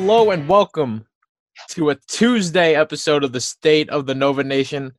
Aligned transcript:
Hello 0.00 0.30
and 0.30 0.48
welcome 0.48 1.04
to 1.70 1.90
a 1.90 1.96
Tuesday 2.06 2.76
episode 2.76 3.24
of 3.24 3.32
the 3.32 3.40
State 3.40 3.90
of 3.90 4.06
the 4.06 4.14
Nova 4.14 4.44
Nation. 4.44 4.92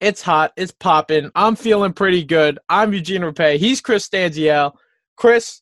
It's 0.00 0.22
hot, 0.22 0.52
it's 0.56 0.70
popping. 0.70 1.32
I'm 1.34 1.56
feeling 1.56 1.92
pretty 1.92 2.24
good. 2.24 2.60
I'm 2.68 2.94
Eugene 2.94 3.22
Rapay. 3.22 3.58
He's 3.58 3.80
Chris 3.80 4.08
Stanziel. 4.08 4.74
Chris, 5.16 5.60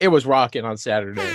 it 0.00 0.08
was 0.08 0.24
rocking 0.24 0.64
on 0.64 0.78
Saturday. 0.78 1.30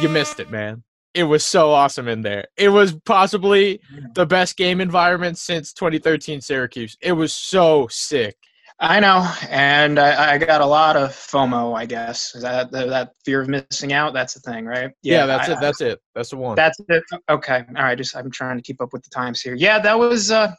You 0.00 0.08
missed 0.08 0.40
it, 0.40 0.50
man. 0.50 0.82
It 1.12 1.24
was 1.24 1.44
so 1.44 1.70
awesome 1.70 2.08
in 2.08 2.22
there. 2.22 2.46
It 2.56 2.70
was 2.70 2.94
possibly 3.04 3.82
the 4.14 4.24
best 4.24 4.56
game 4.56 4.80
environment 4.80 5.36
since 5.36 5.74
2013 5.74 6.40
Syracuse. 6.40 6.96
It 7.02 7.12
was 7.12 7.34
so 7.34 7.86
sick. 7.90 8.38
I 8.80 8.98
know, 8.98 9.30
and 9.48 9.98
I, 9.98 10.32
I, 10.32 10.38
got 10.38 10.60
a 10.60 10.66
lot 10.66 10.96
of 10.96 11.10
FOMO. 11.10 11.76
I 11.76 11.86
guess 11.86 12.34
Is 12.34 12.42
that 12.42 12.72
that 12.72 13.12
fear 13.24 13.40
of 13.40 13.48
missing 13.48 13.92
out. 13.92 14.12
That's 14.12 14.34
the 14.34 14.40
thing, 14.40 14.66
right? 14.66 14.90
Yeah, 15.02 15.18
yeah 15.18 15.26
that's 15.26 15.48
I, 15.48 15.52
it. 15.52 15.60
That's 15.60 15.80
it. 15.80 16.00
That's 16.14 16.30
the 16.30 16.36
one. 16.36 16.56
That's 16.56 16.78
it. 16.88 17.04
Okay, 17.30 17.62
all 17.76 17.84
right. 17.84 17.96
Just 17.96 18.16
I'm 18.16 18.32
trying 18.32 18.56
to 18.56 18.62
keep 18.62 18.80
up 18.80 18.92
with 18.92 19.04
the 19.04 19.10
times 19.10 19.40
here. 19.40 19.54
Yeah, 19.54 19.78
that 19.78 19.98
was. 19.98 20.32
Uh, 20.32 20.52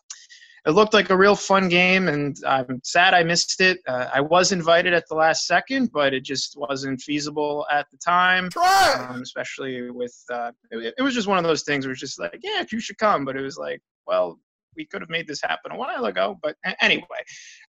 it 0.66 0.71
looked 0.71 0.95
like 0.95 1.11
a 1.11 1.17
real 1.17 1.36
fun 1.36 1.69
game, 1.69 2.08
and 2.08 2.36
I'm 2.47 2.80
sad 2.83 3.13
I 3.13 3.21
missed 3.21 3.61
it. 3.61 3.80
Uh, 3.88 4.08
I 4.11 4.21
was 4.21 4.52
invited 4.52 4.93
at 4.93 5.08
the 5.08 5.16
last 5.16 5.45
second, 5.45 5.91
but 5.91 6.13
it 6.13 6.23
just 6.23 6.58
wasn't 6.58 7.02
feasible 7.02 7.67
at 7.71 7.86
the 7.91 7.97
time. 7.97 8.49
Um, 8.55 9.21
especially 9.21 9.91
with 9.91 10.16
uh, 10.31 10.52
it, 10.71 10.95
it 10.97 11.02
was 11.03 11.13
just 11.13 11.27
one 11.27 11.38
of 11.38 11.43
those 11.43 11.63
things 11.63 11.86
where 11.86 11.91
it's 11.91 12.02
just 12.02 12.19
like, 12.19 12.39
yeah, 12.41 12.63
you 12.71 12.80
should 12.80 12.97
come, 12.97 13.25
but 13.25 13.36
it 13.36 13.41
was 13.41 13.58
like, 13.58 13.80
well, 14.08 14.39
we 14.75 14.85
could 14.85 15.01
have 15.01 15.09
made 15.09 15.27
this 15.27 15.41
happen 15.41 15.71
a 15.71 15.77
while 15.77 16.05
ago. 16.05 16.37
But 16.41 16.55
anyway, 16.81 17.05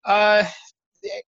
uh, 0.05 0.45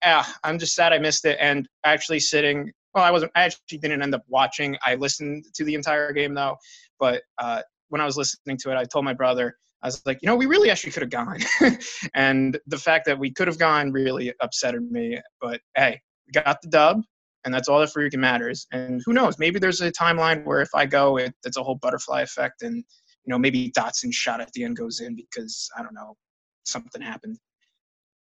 yeah, 0.02 0.24
I'm 0.44 0.58
just 0.58 0.74
sad 0.74 0.92
I 0.92 0.98
missed 0.98 1.24
it. 1.24 1.38
And 1.40 1.68
actually 1.84 2.20
sitting, 2.20 2.70
well, 2.94 3.04
I 3.04 3.10
wasn't. 3.10 3.32
I 3.34 3.44
actually 3.44 3.78
didn't 3.78 4.02
end 4.02 4.14
up 4.14 4.22
watching. 4.28 4.76
I 4.84 4.96
listened 4.96 5.44
to 5.54 5.64
the 5.64 5.74
entire 5.74 6.12
game 6.12 6.34
though. 6.34 6.56
But 6.98 7.22
uh, 7.38 7.62
when 7.88 8.00
I 8.00 8.04
was 8.04 8.16
listening 8.16 8.58
to 8.58 8.70
it, 8.70 8.76
I 8.76 8.84
told 8.84 9.04
my 9.04 9.14
brother. 9.14 9.56
I 9.82 9.88
was 9.88 10.00
like, 10.06 10.20
you 10.22 10.28
know, 10.28 10.36
we 10.36 10.46
really 10.46 10.70
actually 10.70 10.92
could 10.92 11.02
have 11.02 11.10
gone. 11.10 11.40
and 12.14 12.58
the 12.66 12.78
fact 12.78 13.06
that 13.06 13.18
we 13.18 13.32
could 13.32 13.48
have 13.48 13.58
gone 13.58 13.90
really 13.90 14.32
upsetted 14.40 14.88
me. 14.90 15.18
But 15.40 15.60
hey, 15.76 16.00
we 16.26 16.40
got 16.40 16.62
the 16.62 16.68
dub, 16.68 17.02
and 17.44 17.52
that's 17.52 17.68
all 17.68 17.80
that 17.80 17.90
freaking 17.90 18.18
matters. 18.18 18.66
And 18.70 19.02
who 19.04 19.12
knows? 19.12 19.38
Maybe 19.38 19.58
there's 19.58 19.80
a 19.80 19.90
timeline 19.90 20.44
where 20.44 20.60
if 20.60 20.68
I 20.74 20.86
go, 20.86 21.16
it, 21.16 21.34
it's 21.44 21.56
a 21.56 21.62
whole 21.62 21.74
butterfly 21.74 22.22
effect, 22.22 22.62
and 22.62 22.84
you 23.24 23.30
know, 23.30 23.38
maybe 23.38 23.70
Dotson's 23.70 24.16
shot 24.16 24.40
at 24.40 24.52
the 24.52 24.64
end 24.64 24.76
goes 24.76 25.00
in 25.00 25.14
because 25.14 25.68
I 25.78 25.82
don't 25.82 25.94
know, 25.94 26.16
something 26.64 27.00
happened. 27.00 27.38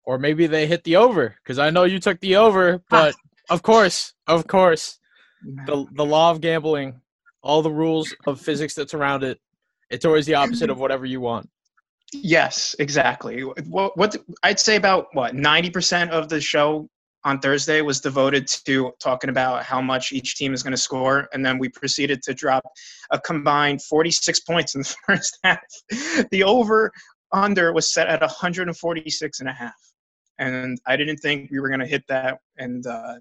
Or 0.05 0.17
maybe 0.17 0.47
they 0.47 0.67
hit 0.67 0.83
the 0.83 0.95
over 0.95 1.35
because 1.43 1.59
I 1.59 1.69
know 1.69 1.83
you 1.83 1.99
took 1.99 2.19
the 2.19 2.35
over, 2.35 2.81
but 2.89 3.15
of 3.49 3.61
course, 3.61 4.13
of 4.27 4.47
course, 4.47 4.99
the 5.65 5.85
the 5.93 6.05
law 6.05 6.31
of 6.31 6.41
gambling, 6.41 7.01
all 7.41 7.61
the 7.61 7.71
rules 7.71 8.13
of 8.27 8.41
physics 8.41 8.73
that 8.75 8.89
surround 8.89 9.23
it, 9.23 9.39
it's 9.89 10.05
always 10.05 10.25
the 10.25 10.35
opposite 10.35 10.69
of 10.69 10.79
whatever 10.79 11.05
you 11.05 11.21
want. 11.21 11.49
Yes, 12.11 12.75
exactly. 12.79 13.41
What, 13.41 13.95
what 13.95 14.15
I'd 14.43 14.59
say 14.59 14.75
about 14.75 15.07
what 15.13 15.35
ninety 15.35 15.69
percent 15.69 16.11
of 16.11 16.27
the 16.27 16.41
show 16.41 16.89
on 17.23 17.39
Thursday 17.39 17.81
was 17.81 17.99
devoted 17.99 18.47
to 18.65 18.91
talking 18.99 19.29
about 19.29 19.63
how 19.63 19.81
much 19.81 20.11
each 20.11 20.35
team 20.35 20.53
is 20.53 20.63
going 20.63 20.71
to 20.71 20.77
score, 20.77 21.27
and 21.33 21.45
then 21.45 21.57
we 21.57 21.69
proceeded 21.69 22.21
to 22.23 22.33
drop 22.33 22.63
a 23.11 23.19
combined 23.19 23.81
46 23.81 24.39
points 24.41 24.75
in 24.75 24.81
the 24.81 24.95
first 25.05 25.37
half. 25.43 25.59
The 26.31 26.43
over 26.43 26.91
under 27.31 27.73
was 27.73 27.93
set 27.93 28.07
at 28.07 28.21
146 28.21 29.39
and 29.39 29.49
a 29.49 29.53
half, 29.53 29.73
and 30.37 30.79
I 30.87 30.95
didn't 30.95 31.17
think 31.17 31.51
we 31.51 31.59
were 31.59 31.67
going 31.67 31.81
to 31.81 31.87
hit 31.87 32.03
that 32.07 32.39
and 32.57 32.85
uh, 32.87 33.15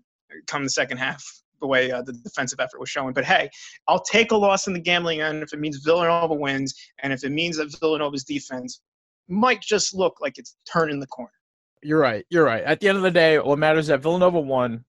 come 0.47 0.65
the 0.65 0.71
second 0.71 0.99
half 0.99 1.23
the 1.61 1.67
way 1.67 1.91
uh, 1.91 2.03
the 2.03 2.13
defensive 2.13 2.61
effort 2.61 2.79
was 2.79 2.89
showing. 2.89 3.13
But 3.13 3.25
hey, 3.25 3.51
I'll 3.89 4.03
take 4.03 4.31
a 4.31 4.37
loss 4.37 4.69
in 4.69 4.73
the 4.73 4.79
gambling 4.79 5.21
end 5.21 5.43
if 5.43 5.53
it 5.53 5.59
means 5.59 5.79
Villanova 5.79 6.35
wins, 6.35 6.75
and 7.03 7.13
if 7.13 7.25
it 7.25 7.31
means 7.31 7.57
that 7.57 7.77
Villanova's 7.81 8.25
defense 8.25 8.81
might 9.29 9.61
just 9.61 9.95
look 9.95 10.21
like 10.21 10.39
it's 10.39 10.57
turning 10.71 11.01
the 11.01 11.07
corner. 11.09 11.31
You're 11.83 12.01
right. 12.01 12.25
You're 12.31 12.45
right. 12.45 12.63
At 12.63 12.81
the 12.81 12.89
end 12.89 12.97
of 12.97 13.03
the 13.03 13.11
day, 13.11 13.39
what 13.39 13.59
matters 13.59 13.85
is 13.85 13.89
that 13.89 14.03
Villanova 14.03 14.41
won. 14.41 14.85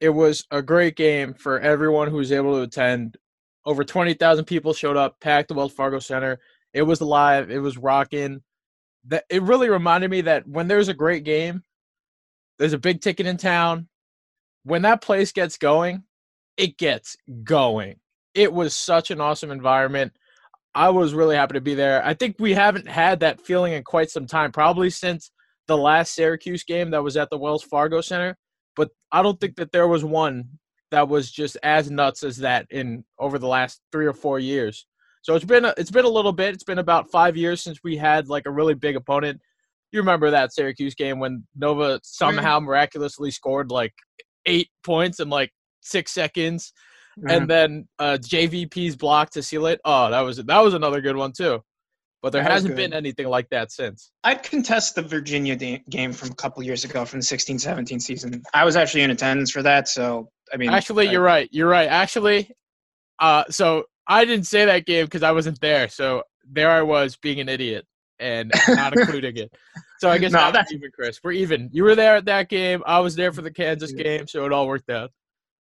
It 0.00 0.10
was 0.10 0.46
a 0.50 0.62
great 0.62 0.96
game 0.96 1.34
for 1.34 1.58
everyone 1.60 2.08
who 2.08 2.16
was 2.16 2.32
able 2.32 2.54
to 2.54 2.62
attend. 2.62 3.16
Over 3.64 3.84
20,000 3.84 4.44
people 4.44 4.72
showed 4.72 4.96
up, 4.96 5.20
packed 5.20 5.48
the 5.48 5.54
Wells 5.54 5.72
Fargo 5.72 5.98
Center. 5.98 6.38
It 6.72 6.82
was 6.82 7.00
live. 7.00 7.50
It 7.50 7.58
was 7.58 7.76
rocking. 7.76 8.42
That 9.06 9.24
it 9.30 9.42
really 9.42 9.68
reminded 9.68 10.10
me 10.10 10.22
that 10.22 10.46
when 10.46 10.68
there's 10.68 10.88
a 10.88 10.94
great 10.94 11.24
game, 11.24 11.62
there's 12.58 12.72
a 12.72 12.78
big 12.78 13.00
ticket 13.00 13.26
in 13.26 13.36
town. 13.36 13.88
When 14.64 14.82
that 14.82 15.02
place 15.02 15.32
gets 15.32 15.56
going, 15.56 16.04
it 16.56 16.76
gets 16.76 17.16
going. 17.44 17.96
It 18.34 18.52
was 18.52 18.74
such 18.74 19.10
an 19.10 19.20
awesome 19.20 19.50
environment. 19.50 20.12
I 20.74 20.90
was 20.90 21.14
really 21.14 21.36
happy 21.36 21.54
to 21.54 21.60
be 21.60 21.74
there. 21.74 22.04
I 22.04 22.14
think 22.14 22.36
we 22.38 22.52
haven't 22.52 22.88
had 22.88 23.20
that 23.20 23.40
feeling 23.40 23.72
in 23.72 23.82
quite 23.82 24.10
some 24.10 24.26
time, 24.26 24.52
probably 24.52 24.90
since 24.90 25.30
the 25.68 25.76
last 25.76 26.14
Syracuse 26.14 26.64
game 26.64 26.90
that 26.90 27.04
was 27.04 27.16
at 27.16 27.30
the 27.30 27.38
Wells 27.38 27.62
Fargo 27.62 28.00
Center, 28.00 28.36
but 28.74 28.90
I 29.12 29.22
don't 29.22 29.38
think 29.38 29.56
that 29.56 29.70
there 29.70 29.86
was 29.86 30.04
one 30.04 30.48
that 30.90 31.08
was 31.08 31.30
just 31.30 31.56
as 31.62 31.90
nuts 31.90 32.24
as 32.24 32.38
that 32.38 32.66
in 32.70 33.04
over 33.18 33.38
the 33.38 33.46
last 33.46 33.80
three 33.92 34.06
or 34.06 34.14
four 34.14 34.38
years. 34.38 34.86
So 35.22 35.34
it's 35.34 35.44
been 35.44 35.66
a, 35.66 35.74
it's 35.76 35.90
been 35.90 36.06
a 36.06 36.10
little 36.10 36.32
bit. 36.32 36.54
It's 36.54 36.64
been 36.64 36.78
about 36.78 37.10
five 37.10 37.36
years 37.36 37.62
since 37.62 37.78
we 37.84 37.96
had 37.96 38.28
like 38.28 38.46
a 38.46 38.50
really 38.50 38.74
big 38.74 38.96
opponent. 38.96 39.40
You 39.92 40.00
remember 40.00 40.30
that 40.30 40.52
Syracuse 40.52 40.94
game 40.94 41.18
when 41.18 41.46
Nova 41.54 42.00
somehow 42.02 42.60
miraculously 42.60 43.30
scored 43.30 43.70
like 43.70 43.92
eight 44.46 44.68
points 44.84 45.20
in 45.20 45.28
like 45.28 45.52
six 45.82 46.12
seconds, 46.12 46.72
mm-hmm. 47.18 47.30
and 47.30 47.48
then 47.48 47.88
uh, 47.98 48.18
JVP's 48.20 48.96
block 48.96 49.30
to 49.30 49.42
seal 49.42 49.66
it. 49.66 49.80
Oh, 49.84 50.10
that 50.10 50.20
was 50.20 50.38
that 50.38 50.60
was 50.60 50.74
another 50.74 51.02
good 51.02 51.16
one 51.16 51.32
too 51.32 51.62
but 52.22 52.32
there 52.32 52.42
that 52.42 52.50
hasn't 52.50 52.76
been 52.76 52.92
anything 52.92 53.28
like 53.28 53.48
that 53.50 53.70
since. 53.70 54.10
I'd 54.24 54.42
contest 54.42 54.94
the 54.94 55.02
Virginia 55.02 55.56
da- 55.56 55.82
game 55.88 56.12
from 56.12 56.30
a 56.30 56.34
couple 56.34 56.62
years 56.62 56.84
ago 56.84 57.04
from 57.04 57.20
the 57.20 57.24
16-17 57.24 58.02
season. 58.02 58.42
I 58.52 58.64
was 58.64 58.76
actually 58.76 59.02
in 59.02 59.10
attendance 59.10 59.50
for 59.50 59.62
that, 59.62 59.88
so 59.88 60.28
I 60.52 60.56
mean. 60.56 60.70
Actually, 60.70 61.08
I, 61.08 61.12
you're 61.12 61.22
right. 61.22 61.48
You're 61.52 61.68
right. 61.68 61.88
Actually, 61.88 62.50
uh, 63.20 63.44
so 63.50 63.84
I 64.06 64.24
didn't 64.24 64.46
say 64.46 64.64
that 64.64 64.86
game 64.86 65.04
because 65.04 65.22
I 65.22 65.32
wasn't 65.32 65.60
there. 65.60 65.88
So 65.88 66.22
there 66.50 66.70
I 66.70 66.82
was 66.82 67.16
being 67.16 67.40
an 67.40 67.48
idiot 67.48 67.86
and 68.18 68.52
not 68.68 68.92
including 68.96 69.36
it. 69.36 69.52
So 70.00 70.10
I 70.10 70.18
guess 70.18 70.32
no, 70.32 70.50
that's 70.52 70.72
even, 70.72 70.90
Chris. 70.92 71.20
We're 71.22 71.32
even. 71.32 71.70
You 71.72 71.84
were 71.84 71.94
there 71.94 72.16
at 72.16 72.24
that 72.26 72.48
game. 72.48 72.82
I 72.86 73.00
was 73.00 73.16
there 73.16 73.32
for 73.32 73.42
the 73.42 73.50
Kansas 73.50 73.92
game, 73.92 74.26
so 74.26 74.44
it 74.44 74.52
all 74.52 74.66
worked 74.66 74.90
out. 74.90 75.10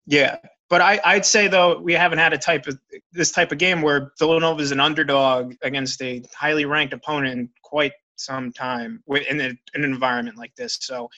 Yeah, 0.07 0.37
but 0.75 0.81
I, 0.81 1.01
I'd 1.05 1.25
say 1.25 1.47
though 1.47 1.79
we 1.79 1.93
haven't 1.93 2.19
had 2.19 2.33
a 2.33 2.37
type 2.37 2.67
of 2.67 2.77
this 3.13 3.31
type 3.31 3.53
of 3.53 3.59
game 3.59 3.81
where 3.81 4.11
Villanova 4.19 4.61
is 4.61 4.73
an 4.73 4.81
underdog 4.81 5.55
against 5.63 6.03
a 6.03 6.21
highly 6.37 6.65
ranked 6.65 6.93
opponent 6.93 7.39
in 7.39 7.49
quite 7.63 7.93
some 8.17 8.51
time 8.53 9.01
in, 9.07 9.41
an 9.41 9.57
environment 9.77 10.37
like 10.37 10.53
this. 10.57 10.77
So 10.81 11.09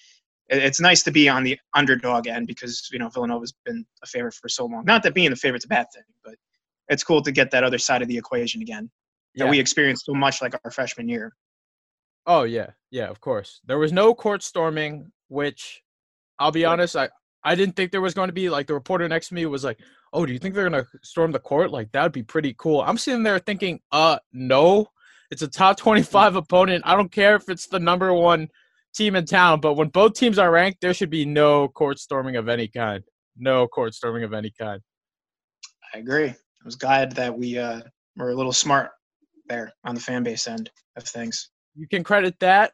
it's 0.50 0.78
nice 0.78 1.02
to 1.04 1.10
be 1.10 1.26
on 1.30 1.42
the 1.42 1.58
underdog 1.72 2.26
end 2.26 2.46
because 2.46 2.86
you 2.92 2.98
know 2.98 3.08
Villanova's 3.08 3.54
been 3.64 3.86
a 4.02 4.06
favorite 4.06 4.34
for 4.34 4.50
so 4.50 4.66
long. 4.66 4.84
Not 4.84 5.02
that 5.04 5.14
being 5.14 5.30
the 5.30 5.36
favorite's 5.36 5.64
a 5.64 5.68
bad 5.68 5.86
thing, 5.90 6.04
but 6.22 6.34
it's 6.90 7.02
cool 7.02 7.22
to 7.22 7.32
get 7.32 7.50
that 7.52 7.64
other 7.64 7.78
side 7.78 8.02
of 8.02 8.08
the 8.08 8.18
equation 8.18 8.60
again 8.60 8.90
yeah. 9.32 9.44
that 9.44 9.50
we 9.50 9.58
experienced 9.58 10.04
so 10.04 10.12
much 10.12 10.42
like 10.42 10.54
our 10.66 10.70
freshman 10.70 11.08
year. 11.08 11.32
Oh 12.26 12.42
yeah, 12.42 12.72
yeah, 12.90 13.08
of 13.08 13.22
course. 13.22 13.62
There 13.64 13.78
was 13.78 13.90
no 13.90 14.14
court 14.14 14.42
storming, 14.42 15.12
which 15.28 15.82
I'll 16.38 16.52
be 16.52 16.66
honest, 16.66 16.94
I 16.94 17.08
I 17.46 17.54
didn't 17.54 17.76
think 17.76 17.92
there 17.92 18.00
was 18.00 18.12
going 18.12 18.28
to 18.28 18.32
be. 18.32 18.50
Like 18.50 18.66
the 18.66 18.74
reporter 18.74 19.08
next 19.08 19.28
to 19.28 19.34
me 19.34 19.46
was 19.46 19.62
like, 19.62 19.78
"Oh, 20.12 20.26
do 20.26 20.32
you 20.32 20.38
think 20.38 20.54
they're 20.54 20.68
gonna 20.68 20.84
storm 21.02 21.30
the 21.30 21.38
court? 21.38 21.70
Like 21.70 21.92
that'd 21.92 22.10
be 22.10 22.24
pretty 22.24 22.54
cool." 22.58 22.82
I'm 22.82 22.98
sitting 22.98 23.22
there 23.22 23.38
thinking, 23.38 23.80
"Uh, 23.92 24.18
no. 24.32 24.88
It's 25.30 25.42
a 25.42 25.48
top 25.48 25.76
25 25.76 26.36
opponent. 26.36 26.84
I 26.86 26.94
don't 26.94 27.10
care 27.10 27.36
if 27.36 27.48
it's 27.48 27.66
the 27.66 27.80
number 27.80 28.12
one 28.12 28.48
team 28.94 29.16
in 29.16 29.26
town, 29.26 29.60
but 29.60 29.74
when 29.74 29.88
both 29.88 30.14
teams 30.14 30.38
are 30.38 30.50
ranked, 30.50 30.80
there 30.80 30.94
should 30.94 31.10
be 31.10 31.24
no 31.24 31.68
court 31.68 31.98
storming 31.98 32.36
of 32.36 32.48
any 32.48 32.68
kind. 32.68 33.02
No 33.36 33.68
court 33.68 33.94
storming 33.94 34.24
of 34.24 34.32
any 34.32 34.50
kind." 34.50 34.82
I 35.94 35.98
agree. 35.98 36.28
I 36.28 36.64
was 36.64 36.76
glad 36.76 37.12
that 37.12 37.36
we 37.36 37.58
uh, 37.58 37.80
were 38.16 38.30
a 38.30 38.34
little 38.34 38.52
smart 38.52 38.90
there 39.48 39.72
on 39.84 39.94
the 39.94 40.00
fan 40.00 40.24
base 40.24 40.48
end 40.48 40.68
of 40.96 41.04
things. 41.04 41.50
You 41.76 41.86
can 41.86 42.02
credit 42.02 42.34
that, 42.40 42.72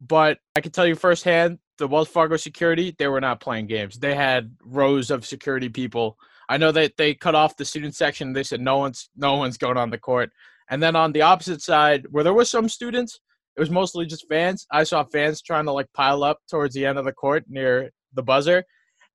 but 0.00 0.38
I 0.54 0.60
can 0.60 0.72
tell 0.72 0.86
you 0.86 0.94
firsthand, 0.94 1.58
the 1.80 1.88
Wells 1.88 2.08
Fargo 2.08 2.36
security, 2.36 2.94
they 2.98 3.08
were 3.08 3.20
not 3.20 3.40
playing 3.40 3.66
games. 3.66 3.98
They 3.98 4.14
had 4.14 4.54
rows 4.62 5.10
of 5.10 5.26
security 5.26 5.68
people. 5.68 6.16
I 6.48 6.56
know 6.56 6.70
that 6.72 6.96
they 6.96 7.14
cut 7.14 7.34
off 7.34 7.56
the 7.56 7.64
student 7.64 7.96
section. 7.96 8.32
They 8.32 8.42
said 8.44 8.60
no 8.60 8.76
one's 8.78 9.10
no 9.16 9.34
one's 9.36 9.56
going 9.56 9.76
on 9.76 9.90
the 9.90 9.98
court. 9.98 10.30
And 10.70 10.80
then 10.80 10.94
on 10.94 11.10
the 11.10 11.22
opposite 11.22 11.62
side, 11.62 12.06
where 12.10 12.22
there 12.22 12.34
was 12.34 12.48
some 12.50 12.68
students, 12.68 13.18
it 13.56 13.60
was 13.60 13.70
mostly 13.70 14.06
just 14.06 14.28
fans. 14.28 14.66
I 14.70 14.84
saw 14.84 15.02
fans 15.04 15.42
trying 15.42 15.64
to 15.64 15.72
like 15.72 15.92
pile 15.94 16.22
up 16.22 16.38
towards 16.48 16.74
the 16.74 16.86
end 16.86 16.98
of 16.98 17.04
the 17.04 17.12
court 17.12 17.44
near 17.48 17.90
the 18.14 18.22
buzzer, 18.22 18.62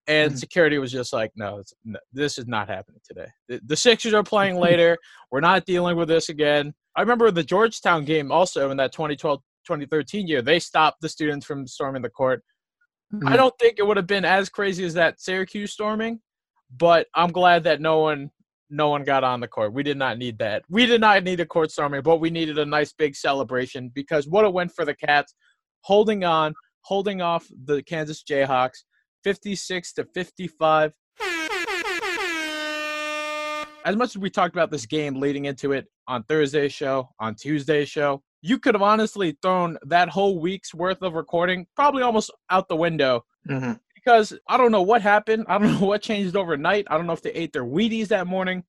and 0.08 0.32
mm-hmm. 0.32 0.38
security 0.38 0.78
was 0.80 0.92
just 0.92 1.14
like, 1.14 1.32
no, 1.36 1.62
no, 1.86 2.00
this 2.12 2.38
is 2.38 2.48
not 2.48 2.68
happening 2.68 3.00
today. 3.08 3.28
The, 3.48 3.62
the 3.66 3.78
Sixers 3.78 4.14
are 4.14 4.24
playing 4.24 4.56
later. 4.68 4.98
We're 5.32 5.40
not 5.40 5.66
dealing 5.66 5.98
with 5.98 6.08
this 6.08 6.30
again. 6.30 6.74
I 6.96 7.02
remember 7.02 7.30
the 7.30 7.44
Georgetown 7.44 8.06
game 8.06 8.32
also 8.32 8.72
in 8.72 8.78
that 8.78 8.92
2012 8.92 9.42
2013 9.66 10.28
year. 10.28 10.42
They 10.42 10.60
stopped 10.60 11.02
the 11.02 11.10
students 11.10 11.46
from 11.46 11.68
storming 11.68 12.02
the 12.02 12.10
court. 12.10 12.44
Mm-hmm. 13.14 13.28
I 13.28 13.38
don't 13.38 13.54
think 13.60 13.76
it 13.78 13.86
would 13.86 13.98
have 13.98 14.08
been 14.08 14.26
as 14.26 14.50
crazy 14.50 14.84
as 14.84 14.94
that 14.96 15.22
Syracuse 15.22 15.74
storming, 15.74 16.20
but 16.76 17.08
I'm 17.14 17.32
glad 17.32 17.64
that 17.66 17.82
no 17.82 18.00
one 18.00 18.32
no 18.70 18.90
one 18.90 19.04
got 19.04 19.24
on 19.24 19.40
the 19.40 19.48
court. 19.48 19.74
We 19.74 19.84
did 19.84 19.98
not 19.98 20.18
need 20.18 20.40
that. 20.40 20.64
We 20.70 20.86
did 20.86 21.00
not 21.00 21.24
need 21.24 21.40
a 21.40 21.46
court 21.46 21.72
storming, 21.72 22.02
but 22.02 22.20
we 22.20 22.30
needed 22.30 22.58
a 22.58 22.66
nice 22.66 22.94
big 22.94 23.16
celebration 23.16 23.92
because 23.94 24.28
what 24.28 24.44
a 24.44 24.50
win 24.50 24.70
for 24.70 24.86
the 24.86 24.96
Cats, 24.96 25.36
holding 25.82 26.24
on, 26.24 26.54
holding 26.82 27.22
off 27.22 27.48
the 27.66 27.84
Kansas 27.84 28.24
Jayhawks, 28.24 28.84
56 29.24 29.94
to 29.94 30.06
55. 30.14 30.94
As 33.86 33.96
much 33.96 34.10
as 34.10 34.18
we 34.18 34.32
talked 34.32 34.56
about 34.56 34.72
this 34.72 34.88
game 34.88 35.20
leading 35.20 35.46
into 35.46 35.72
it 35.72 35.86
on 36.08 36.24
Thursday's 36.24 36.74
show, 36.74 37.10
on 37.20 37.36
Tuesday's 37.36 37.88
show, 37.88 38.24
you 38.46 38.60
could 38.60 38.76
have 38.76 38.84
honestly 38.84 39.36
thrown 39.42 39.76
that 39.88 40.08
whole 40.08 40.38
week's 40.38 40.72
worth 40.72 41.02
of 41.02 41.16
recording 41.16 41.66
probably 41.76 42.04
almost 42.04 42.30
out 42.52 42.68
the 42.68 42.76
window. 42.76 43.26
Mm-hmm. 43.50 43.74
Because 43.96 44.38
I 44.48 44.56
don't 44.56 44.72
know 44.72 44.84
what 44.84 45.02
happened. 45.02 45.46
I 45.48 45.58
don't 45.58 45.74
know 45.80 45.88
what 45.88 46.04
changed 46.04 46.36
overnight. 46.36 46.86
I 46.88 46.96
don't 46.96 47.08
know 47.08 47.14
if 47.14 47.24
they 47.24 47.32
ate 47.32 47.54
their 47.54 47.66
Wheaties 47.66 48.10
that 48.10 48.28
morning, 48.28 48.64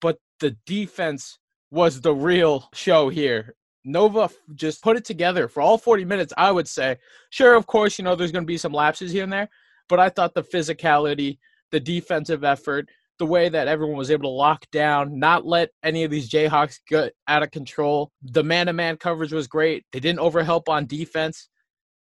but 0.00 0.18
the 0.40 0.56
defense 0.66 1.38
was 1.70 2.00
the 2.00 2.12
real 2.12 2.68
show 2.74 3.08
here. 3.08 3.54
Nova 3.84 4.30
just 4.56 4.82
put 4.82 4.96
it 4.96 5.04
together 5.04 5.46
for 5.46 5.60
all 5.60 5.78
40 5.78 6.04
minutes, 6.04 6.32
I 6.36 6.50
would 6.50 6.66
say. 6.66 6.98
Sure, 7.30 7.54
of 7.54 7.68
course, 7.68 8.00
you 8.00 8.04
know, 8.04 8.16
there's 8.16 8.32
going 8.32 8.44
to 8.44 8.48
be 8.48 8.58
some 8.58 8.72
lapses 8.72 9.12
here 9.12 9.22
and 9.22 9.32
there, 9.32 9.48
but 9.88 10.00
I 10.00 10.08
thought 10.08 10.34
the 10.34 10.42
physicality, 10.42 11.38
the 11.70 11.78
defensive 11.78 12.42
effort, 12.42 12.88
the 13.20 13.26
way 13.26 13.48
that 13.48 13.68
everyone 13.68 13.96
was 13.96 14.10
able 14.10 14.24
to 14.24 14.34
lock 14.34 14.64
down, 14.72 15.20
not 15.20 15.46
let 15.46 15.70
any 15.84 16.02
of 16.02 16.10
these 16.10 16.28
Jayhawks 16.28 16.80
get 16.88 17.12
out 17.28 17.44
of 17.44 17.50
control. 17.52 18.10
The 18.22 18.42
man 18.42 18.66
to 18.66 18.72
man 18.72 18.96
coverage 18.96 19.32
was 19.32 19.46
great. 19.46 19.84
They 19.92 20.00
didn't 20.00 20.18
overhelp 20.18 20.68
on 20.68 20.86
defense. 20.86 21.48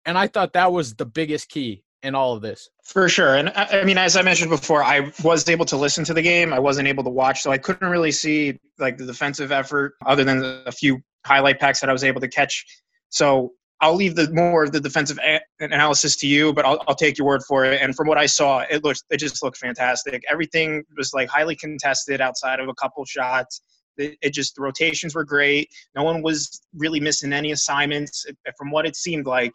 And 0.05 0.19
I 0.19 0.27
thought 0.27 0.55
that 0.55 0.73
was 0.73 0.95
the 0.95 1.07
biggest 1.07 1.49
key 1.51 1.85
in 2.03 2.15
all 2.15 2.33
of 2.35 2.43
this. 2.43 2.69
For 2.83 3.09
sure. 3.09 3.37
And 3.37 3.51
uh, 3.51 3.67
I 3.71 3.85
mean, 3.85 3.99
as 3.99 4.17
I 4.17 4.23
mentioned 4.23 4.51
before, 4.51 4.83
I 4.83 5.13
was 5.23 5.49
able 5.49 5.67
to 5.67 5.77
listen 5.77 6.03
to 6.05 6.15
the 6.15 6.23
game. 6.23 6.53
I 6.53 6.59
wasn't 6.59 6.89
able 6.89 7.05
to 7.05 7.11
watch, 7.11 7.43
so 7.43 7.53
I 7.53 7.59
couldn't 7.59 7.89
really 7.89 8.11
see 8.11 8.59
like 8.79 8.97
the 8.97 9.07
defensive 9.07 9.53
effort 9.53 9.95
other 10.05 10.25
than 10.25 10.63
a 10.67 10.73
few 10.73 11.03
highlight 11.25 11.61
packs 11.61 11.81
that 11.81 11.91
I 11.91 11.93
was 11.93 12.03
able 12.03 12.21
to 12.23 12.29
catch. 12.29 12.67
So 13.11 13.53
I'll 13.83 13.97
leave 13.97 14.15
the 14.15 14.31
more 14.33 14.65
of 14.65 14.73
the 14.73 14.81
defensive 14.81 15.19
a- 15.25 15.41
analysis 15.61 16.17
to 16.17 16.27
you, 16.29 16.53
but 16.53 16.65
I'll, 16.65 16.83
I'll 16.89 16.95
take 16.95 17.19
your 17.19 17.27
word 17.27 17.43
for 17.43 17.65
it. 17.65 17.83
And 17.83 17.95
from 17.97 18.07
what 18.07 18.17
I 18.17 18.27
saw, 18.27 18.61
it 18.71 18.85
looks 18.85 19.03
it 19.11 19.19
just 19.19 19.43
looked 19.43 19.59
fantastic. 19.59 20.23
Everything 20.31 20.85
was 20.97 21.13
like 21.13 21.29
highly 21.29 21.57
contested 21.57 22.21
outside 22.21 22.61
of 22.61 22.69
a 22.69 22.75
couple 22.75 23.05
shots. 23.05 23.61
It, 23.99 24.17
it 24.23 24.33
just 24.33 24.55
the 24.55 24.63
rotations 24.63 25.15
were 25.15 25.25
great. 25.25 25.69
No 25.97 26.05
one 26.05 26.23
was 26.23 26.63
really 26.75 27.01
missing 27.01 27.33
any 27.33 27.51
assignments. 27.53 28.25
From 28.57 28.71
what 28.71 28.87
it 28.87 28.97
seemed 28.97 29.27
like, 29.27 29.53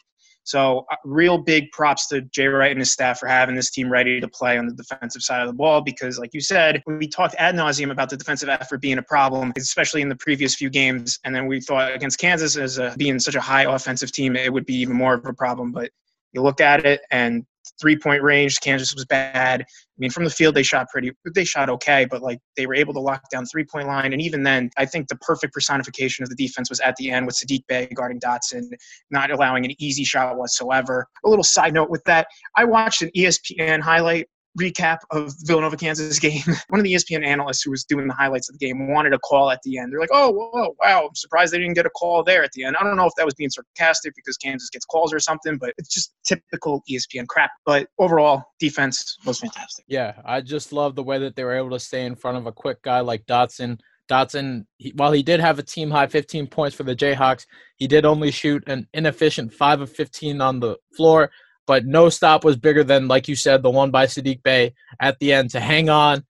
so, 0.48 0.86
uh, 0.90 0.96
real 1.04 1.38
big 1.38 1.74
props 1.74 2.08
to 2.08 2.22
Jay 2.22 2.48
Wright 2.48 2.72
and 2.72 2.80
his 2.80 2.94
staff 2.94 3.20
for 3.20 3.28
having 3.28 3.54
this 3.54 3.70
team 3.70 3.90
ready 3.90 4.22
to 4.22 4.30
play 4.30 4.58
on 4.58 4.66
the 4.66 4.74
defensive 4.74 5.22
side 5.22 5.42
of 5.42 5.48
the 5.48 5.54
ball 5.54 5.82
because, 5.82 6.18
like 6.18 6.34
you 6.34 6.40
said, 6.40 6.82
we 6.88 7.06
talked 7.06 7.36
ad 7.38 7.54
nauseum 7.54 7.92
about 7.92 8.10
the 8.10 8.16
defensive 8.16 8.48
effort 8.48 8.80
being 8.80 8.98
a 8.98 9.04
problem, 9.04 9.52
especially 9.58 10.02
in 10.02 10.08
the 10.08 10.16
previous 10.16 10.56
few 10.56 10.70
games. 10.70 11.20
And 11.26 11.36
then 11.36 11.48
we 11.48 11.60
thought 11.60 11.94
against 11.94 12.18
Kansas 12.18 12.56
as 12.56 12.78
a, 12.78 12.96
being 12.98 13.20
such 13.20 13.36
a 13.36 13.42
high 13.42 13.64
offensive 13.64 14.14
team, 14.14 14.38
it 14.38 14.54
would 14.54 14.66
be 14.66 14.76
even 14.76 14.96
more 14.96 15.16
of 15.16 15.26
a 15.26 15.34
problem. 15.34 15.74
But 15.74 15.92
you 16.34 16.42
look 16.42 16.62
at 16.62 16.86
it, 16.86 17.02
and 17.12 17.46
three 17.80 17.98
point 17.98 18.24
range. 18.24 18.60
Kansas 18.60 18.94
was 18.94 19.06
bad. 19.06 19.62
I 19.62 19.66
mean, 19.98 20.10
from 20.10 20.24
the 20.24 20.30
field 20.30 20.56
they 20.56 20.64
shot 20.64 20.88
pretty. 20.90 21.12
They 21.34 21.44
shot 21.44 21.70
okay, 21.70 22.06
but 22.10 22.22
like 22.22 22.40
they 22.56 22.66
were 22.66 22.76
able 22.76 22.94
to 22.94 23.00
lock 23.00 23.30
down 23.30 23.46
three 23.46 23.66
point 23.66 23.88
line. 23.88 24.14
And 24.14 24.22
even 24.22 24.44
then, 24.44 24.70
I 24.78 24.86
think 24.86 25.08
the 25.08 25.18
perfect 25.18 25.54
personification 25.54 26.24
of 26.24 26.30
the 26.30 26.36
defense 26.36 26.70
was 26.70 26.80
at 26.80 26.96
the 26.98 27.12
end 27.12 27.26
with 27.26 27.36
Saddiq 27.36 27.62
Bey 27.68 27.88
guarding 27.94 28.20
Dotson, 28.20 28.70
not 29.12 29.32
allowing 29.32 29.66
an 29.66 29.74
easy 29.80 30.04
shot 30.04 30.38
whatsoever. 30.38 31.08
A 31.26 31.30
little 31.30 31.44
side 31.44 31.74
note 31.74 31.90
with 31.90 32.04
that, 32.06 32.28
I 32.56 32.66
watched 32.66 33.02
an 33.02 33.12
ESPN 33.16 33.82
highlight 33.82 34.28
recap 34.60 35.00
of 35.12 35.34
Villanova 35.44 35.78
Kansas 35.78 36.20
game. 36.20 36.42
One 36.70 36.80
of 36.80 36.84
the 36.84 36.94
ESPN 36.94 37.26
analysts 37.26 37.62
who 37.62 37.72
was 37.72 37.84
doing 37.84 38.08
the 38.08 38.14
highlights 38.14 38.50
of 38.50 38.58
the 38.58 38.66
game 38.66 38.92
wanted 38.92 39.14
a 39.14 39.20
call 39.20 39.52
at 39.52 39.62
the 39.64 39.78
end. 39.78 39.92
They're 39.92 40.00
like, 40.00 40.10
"Oh, 40.12 40.32
whoa, 40.32 40.76
wow! 40.82 41.08
I'm 41.08 41.16
surprised 41.16 41.54
they 41.54 41.60
didn't 41.60 41.76
get 41.76 41.86
a 41.86 41.92
call 41.92 42.24
there 42.24 42.44
at 42.44 42.52
the 42.54 42.64
end." 42.64 42.76
I 42.80 42.84
don't 42.84 42.98
know 42.98 43.06
if 43.06 43.14
that 43.18 43.26
was 43.26 43.36
being 43.36 43.50
sarcastic 43.50 44.14
because 44.16 44.38
Kansas 44.38 44.70
gets 44.70 44.86
calls 44.86 45.14
or 45.14 45.20
something, 45.20 45.58
but 45.58 45.74
it's 45.78 45.90
just 45.90 46.14
typical 46.26 46.84
ESPN 46.90 47.28
crap. 47.28 47.52
But 47.66 47.88
overall, 48.00 48.44
defense 48.60 49.18
was 49.26 49.40
fantastic. 49.40 49.86
Yeah, 49.88 50.14
I 50.26 50.42
just 50.42 50.74
love 50.74 50.96
the 50.96 51.04
way 51.04 51.20
that 51.20 51.36
they 51.36 51.44
were 51.44 51.56
able 51.56 51.72
to 51.72 51.80
stay 51.80 52.06
in 52.06 52.16
front 52.16 52.38
of 52.38 52.46
a 52.46 52.52
quick 52.52 52.82
guy 52.82 53.02
like 53.02 53.26
Dotson. 53.26 53.80
Dotson, 54.10 54.66
he, 54.78 54.94
while 54.96 55.12
he 55.12 55.22
did 55.22 55.42
have 55.42 55.60
a 55.60 55.64
team 55.64 55.92
high 55.92 56.08
15 56.08 56.48
points 56.48 56.76
for 56.76 56.84
the 56.84 56.96
Jayhawks, 56.96 57.46
he 57.76 57.88
did 57.88 58.06
only 58.06 58.32
shoot 58.32 58.64
an 58.68 58.88
inefficient 58.94 59.54
5 59.54 59.82
of 59.82 59.92
15 59.92 60.40
on 60.40 60.62
the 60.62 60.78
floor 60.96 61.30
but 61.68 61.86
no 61.86 62.10
stop 62.10 62.44
was 62.44 62.56
bigger 62.56 62.84
than, 62.84 63.08
like 63.08 63.28
you 63.28 63.36
said, 63.36 63.62
the 63.62 63.70
one 63.70 63.92
by 63.92 64.08
Saddiq 64.08 64.42
Bey 64.42 64.74
at 65.00 65.20
the 65.20 65.34
end 65.34 65.52
to 65.52 65.60
hang 65.60 65.90
on. 65.90 66.26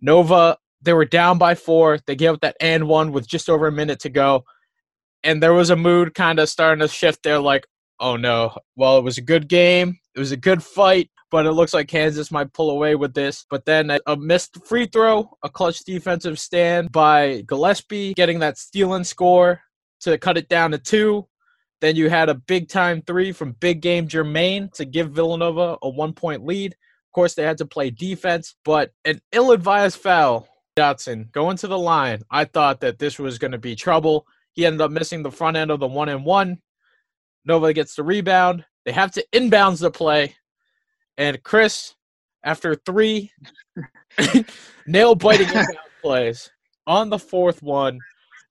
Nova, 0.00 0.56
they 0.82 0.92
were 0.92 1.04
down 1.04 1.38
by 1.38 1.54
four. 1.54 1.98
They 2.06 2.16
gave 2.16 2.32
up 2.32 2.40
that 2.40 2.56
and 2.60 2.88
one 2.88 3.12
with 3.12 3.28
just 3.28 3.50
over 3.50 3.66
a 3.66 3.72
minute 3.72 4.00
to 4.00 4.08
go. 4.08 4.44
And 5.22 5.42
there 5.42 5.54
was 5.54 5.70
a 5.70 5.76
mood 5.76 6.14
kind 6.14 6.38
of 6.38 6.48
starting 6.48 6.80
to 6.80 6.88
shift 6.88 7.22
there 7.22 7.38
like, 7.38 7.66
oh 8.00 8.16
no, 8.16 8.56
well, 8.76 8.98
it 8.98 9.04
was 9.04 9.18
a 9.18 9.22
good 9.22 9.48
game. 9.48 9.98
It 10.14 10.18
was 10.18 10.32
a 10.32 10.36
good 10.36 10.62
fight, 10.62 11.10
but 11.30 11.46
it 11.46 11.52
looks 11.52 11.74
like 11.74 11.88
Kansas 11.88 12.30
might 12.30 12.52
pull 12.52 12.70
away 12.70 12.94
with 12.94 13.14
this. 13.14 13.44
But 13.50 13.66
then 13.66 13.90
a, 13.90 14.00
a 14.06 14.16
missed 14.16 14.64
free 14.66 14.86
throw, 14.86 15.36
a 15.42 15.48
clutch 15.48 15.84
defensive 15.84 16.38
stand 16.38 16.92
by 16.92 17.42
Gillespie, 17.42 18.14
getting 18.14 18.38
that 18.38 18.58
stealing 18.58 19.04
score 19.04 19.60
to 20.00 20.16
cut 20.16 20.38
it 20.38 20.48
down 20.48 20.70
to 20.70 20.78
two. 20.78 21.26
Then 21.80 21.96
you 21.96 22.10
had 22.10 22.28
a 22.28 22.34
big 22.34 22.68
time 22.68 23.02
three 23.02 23.32
from 23.32 23.52
big 23.52 23.80
game 23.80 24.08
Jermaine 24.08 24.72
to 24.74 24.84
give 24.84 25.12
Villanova 25.12 25.78
a 25.82 25.88
one 25.88 26.12
point 26.12 26.44
lead. 26.44 26.72
Of 26.72 27.12
course, 27.12 27.34
they 27.34 27.44
had 27.44 27.58
to 27.58 27.66
play 27.66 27.90
defense, 27.90 28.56
but 28.64 28.92
an 29.04 29.20
ill 29.32 29.52
advised 29.52 29.98
foul. 29.98 30.48
Dotson 30.76 31.32
going 31.32 31.56
to 31.58 31.66
the 31.66 31.78
line. 31.78 32.22
I 32.30 32.44
thought 32.44 32.80
that 32.80 32.98
this 32.98 33.18
was 33.18 33.38
going 33.38 33.50
to 33.50 33.58
be 33.58 33.74
trouble. 33.74 34.26
He 34.52 34.64
ended 34.64 34.80
up 34.80 34.92
missing 34.92 35.22
the 35.22 35.30
front 35.30 35.56
end 35.56 35.72
of 35.72 35.80
the 35.80 35.88
one 35.88 36.08
and 36.08 36.24
one. 36.24 36.58
Nova 37.44 37.72
gets 37.72 37.96
the 37.96 38.04
rebound. 38.04 38.64
They 38.84 38.92
have 38.92 39.10
to 39.12 39.24
inbounds 39.32 39.80
the 39.80 39.90
play. 39.90 40.36
And 41.16 41.42
Chris, 41.42 41.94
after 42.44 42.76
three 42.76 43.32
nail 44.86 45.14
biting 45.14 45.48
plays 46.00 46.50
on 46.86 47.10
the 47.10 47.18
fourth 47.18 47.62
one, 47.62 47.98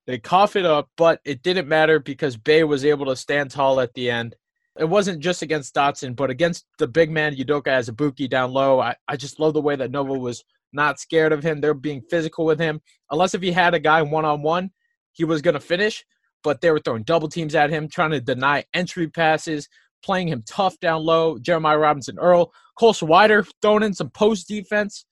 they 0.08 0.18
cough 0.18 0.56
it 0.56 0.66
up, 0.66 0.90
but 0.96 1.20
it 1.26 1.44
didn't 1.44 1.68
matter 1.68 2.00
because 2.00 2.38
Bey 2.38 2.64
was 2.64 2.86
able 2.86 3.06
to 3.08 3.16
stand 3.16 3.52
tall 3.52 3.82
at 3.82 3.94
the 3.94 4.10
end. 4.10 4.36
It 4.80 4.88
wasn't 4.88 5.20
just 5.20 5.42
against 5.42 5.76
Dotson, 5.76 6.16
but 6.16 6.30
against 6.30 6.66
the 6.80 6.88
big 6.88 7.12
man 7.12 7.36
Udoka 7.36 7.68
as 7.68 7.90
a 7.90 7.92
Azubuike 7.92 8.30
down 8.30 8.52
low. 8.52 8.80
I, 8.80 8.96
I 9.08 9.18
just 9.18 9.40
love 9.40 9.54
the 9.54 9.62
way 9.62 9.76
that 9.76 9.92
Nova 9.92 10.14
was 10.14 10.44
not 10.72 11.00
scared 11.00 11.34
of 11.34 11.44
him. 11.44 11.60
They're 11.60 11.74
being 11.74 12.02
physical 12.10 12.46
with 12.46 12.60
him. 12.60 12.82
Unless 13.12 13.34
if 13.34 13.42
he 13.42 13.52
had 13.52 13.74
a 13.74 13.80
guy 13.80 14.02
one 14.02 14.26
on 14.26 14.42
one, 14.42 14.72
he 15.12 15.26
was 15.26 15.42
going 15.42 15.56
to 15.56 15.60
finish, 15.60 16.06
but 16.44 16.62
they 16.62 16.72
were 16.72 16.80
throwing 16.80 17.04
double 17.04 17.28
teams 17.28 17.56
at 17.56 17.70
him, 17.70 17.90
trying 17.90 18.12
to 18.12 18.22
deny 18.22 18.64
entry 18.74 19.08
passes, 19.08 19.68
playing 20.04 20.30
him 20.30 20.44
tough 20.48 20.80
down 20.80 21.04
low. 21.04 21.38
Jeremiah 21.40 21.80
Robinson 21.80 22.20
Earl, 22.20 22.54
Cole 22.78 22.94
Swider 22.94 23.46
throwing 23.62 23.84
in 23.84 23.94
some 23.94 24.12
post 24.12 24.48
defense. 24.48 25.06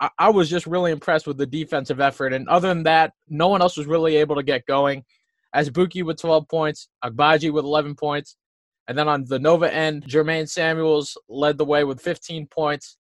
I, 0.00 0.10
I 0.18 0.30
was 0.30 0.48
just 0.48 0.66
really 0.66 0.92
impressed 0.92 1.26
with 1.26 1.38
the 1.38 1.46
defensive 1.46 2.00
effort. 2.00 2.32
And 2.32 2.48
other 2.48 2.68
than 2.68 2.84
that, 2.84 3.12
no 3.28 3.48
one 3.48 3.62
else 3.62 3.76
was 3.76 3.86
really 3.86 4.16
able 4.16 4.36
to 4.36 4.42
get 4.42 4.66
going. 4.66 5.04
As 5.52 5.70
Buki 5.70 6.04
with 6.04 6.20
12 6.20 6.48
points, 6.48 6.88
Agbaji 7.04 7.52
with 7.52 7.64
11 7.64 7.94
points. 7.96 8.36
And 8.88 8.96
then 8.96 9.08
on 9.08 9.24
the 9.26 9.38
Nova 9.38 9.72
end, 9.72 10.04
Jermaine 10.04 10.48
Samuels 10.48 11.16
led 11.28 11.58
the 11.58 11.64
way 11.64 11.84
with 11.84 12.00
15 12.00 12.46
points. 12.48 12.96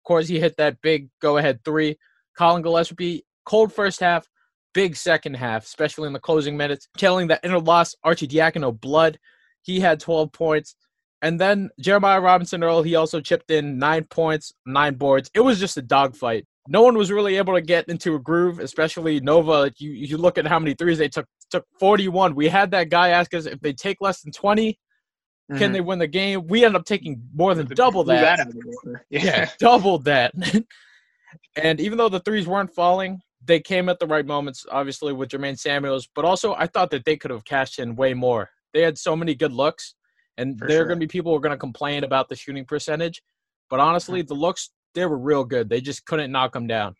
Of 0.00 0.04
course, 0.04 0.26
he 0.26 0.40
hit 0.40 0.56
that 0.56 0.80
big 0.82 1.08
go 1.20 1.36
ahead 1.36 1.60
three. 1.64 1.96
Colin 2.36 2.62
Gillespie, 2.62 3.24
cold 3.44 3.72
first 3.72 4.00
half, 4.00 4.26
big 4.74 4.96
second 4.96 5.34
half, 5.34 5.64
especially 5.64 6.06
in 6.06 6.12
the 6.12 6.18
closing 6.18 6.56
minutes, 6.56 6.88
killing 6.96 7.28
that 7.28 7.40
inner 7.44 7.60
loss, 7.60 7.94
Arcidiacono 8.04 8.80
blood. 8.80 9.18
He 9.62 9.78
had 9.80 10.00
12 10.00 10.32
points. 10.32 10.74
And 11.22 11.40
then 11.40 11.70
Jeremiah 11.80 12.20
Robinson 12.20 12.64
Earl, 12.64 12.82
he 12.82 12.96
also 12.96 13.20
chipped 13.20 13.50
in 13.52 13.78
nine 13.78 14.04
points, 14.04 14.52
nine 14.66 14.96
boards. 14.96 15.30
It 15.34 15.40
was 15.40 15.60
just 15.60 15.76
a 15.76 15.82
dogfight. 15.82 16.46
No 16.66 16.82
one 16.82 16.98
was 16.98 17.12
really 17.12 17.36
able 17.36 17.54
to 17.54 17.60
get 17.60 17.88
into 17.88 18.16
a 18.16 18.18
groove, 18.18 18.58
especially 18.58 19.20
Nova. 19.20 19.70
You, 19.78 19.90
you 19.90 20.16
look 20.16 20.36
at 20.36 20.46
how 20.46 20.58
many 20.58 20.74
threes 20.74 20.98
they 20.98 21.08
took. 21.08 21.26
Took 21.50 21.66
41. 21.78 22.34
We 22.34 22.48
had 22.48 22.70
that 22.72 22.88
guy 22.88 23.10
ask 23.10 23.34
us 23.34 23.46
if 23.46 23.60
they 23.60 23.72
take 23.72 23.98
less 24.00 24.22
than 24.22 24.32
20, 24.32 24.72
mm-hmm. 24.72 25.58
can 25.58 25.72
they 25.72 25.82
win 25.82 25.98
the 25.98 26.06
game? 26.06 26.46
We 26.46 26.64
end 26.64 26.74
up 26.76 26.86
taking 26.86 27.22
more 27.34 27.54
than 27.54 27.66
double 27.66 28.04
that. 28.04 28.38
that 28.38 29.02
yeah. 29.10 29.24
yeah, 29.24 29.50
doubled 29.58 30.04
that. 30.04 30.32
and 31.56 31.78
even 31.78 31.98
though 31.98 32.08
the 32.08 32.20
threes 32.20 32.46
weren't 32.46 32.74
falling, 32.74 33.20
they 33.44 33.60
came 33.60 33.88
at 33.88 33.98
the 33.98 34.06
right 34.06 34.24
moments, 34.24 34.64
obviously 34.70 35.12
with 35.12 35.28
Jermaine 35.28 35.58
Samuels. 35.58 36.08
But 36.14 36.24
also, 36.24 36.54
I 36.54 36.66
thought 36.66 36.90
that 36.90 37.04
they 37.04 37.16
could 37.16 37.30
have 37.30 37.44
cashed 37.44 37.78
in 37.78 37.96
way 37.96 38.14
more. 38.14 38.48
They 38.72 38.80
had 38.80 38.96
so 38.96 39.14
many 39.14 39.34
good 39.34 39.52
looks 39.52 39.94
and 40.38 40.58
For 40.58 40.66
there 40.66 40.76
sure. 40.76 40.82
are 40.82 40.86
going 40.86 40.98
to 40.98 41.06
be 41.06 41.10
people 41.10 41.32
who 41.32 41.36
are 41.36 41.40
going 41.40 41.52
to 41.52 41.58
complain 41.58 42.04
about 42.04 42.28
the 42.28 42.36
shooting 42.36 42.64
percentage. 42.64 43.22
But 43.70 43.80
honestly, 43.80 44.22
the 44.22 44.34
looks, 44.34 44.70
they 44.94 45.06
were 45.06 45.18
real 45.18 45.44
good. 45.44 45.68
They 45.68 45.80
just 45.80 46.04
couldn't 46.04 46.30
knock 46.30 46.52
them 46.52 46.66
down. 46.66 46.94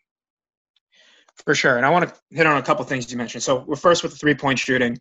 For 1.45 1.55
sure. 1.55 1.77
And 1.77 1.85
I 1.85 1.89
want 1.89 2.07
to 2.07 2.15
hit 2.31 2.45
on 2.45 2.57
a 2.57 2.61
couple 2.61 2.85
things 2.85 3.11
you 3.11 3.17
mentioned. 3.17 3.43
So 3.43 3.63
we're 3.67 3.75
first 3.75 4.03
with 4.03 4.11
the 4.11 4.17
three 4.17 4.35
point 4.35 4.59
shooting. 4.59 4.97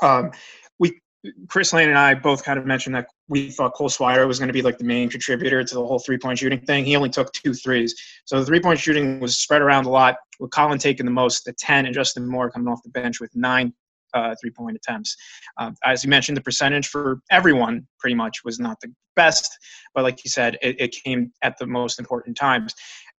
Um, 0.00 0.30
we 0.78 1.00
Chris 1.48 1.72
Lane 1.72 1.88
and 1.88 1.98
I 1.98 2.14
both 2.14 2.44
kind 2.44 2.58
of 2.58 2.66
mentioned 2.66 2.94
that 2.96 3.06
we 3.28 3.50
thought 3.50 3.74
Cole 3.74 3.88
Swider 3.88 4.26
was 4.26 4.38
going 4.38 4.48
to 4.48 4.52
be 4.52 4.62
like 4.62 4.78
the 4.78 4.84
main 4.84 5.08
contributor 5.08 5.64
to 5.64 5.74
the 5.74 5.84
whole 5.84 5.98
three 5.98 6.18
point 6.18 6.38
shooting 6.38 6.60
thing. 6.60 6.84
He 6.84 6.96
only 6.96 7.08
took 7.08 7.32
two 7.32 7.54
threes. 7.54 7.94
So 8.24 8.40
the 8.40 8.46
three 8.46 8.60
point 8.60 8.78
shooting 8.78 9.20
was 9.20 9.38
spread 9.38 9.62
around 9.62 9.86
a 9.86 9.90
lot, 9.90 10.16
with 10.38 10.50
Colin 10.50 10.78
taking 10.78 11.06
the 11.06 11.12
most, 11.12 11.44
the 11.44 11.52
10, 11.52 11.86
and 11.86 11.94
Justin 11.94 12.26
Moore 12.26 12.50
coming 12.50 12.68
off 12.68 12.82
the 12.82 12.90
bench 12.90 13.20
with 13.20 13.34
nine 13.34 13.72
uh, 14.14 14.34
three 14.40 14.50
point 14.50 14.76
attempts. 14.76 15.16
Uh, 15.58 15.70
as 15.84 16.04
you 16.04 16.10
mentioned, 16.10 16.36
the 16.36 16.42
percentage 16.42 16.88
for 16.88 17.20
everyone 17.30 17.86
pretty 17.98 18.14
much 18.14 18.44
was 18.44 18.58
not 18.58 18.78
the 18.80 18.92
best, 19.16 19.50
but 19.94 20.04
like 20.04 20.24
you 20.24 20.30
said, 20.30 20.56
it, 20.62 20.80
it 20.80 20.96
came 21.04 21.32
at 21.42 21.58
the 21.58 21.66
most 21.66 21.98
important 21.98 22.36
times. 22.36 22.74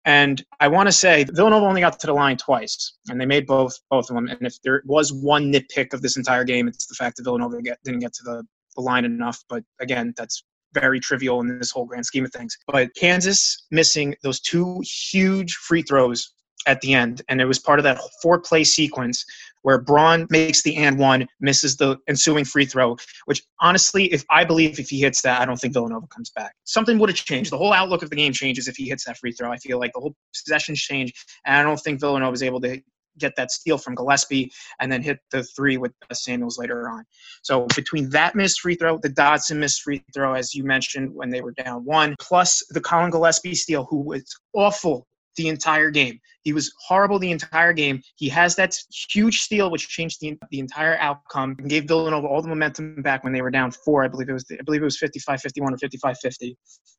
And 0.06 0.44
I 0.60 0.68
want 0.68 0.88
to 0.88 0.92
say 0.92 1.24
Villanova 1.24 1.66
only 1.66 1.82
got 1.82 1.98
to 2.00 2.08
the 2.08 2.14
line 2.14 2.36
twice, 2.36 2.98
and 3.08 3.20
they 3.20 3.26
made 3.26 3.48
both 3.48 3.74
both 3.90 4.10
of 4.10 4.16
them. 4.16 4.28
And 4.28 4.42
if 4.42 4.62
there 4.62 4.84
was 4.86 5.14
one 5.14 5.52
nitpick 5.52 5.94
of 5.94 6.02
this 6.02 6.18
entire 6.18 6.44
game, 6.44 6.68
it's 6.68 6.88
the 6.88 6.96
fact 6.96 7.18
that 7.18 7.24
Villanova 7.24 7.62
get, 7.62 7.78
didn't 7.84 8.02
get 8.02 8.14
to 8.16 8.24
the, 8.24 8.44
the 8.76 8.82
line 8.82 9.06
enough. 9.06 9.42
But 9.48 9.64
again, 9.80 10.14
that's 10.18 10.44
very 10.74 11.00
trivial 11.00 11.40
in 11.40 11.58
this 11.58 11.72
whole 11.72 11.86
grand 11.86 12.06
scheme 12.06 12.26
of 12.26 12.34
things. 12.34 12.58
But 12.68 12.94
Kansas 12.96 13.66
missing 13.72 14.16
those 14.24 14.42
two 14.42 14.82
huge 15.12 15.54
free 15.54 15.84
throws 15.84 16.34
at 16.68 16.82
the 16.82 16.94
end, 16.94 17.22
and 17.30 17.40
it 17.40 17.46
was 17.46 17.60
part 17.60 17.80
of 17.80 17.84
that 17.84 18.00
four 18.22 18.40
play 18.40 18.66
sequence 18.66 19.24
where 19.64 19.80
Braun 19.80 20.28
makes 20.30 20.62
the 20.62 20.76
and 20.78 20.98
one, 20.98 21.28
misses 21.40 21.76
the 21.76 21.98
ensuing 22.08 22.46
free 22.46 22.66
throw, 22.66 22.96
which 23.26 23.42
honestly, 23.60 24.06
if 24.14 24.24
I 24.30 24.44
believe 24.44 24.80
if 24.80 24.90
he 24.90 25.00
hits 25.00 25.22
that, 25.24 25.42
I 25.42 25.46
don't 25.46 25.58
think 25.58 25.74
Villanova 25.74 26.08
comes 26.08 26.30
back. 26.30 26.54
Something 26.64 27.00
would 27.00 27.10
have 27.10 27.18
changed. 27.18 27.52
The 27.52 27.58
whole 27.58 27.74
outlook 27.74 28.04
of 28.04 28.10
the 28.10 28.16
game 28.16 28.32
changes 28.32 28.68
if 28.68 28.76
he 28.76 28.88
hits 28.88 29.06
that 29.06 29.18
free 29.18 29.32
throw. 29.32 29.52
I 29.52 29.58
feel 29.58 29.80
like 29.80 29.92
the 29.94 30.00
whole 30.00 30.16
possessions 30.34 30.80
change, 30.80 31.14
and 31.46 31.56
I 31.58 31.64
don't 31.64 31.80
think 31.80 32.00
Villanova 32.00 32.34
is 32.34 32.44
able 32.44 32.62
to 32.62 32.82
get 33.20 33.36
that 33.36 33.52
steal 33.52 33.78
from 33.78 33.96
Gillespie 33.96 34.52
and 34.80 34.92
then 34.92 35.02
hit 35.04 35.20
the 35.32 35.44
three 35.44 35.78
with 35.78 35.92
Samuels 36.12 36.58
later 36.58 36.90
on. 36.90 37.06
So 37.44 37.68
between 37.76 38.10
that 38.10 38.36
missed 38.36 38.62
free 38.62 38.76
throw, 38.76 38.98
the 38.98 39.10
Dotson 39.10 39.58
missed 39.58 39.82
free 39.82 40.04
throw, 40.14 40.34
as 40.34 40.54
you 40.54 40.64
mentioned, 40.64 41.14
when 41.14 41.30
they 41.30 41.42
were 41.42 41.52
down 41.52 41.86
one, 41.86 42.16
plus 42.20 42.64
the 42.72 42.82
Colin 42.82 43.12
Gillespie 43.12 43.56
steal, 43.56 43.86
who 43.86 44.02
was 44.02 44.24
awful 44.54 45.08
the 45.36 45.48
entire 45.48 45.90
game. 45.90 46.20
He 46.44 46.54
was 46.54 46.72
horrible 46.86 47.20
the 47.20 47.32
entire 47.32 47.74
game. 47.74 48.02
He 48.16 48.30
has 48.30 48.56
that 48.56 48.78
huge 49.10 49.42
steal, 49.42 49.72
which 49.72 49.88
changed 49.88 50.20
the, 50.22 50.38
the 50.52 50.60
entire 50.60 50.98
outcome 51.00 51.56
and 51.60 51.70
gave 51.70 51.88
Villanova 51.88 52.28
all 52.28 52.42
the 52.42 52.48
momentum 52.48 53.02
back 53.02 53.24
when 53.24 53.34
they 53.34 53.42
were 53.42 53.52
down 53.52 53.72
four. 53.72 54.04
I 54.04 54.08
believe 54.08 54.30
it 54.30 54.34
was 54.34 54.46
I 54.52 54.62
believe 54.64 54.82
it 54.82 54.86
was 54.86 54.98
55-51 54.98 55.48
or 55.58 55.78
55-50. 55.78 56.56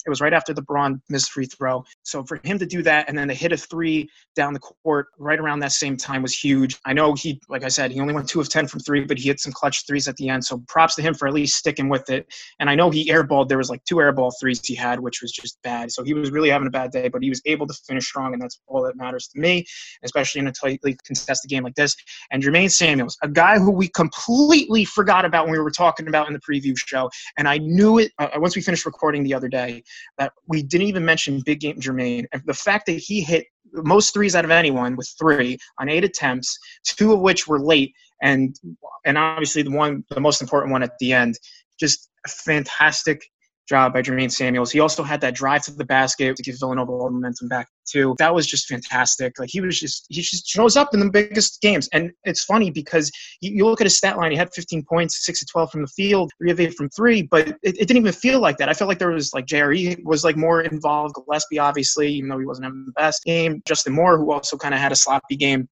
It 0.06 0.10
was 0.10 0.20
right 0.20 0.32
after 0.32 0.52
the 0.52 0.62
Braun 0.62 1.00
missed 1.08 1.30
free 1.30 1.46
throw. 1.46 1.84
So 2.02 2.24
for 2.24 2.40
him 2.44 2.58
to 2.58 2.66
do 2.66 2.82
that 2.82 3.08
and 3.08 3.16
then 3.16 3.28
to 3.28 3.34
hit 3.34 3.52
a 3.52 3.56
three 3.56 4.08
down 4.36 4.52
the 4.52 4.60
court 4.60 5.06
right 5.18 5.38
around 5.38 5.60
that 5.60 5.72
same 5.72 5.96
time 5.96 6.22
was 6.22 6.34
huge. 6.34 6.78
I 6.84 6.92
know 6.92 7.14
he, 7.14 7.40
like 7.48 7.64
I 7.64 7.68
said, 7.68 7.90
he 7.90 8.00
only 8.00 8.12
went 8.12 8.28
two 8.28 8.40
of 8.40 8.48
ten 8.48 8.66
from 8.66 8.80
three, 8.80 9.04
but 9.04 9.18
he 9.18 9.28
hit 9.28 9.40
some 9.40 9.52
clutch 9.52 9.86
threes 9.86 10.08
at 10.08 10.16
the 10.16 10.28
end. 10.28 10.44
So 10.44 10.62
props 10.68 10.94
to 10.96 11.02
him 11.02 11.14
for 11.14 11.26
at 11.26 11.34
least 11.34 11.56
sticking 11.56 11.88
with 11.88 12.10
it. 12.10 12.26
And 12.60 12.68
I 12.68 12.74
know 12.74 12.90
he 12.90 13.10
airballed. 13.10 13.48
There 13.48 13.58
was 13.58 13.70
like 13.70 13.84
two 13.84 13.96
airball 13.96 14.32
threes 14.40 14.60
he 14.64 14.74
had, 14.74 15.00
which 15.00 15.22
was 15.22 15.32
just 15.32 15.58
bad. 15.62 15.90
So 15.90 16.02
he 16.02 16.14
was 16.14 16.30
really 16.30 16.50
having 16.50 16.68
a 16.68 16.70
bad 16.70 16.90
day, 16.90 17.08
but 17.08 17.22
he 17.22 17.28
was 17.28 17.40
able 17.46 17.66
to 17.66 17.74
finish 17.86 18.06
strong, 18.06 18.32
and 18.32 18.42
that's 18.42 18.60
all 18.66 18.82
that 18.82 18.96
matters 18.96 19.28
me, 19.34 19.64
especially 20.04 20.40
in 20.40 20.48
a 20.48 20.52
tightly 20.52 20.96
contested 21.04 21.48
game 21.48 21.64
like 21.64 21.74
this. 21.74 21.96
And 22.30 22.42
Jermaine 22.42 22.70
Samuels, 22.70 23.16
a 23.22 23.28
guy 23.28 23.58
who 23.58 23.70
we 23.70 23.88
completely 23.88 24.84
forgot 24.84 25.24
about 25.24 25.46
when 25.46 25.52
we 25.52 25.60
were 25.60 25.70
talking 25.70 26.08
about 26.08 26.26
in 26.28 26.32
the 26.32 26.40
preview 26.40 26.74
show. 26.76 27.10
And 27.38 27.48
I 27.48 27.58
knew 27.58 27.98
it 27.98 28.12
uh, 28.18 28.28
once 28.36 28.56
we 28.56 28.62
finished 28.62 28.86
recording 28.86 29.22
the 29.22 29.34
other 29.34 29.48
day 29.48 29.82
that 30.18 30.32
we 30.46 30.62
didn't 30.62 30.88
even 30.88 31.04
mention 31.04 31.42
big 31.44 31.60
game 31.60 31.80
Jermaine. 31.80 32.24
And 32.32 32.42
the 32.46 32.54
fact 32.54 32.86
that 32.86 32.92
he 32.92 33.22
hit 33.22 33.46
most 33.72 34.14
threes 34.14 34.36
out 34.36 34.44
of 34.44 34.50
anyone 34.50 34.96
with 34.96 35.12
three 35.18 35.58
on 35.78 35.88
eight 35.88 36.04
attempts, 36.04 36.58
two 36.84 37.12
of 37.12 37.20
which 37.20 37.46
were 37.46 37.60
late, 37.60 37.92
and 38.22 38.56
and 39.04 39.18
obviously 39.18 39.62
the 39.62 39.70
one, 39.70 40.04
the 40.10 40.20
most 40.20 40.40
important 40.40 40.72
one 40.72 40.82
at 40.82 40.92
the 41.00 41.12
end. 41.12 41.34
Just 41.78 42.08
fantastic 42.28 43.20
job 43.68 43.92
by 43.92 44.02
Jermaine 44.02 44.30
Samuels. 44.30 44.70
He 44.70 44.80
also 44.80 45.02
had 45.02 45.20
that 45.22 45.34
drive 45.34 45.62
to 45.62 45.72
the 45.72 45.84
basket 45.84 46.36
to 46.36 46.42
give 46.42 46.58
Villanova 46.58 46.92
all 46.92 47.10
momentum 47.10 47.48
back 47.48 47.68
too. 47.86 48.14
That 48.18 48.34
was 48.34 48.46
just 48.46 48.66
fantastic. 48.68 49.38
Like 49.38 49.50
he 49.50 49.60
was 49.60 49.78
just 49.78 50.06
he 50.08 50.20
just 50.20 50.46
shows 50.46 50.76
up 50.76 50.94
in 50.94 51.00
the 51.00 51.10
biggest 51.10 51.60
games. 51.60 51.88
And 51.92 52.12
it's 52.24 52.44
funny 52.44 52.70
because 52.70 53.10
you, 53.40 53.52
you 53.52 53.66
look 53.66 53.80
at 53.80 53.86
his 53.86 53.96
stat 53.96 54.16
line, 54.16 54.30
he 54.30 54.36
had 54.36 54.52
15 54.52 54.84
points, 54.84 55.24
six 55.24 55.40
to 55.40 55.46
12 55.46 55.70
from 55.70 55.82
the 55.82 55.88
field, 55.88 56.30
three 56.38 56.50
of 56.50 56.60
eight 56.60 56.74
from 56.74 56.88
three, 56.90 57.22
but 57.22 57.48
it, 57.48 57.58
it 57.62 57.88
didn't 57.88 57.98
even 57.98 58.12
feel 58.12 58.40
like 58.40 58.58
that. 58.58 58.68
I 58.68 58.74
felt 58.74 58.88
like 58.88 58.98
there 58.98 59.10
was 59.10 59.32
like 59.34 59.46
JRE 59.46 60.02
was 60.04 60.24
like 60.24 60.36
more 60.36 60.62
involved. 60.62 61.14
Gillespie, 61.14 61.58
obviously, 61.58 62.12
even 62.12 62.28
though 62.28 62.38
he 62.38 62.46
wasn't 62.46 62.64
having 62.64 62.84
the 62.86 62.92
best 62.92 63.24
game. 63.24 63.62
Justin 63.66 63.94
Moore, 63.94 64.18
who 64.18 64.32
also 64.32 64.56
kind 64.56 64.74
of 64.74 64.80
had 64.80 64.92
a 64.92 64.96
sloppy 64.96 65.36
game 65.36 65.68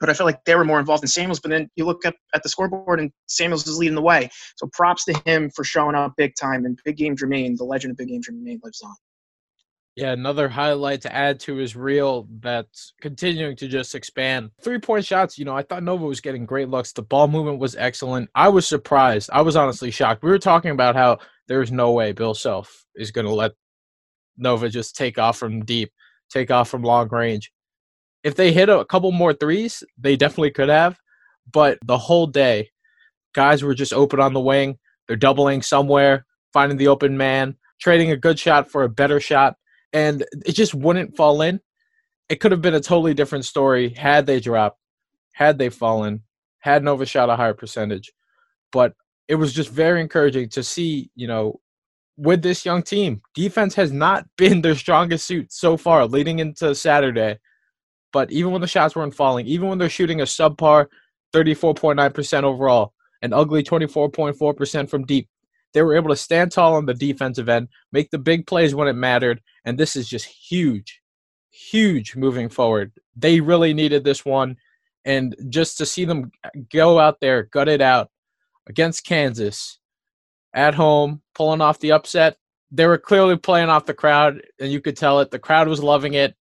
but 0.00 0.10
I 0.10 0.14
felt 0.14 0.26
like 0.26 0.44
they 0.44 0.54
were 0.54 0.64
more 0.64 0.78
involved 0.78 1.04
in 1.04 1.08
Samuels. 1.08 1.40
But 1.40 1.50
then 1.50 1.68
you 1.76 1.84
look 1.84 2.04
up 2.04 2.14
at 2.34 2.42
the 2.42 2.48
scoreboard 2.48 3.00
and 3.00 3.10
Samuels 3.28 3.66
is 3.66 3.78
leading 3.78 3.94
the 3.94 4.02
way. 4.02 4.30
So 4.56 4.68
props 4.72 5.04
to 5.06 5.22
him 5.24 5.50
for 5.50 5.64
showing 5.64 5.94
up 5.94 6.14
big 6.16 6.34
time. 6.40 6.64
And 6.64 6.78
Big 6.84 6.96
Game 6.96 7.16
Jermaine, 7.16 7.56
the 7.56 7.64
legend 7.64 7.92
of 7.92 7.96
Big 7.96 8.08
Game 8.08 8.22
Jermaine, 8.22 8.60
lives 8.62 8.82
on. 8.82 8.94
Yeah, 9.96 10.12
another 10.12 10.46
highlight 10.46 11.00
to 11.02 11.14
add 11.14 11.40
to 11.40 11.54
his 11.54 11.74
reel 11.74 12.28
that's 12.40 12.92
continuing 13.00 13.56
to 13.56 13.66
just 13.66 13.94
expand. 13.94 14.50
Three 14.62 14.78
point 14.78 15.06
shots, 15.06 15.38
you 15.38 15.46
know, 15.46 15.56
I 15.56 15.62
thought 15.62 15.82
Nova 15.82 16.04
was 16.04 16.20
getting 16.20 16.44
great 16.44 16.68
looks. 16.68 16.92
The 16.92 17.00
ball 17.00 17.28
movement 17.28 17.60
was 17.60 17.74
excellent. 17.76 18.28
I 18.34 18.50
was 18.50 18.66
surprised. 18.66 19.30
I 19.32 19.40
was 19.40 19.56
honestly 19.56 19.90
shocked. 19.90 20.22
We 20.22 20.30
were 20.30 20.38
talking 20.38 20.70
about 20.70 20.96
how 20.96 21.16
there's 21.48 21.72
no 21.72 21.92
way 21.92 22.12
Bill 22.12 22.34
Self 22.34 22.84
is 22.94 23.10
going 23.10 23.26
to 23.26 23.32
let 23.32 23.52
Nova 24.36 24.68
just 24.68 24.96
take 24.96 25.18
off 25.18 25.38
from 25.38 25.64
deep, 25.64 25.90
take 26.28 26.50
off 26.50 26.68
from 26.68 26.82
long 26.82 27.08
range 27.08 27.50
if 28.26 28.34
they 28.34 28.50
hit 28.50 28.68
a 28.68 28.84
couple 28.84 29.12
more 29.12 29.32
threes, 29.32 29.84
they 29.96 30.16
definitely 30.16 30.50
could 30.50 30.68
have. 30.68 30.98
But 31.52 31.78
the 31.86 31.96
whole 31.96 32.26
day, 32.26 32.70
guys 33.36 33.62
were 33.62 33.72
just 33.72 33.92
open 33.92 34.18
on 34.18 34.32
the 34.32 34.40
wing. 34.40 34.78
They're 35.06 35.16
doubling 35.16 35.62
somewhere, 35.62 36.26
finding 36.52 36.76
the 36.76 36.88
open 36.88 37.16
man, 37.16 37.54
trading 37.80 38.10
a 38.10 38.16
good 38.16 38.36
shot 38.36 38.68
for 38.68 38.82
a 38.82 38.88
better 38.88 39.20
shot, 39.20 39.54
and 39.92 40.24
it 40.44 40.54
just 40.54 40.74
wouldn't 40.74 41.16
fall 41.16 41.40
in. 41.40 41.60
It 42.28 42.40
could 42.40 42.50
have 42.50 42.60
been 42.60 42.74
a 42.74 42.80
totally 42.80 43.14
different 43.14 43.44
story 43.44 43.90
had 43.90 44.26
they 44.26 44.40
dropped, 44.40 44.80
had 45.32 45.58
they 45.58 45.68
fallen, 45.68 46.24
had 46.58 46.82
Nova 46.82 47.06
shot 47.06 47.30
a 47.30 47.36
higher 47.36 47.54
percentage. 47.54 48.10
But 48.72 48.94
it 49.28 49.36
was 49.36 49.52
just 49.52 49.70
very 49.70 50.00
encouraging 50.00 50.48
to 50.48 50.64
see, 50.64 51.12
you 51.14 51.28
know, 51.28 51.60
with 52.16 52.42
this 52.42 52.64
young 52.64 52.82
team, 52.82 53.22
defense 53.34 53.76
has 53.76 53.92
not 53.92 54.26
been 54.36 54.62
their 54.62 54.74
strongest 54.74 55.26
suit 55.26 55.52
so 55.52 55.76
far 55.76 56.06
leading 56.08 56.40
into 56.40 56.74
Saturday. 56.74 57.38
But 58.12 58.30
even 58.32 58.52
when 58.52 58.60
the 58.60 58.66
shots 58.66 58.96
weren't 58.96 59.14
falling, 59.14 59.46
even 59.46 59.68
when 59.68 59.78
they're 59.78 59.88
shooting 59.88 60.20
a 60.20 60.24
subpar 60.24 60.86
34.9% 61.32 62.42
overall, 62.44 62.92
an 63.22 63.32
ugly 63.32 63.62
24.4% 63.62 64.88
from 64.88 65.04
deep, 65.04 65.28
they 65.72 65.82
were 65.82 65.96
able 65.96 66.10
to 66.10 66.16
stand 66.16 66.52
tall 66.52 66.74
on 66.74 66.86
the 66.86 66.94
defensive 66.94 67.48
end, 67.48 67.68
make 67.92 68.10
the 68.10 68.18
big 68.18 68.46
plays 68.46 68.74
when 68.74 68.88
it 68.88 68.94
mattered, 68.94 69.42
and 69.64 69.76
this 69.76 69.96
is 69.96 70.08
just 70.08 70.24
huge, 70.24 71.02
huge 71.50 72.16
moving 72.16 72.48
forward. 72.48 72.92
They 73.14 73.40
really 73.40 73.74
needed 73.74 74.04
this 74.04 74.24
one, 74.24 74.56
and 75.04 75.36
just 75.48 75.76
to 75.78 75.86
see 75.86 76.04
them 76.04 76.30
go 76.72 76.98
out 76.98 77.20
there, 77.20 77.42
gut 77.42 77.68
it 77.68 77.80
out 77.80 78.10
against 78.66 79.04
Kansas 79.04 79.78
at 80.54 80.74
home, 80.74 81.22
pulling 81.34 81.60
off 81.60 81.78
the 81.78 81.92
upset, 81.92 82.38
they 82.70 82.86
were 82.86 82.98
clearly 82.98 83.36
playing 83.36 83.68
off 83.68 83.86
the 83.86 83.94
crowd, 83.94 84.42
and 84.58 84.72
you 84.72 84.80
could 84.80 84.96
tell 84.96 85.20
it. 85.20 85.30
The 85.30 85.38
crowd 85.38 85.68
was 85.68 85.82
loving 85.82 86.14
it 86.14 86.34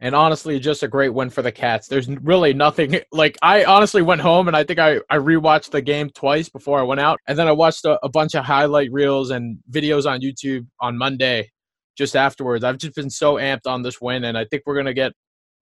And 0.00 0.14
honestly, 0.14 0.60
just 0.60 0.84
a 0.84 0.88
great 0.88 1.12
win 1.12 1.28
for 1.28 1.42
the 1.42 1.50
Cats. 1.50 1.88
There's 1.88 2.08
really 2.08 2.54
nothing 2.54 3.00
like 3.10 3.36
I 3.42 3.64
honestly 3.64 4.00
went 4.00 4.20
home 4.20 4.46
and 4.46 4.56
I 4.56 4.62
think 4.62 4.78
I, 4.78 4.98
I 5.10 5.16
rewatched 5.16 5.70
the 5.70 5.82
game 5.82 6.08
twice 6.10 6.48
before 6.48 6.78
I 6.78 6.82
went 6.82 7.00
out. 7.00 7.18
And 7.26 7.36
then 7.36 7.48
I 7.48 7.52
watched 7.52 7.84
a, 7.84 7.98
a 8.04 8.08
bunch 8.08 8.34
of 8.36 8.44
highlight 8.44 8.92
reels 8.92 9.30
and 9.30 9.58
videos 9.70 10.08
on 10.08 10.20
YouTube 10.20 10.66
on 10.80 10.96
Monday 10.96 11.50
just 11.98 12.14
afterwards. 12.14 12.62
I've 12.62 12.78
just 12.78 12.94
been 12.94 13.10
so 13.10 13.34
amped 13.34 13.66
on 13.66 13.82
this 13.82 14.00
win, 14.00 14.24
and 14.24 14.38
I 14.38 14.44
think 14.44 14.62
we're 14.64 14.74
going 14.74 14.86
to 14.86 14.94
get 14.94 15.12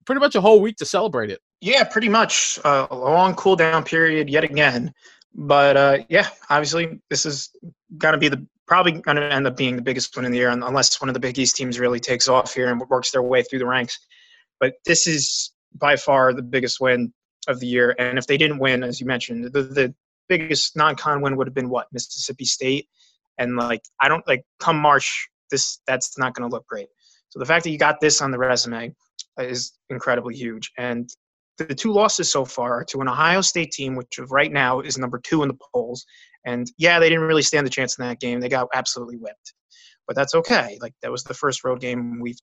pretty 0.05 0.19
much 0.19 0.35
a 0.35 0.41
whole 0.41 0.61
week 0.61 0.77
to 0.77 0.85
celebrate 0.85 1.31
it. 1.31 1.39
Yeah, 1.59 1.83
pretty 1.83 2.09
much 2.09 2.59
uh, 2.63 2.87
a 2.91 2.95
long 2.95 3.33
cool 3.33 3.55
down 3.55 3.83
period 3.83 4.29
yet 4.29 4.43
again. 4.43 4.93
But 5.33 5.75
uh, 5.75 5.97
yeah, 6.09 6.27
obviously 6.49 6.99
this 7.09 7.25
is 7.25 7.49
going 7.97 8.13
to 8.13 8.19
be 8.19 8.29
the 8.29 8.45
probably 8.67 8.93
going 8.93 9.17
to 9.17 9.33
end 9.33 9.47
up 9.47 9.57
being 9.57 9.77
the 9.77 9.81
biggest 9.81 10.15
win 10.15 10.25
in 10.25 10.31
the 10.31 10.37
year 10.37 10.49
unless 10.49 11.01
one 11.01 11.09
of 11.09 11.13
the 11.13 11.19
Big 11.19 11.39
East 11.39 11.55
teams 11.55 11.79
really 11.79 11.99
takes 11.99 12.27
off 12.27 12.53
here 12.53 12.69
and 12.69 12.81
works 12.89 13.11
their 13.11 13.23
way 13.23 13.41
through 13.41 13.59
the 13.59 13.65
ranks. 13.65 13.97
But 14.59 14.73
this 14.85 15.07
is 15.07 15.51
by 15.75 15.95
far 15.95 16.33
the 16.33 16.41
biggest 16.41 16.79
win 16.79 17.13
of 17.47 17.59
the 17.59 17.67
year. 17.67 17.95
And 17.99 18.17
if 18.17 18.27
they 18.27 18.37
didn't 18.37 18.59
win, 18.59 18.83
as 18.83 18.99
you 18.99 19.05
mentioned, 19.05 19.51
the, 19.53 19.63
the 19.63 19.93
biggest 20.27 20.75
non-con 20.75 21.21
win 21.21 21.37
would 21.37 21.47
have 21.47 21.53
been 21.53 21.69
what 21.69 21.87
Mississippi 21.91 22.45
State. 22.45 22.87
And 23.37 23.55
like 23.55 23.81
I 24.01 24.07
don't 24.07 24.27
like 24.27 24.43
come 24.59 24.77
March, 24.77 25.29
this 25.51 25.79
that's 25.87 26.17
not 26.17 26.33
going 26.33 26.49
to 26.49 26.53
look 26.53 26.65
great. 26.67 26.87
So 27.29 27.39
the 27.39 27.45
fact 27.45 27.63
that 27.63 27.71
you 27.71 27.77
got 27.77 27.99
this 28.01 28.21
on 28.21 28.31
the 28.31 28.37
resume 28.37 28.93
is 29.39 29.73
incredibly 29.89 30.35
huge. 30.35 30.71
And 30.77 31.09
the 31.57 31.73
two 31.73 31.91
losses 31.91 32.31
so 32.31 32.45
far 32.45 32.81
are 32.81 32.85
to 32.85 33.01
an 33.01 33.07
Ohio 33.07 33.41
State 33.41 33.71
team, 33.71 33.95
which 33.95 34.19
right 34.29 34.51
now 34.51 34.79
is 34.79 34.97
number 34.97 35.19
two 35.19 35.43
in 35.43 35.49
the 35.49 35.57
polls. 35.73 36.05
And 36.45 36.71
yeah, 36.77 36.99
they 36.99 37.09
didn't 37.09 37.25
really 37.25 37.41
stand 37.41 37.67
a 37.67 37.69
chance 37.69 37.97
in 37.97 38.05
that 38.05 38.19
game. 38.19 38.39
They 38.39 38.49
got 38.49 38.67
absolutely 38.73 39.17
whipped. 39.17 39.53
But 40.07 40.15
that's 40.15 40.35
okay. 40.35 40.77
Like 40.81 40.93
that 41.01 41.11
was 41.11 41.23
the 41.23 41.33
first 41.33 41.63
road 41.63 41.81
game. 41.81 42.19
We've 42.21 42.37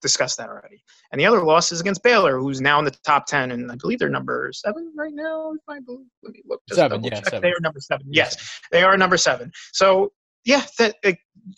discussed 0.00 0.38
that 0.38 0.48
already. 0.48 0.82
And 1.12 1.20
the 1.20 1.26
other 1.26 1.42
loss 1.42 1.72
is 1.72 1.80
against 1.80 2.02
Baylor, 2.02 2.38
who's 2.38 2.60
now 2.60 2.78
in 2.78 2.84
the 2.84 2.94
top 3.04 3.26
ten, 3.26 3.50
and 3.50 3.70
I 3.70 3.76
believe 3.76 3.98
they're 3.98 4.08
number 4.08 4.50
seven 4.52 4.92
right 4.96 5.14
now. 5.14 5.52
If 5.52 5.60
I 5.68 5.80
believe, 5.80 6.06
let 6.22 6.32
me 6.32 6.42
look. 6.46 6.60
seven, 6.70 7.02
yeah, 7.02 7.20
seven. 7.22 7.42
They 7.42 7.50
are 7.50 7.60
number 7.60 7.80
seven. 7.80 8.06
Yes, 8.10 8.60
they 8.72 8.82
are 8.82 8.96
number 8.96 9.16
seven. 9.16 9.50
So 9.72 10.12
yeah, 10.44 10.64
that 10.78 10.96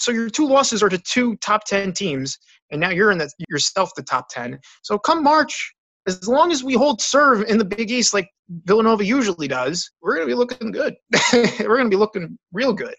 so 0.00 0.12
your 0.12 0.30
two 0.30 0.46
losses 0.46 0.82
are 0.82 0.88
to 0.88 0.99
two 0.99 1.37
top 1.37 1.64
10 1.64 1.92
teams 1.92 2.38
and 2.70 2.80
now 2.80 2.90
you're 2.90 3.11
in 3.11 3.18
the 3.18 3.30
yourself 3.49 3.90
the 3.96 4.02
top 4.02 4.28
10 4.30 4.58
so 4.82 4.99
come 4.99 5.22
march 5.22 5.75
as 6.06 6.26
long 6.26 6.50
as 6.50 6.64
we 6.64 6.75
hold 6.75 7.00
serve 7.00 7.42
in 7.42 7.58
the 7.58 7.64
big 7.64 7.90
east 7.90 8.14
like 8.14 8.28
villanova 8.64 9.04
usually 9.04 9.49
does 9.49 9.90
we're 10.00 10.14
going 10.14 10.26
to 10.26 10.32
be 10.32 10.38
looking 10.38 10.70
good 10.70 10.94
we're 11.32 11.76
going 11.76 11.84
to 11.84 11.90
be 11.90 11.96
looking 11.96 12.38
real 12.52 12.72
good 12.72 12.94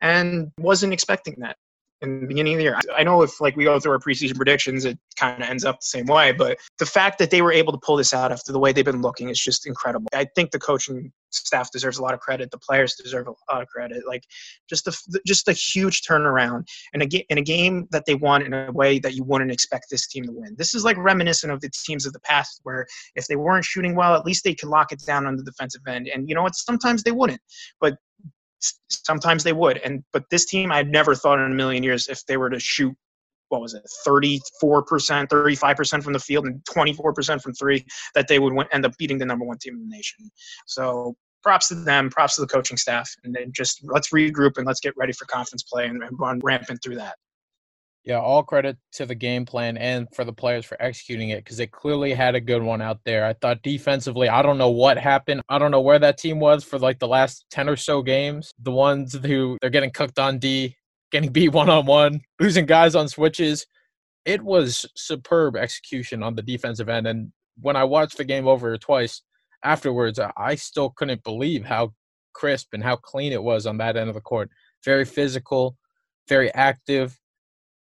and 0.00 0.50
wasn't 0.58 0.92
expecting 0.92 1.34
that 1.38 1.56
in 2.02 2.20
the 2.20 2.26
beginning 2.26 2.54
of 2.54 2.58
the 2.58 2.64
year. 2.64 2.78
I 2.96 3.04
know 3.04 3.22
if 3.22 3.40
like 3.40 3.56
we 3.56 3.64
go 3.64 3.78
through 3.78 3.92
our 3.92 3.98
preseason 3.98 4.36
predictions, 4.36 4.84
it 4.84 4.98
kind 5.16 5.42
of 5.42 5.48
ends 5.48 5.64
up 5.64 5.80
the 5.80 5.86
same 5.86 6.06
way. 6.06 6.32
But 6.32 6.58
the 6.78 6.86
fact 6.86 7.18
that 7.18 7.30
they 7.30 7.42
were 7.42 7.52
able 7.52 7.72
to 7.72 7.78
pull 7.78 7.96
this 7.96 8.12
out 8.12 8.32
after 8.32 8.52
the 8.52 8.58
way 8.58 8.72
they've 8.72 8.84
been 8.84 9.02
looking 9.02 9.28
is 9.28 9.40
just 9.40 9.66
incredible. 9.66 10.08
I 10.12 10.26
think 10.34 10.50
the 10.50 10.58
coaching 10.58 11.12
staff 11.30 11.70
deserves 11.70 11.98
a 11.98 12.02
lot 12.02 12.12
of 12.12 12.20
credit. 12.20 12.50
The 12.50 12.58
players 12.58 12.94
deserve 12.94 13.28
a 13.28 13.52
lot 13.52 13.62
of 13.62 13.68
credit. 13.68 14.02
Like 14.06 14.24
just 14.68 14.84
the 14.84 15.20
just 15.26 15.48
a 15.48 15.52
huge 15.52 16.02
turnaround 16.02 16.66
and 16.92 17.02
a 17.02 17.26
in 17.30 17.38
a 17.38 17.42
game 17.42 17.86
that 17.90 18.04
they 18.06 18.14
won 18.14 18.42
in 18.42 18.52
a 18.52 18.72
way 18.72 18.98
that 18.98 19.14
you 19.14 19.24
wouldn't 19.24 19.52
expect 19.52 19.86
this 19.90 20.06
team 20.06 20.24
to 20.24 20.32
win. 20.32 20.54
This 20.58 20.74
is 20.74 20.84
like 20.84 20.96
reminiscent 20.98 21.52
of 21.52 21.60
the 21.60 21.70
teams 21.70 22.06
of 22.06 22.12
the 22.12 22.20
past 22.20 22.60
where 22.64 22.86
if 23.14 23.26
they 23.26 23.36
weren't 23.36 23.64
shooting 23.64 23.94
well, 23.94 24.14
at 24.14 24.26
least 24.26 24.44
they 24.44 24.54
could 24.54 24.68
lock 24.68 24.92
it 24.92 25.02
down 25.06 25.26
on 25.26 25.36
the 25.36 25.44
defensive 25.44 25.82
end. 25.86 26.08
And 26.12 26.28
you 26.28 26.34
know 26.34 26.42
what? 26.42 26.56
Sometimes 26.56 27.02
they 27.02 27.12
wouldn't, 27.12 27.40
but 27.80 27.96
sometimes 28.88 29.44
they 29.44 29.52
would. 29.52 29.78
And 29.78 30.04
but 30.12 30.24
this 30.30 30.46
team, 30.46 30.72
I'd 30.72 30.90
never 30.90 31.14
thought 31.14 31.38
in 31.38 31.50
a 31.50 31.54
million 31.54 31.82
years 31.82 32.08
if 32.08 32.24
they 32.26 32.36
were 32.36 32.50
to 32.50 32.60
shoot 32.60 32.94
what 33.48 33.60
was 33.60 33.74
it, 33.74 33.82
34%, 34.06 34.40
35% 35.28 36.02
from 36.02 36.14
the 36.14 36.18
field 36.18 36.46
and 36.46 36.64
24% 36.64 37.42
from 37.42 37.52
three, 37.52 37.84
that 38.14 38.26
they 38.26 38.38
would 38.38 38.54
end 38.72 38.86
up 38.86 38.96
beating 38.96 39.18
the 39.18 39.26
number 39.26 39.44
one 39.44 39.58
team 39.58 39.74
in 39.74 39.80
the 39.82 39.94
nation. 39.94 40.30
So 40.66 41.14
props 41.42 41.68
to 41.68 41.74
them, 41.74 42.08
props 42.08 42.36
to 42.36 42.40
the 42.40 42.46
coaching 42.46 42.78
staff, 42.78 43.10
and 43.24 43.34
then 43.34 43.52
just 43.54 43.80
let's 43.84 44.10
regroup 44.10 44.56
and 44.56 44.66
let's 44.66 44.80
get 44.80 44.94
ready 44.96 45.12
for 45.12 45.26
conference 45.26 45.62
play 45.62 45.86
and 45.86 46.02
run 46.18 46.40
rampant 46.42 46.82
through 46.82 46.96
that. 46.96 47.16
Yeah, 48.04 48.18
all 48.18 48.42
credit 48.42 48.78
to 48.94 49.06
the 49.06 49.14
game 49.14 49.46
plan 49.46 49.76
and 49.76 50.08
for 50.12 50.24
the 50.24 50.32
players 50.32 50.64
for 50.64 50.80
executing 50.82 51.30
it 51.30 51.44
because 51.44 51.56
they 51.56 51.68
clearly 51.68 52.12
had 52.12 52.34
a 52.34 52.40
good 52.40 52.62
one 52.62 52.82
out 52.82 52.98
there. 53.04 53.24
I 53.24 53.32
thought 53.34 53.62
defensively, 53.62 54.28
I 54.28 54.42
don't 54.42 54.58
know 54.58 54.70
what 54.70 54.98
happened. 54.98 55.42
I 55.48 55.58
don't 55.58 55.70
know 55.70 55.80
where 55.80 56.00
that 56.00 56.18
team 56.18 56.40
was 56.40 56.64
for 56.64 56.80
like 56.80 56.98
the 56.98 57.06
last 57.06 57.46
10 57.52 57.68
or 57.68 57.76
so 57.76 58.02
games. 58.02 58.50
The 58.60 58.72
ones 58.72 59.14
who 59.24 59.56
they're 59.60 59.70
getting 59.70 59.92
cooked 59.92 60.18
on 60.18 60.40
D, 60.40 60.76
getting 61.12 61.30
beat 61.32 61.50
one 61.50 61.70
on 61.70 61.86
one, 61.86 62.22
losing 62.40 62.66
guys 62.66 62.96
on 62.96 63.06
switches. 63.06 63.66
It 64.24 64.42
was 64.42 64.84
superb 64.96 65.54
execution 65.54 66.24
on 66.24 66.34
the 66.34 66.42
defensive 66.42 66.88
end. 66.88 67.06
And 67.06 67.32
when 67.60 67.76
I 67.76 67.84
watched 67.84 68.16
the 68.16 68.24
game 68.24 68.48
over 68.48 68.76
twice 68.78 69.22
afterwards, 69.62 70.18
I 70.36 70.56
still 70.56 70.90
couldn't 70.90 71.22
believe 71.22 71.64
how 71.64 71.92
crisp 72.32 72.70
and 72.72 72.82
how 72.82 72.96
clean 72.96 73.32
it 73.32 73.42
was 73.42 73.64
on 73.64 73.76
that 73.78 73.96
end 73.96 74.08
of 74.08 74.14
the 74.14 74.20
court. 74.20 74.50
Very 74.84 75.04
physical, 75.04 75.76
very 76.28 76.52
active 76.54 77.16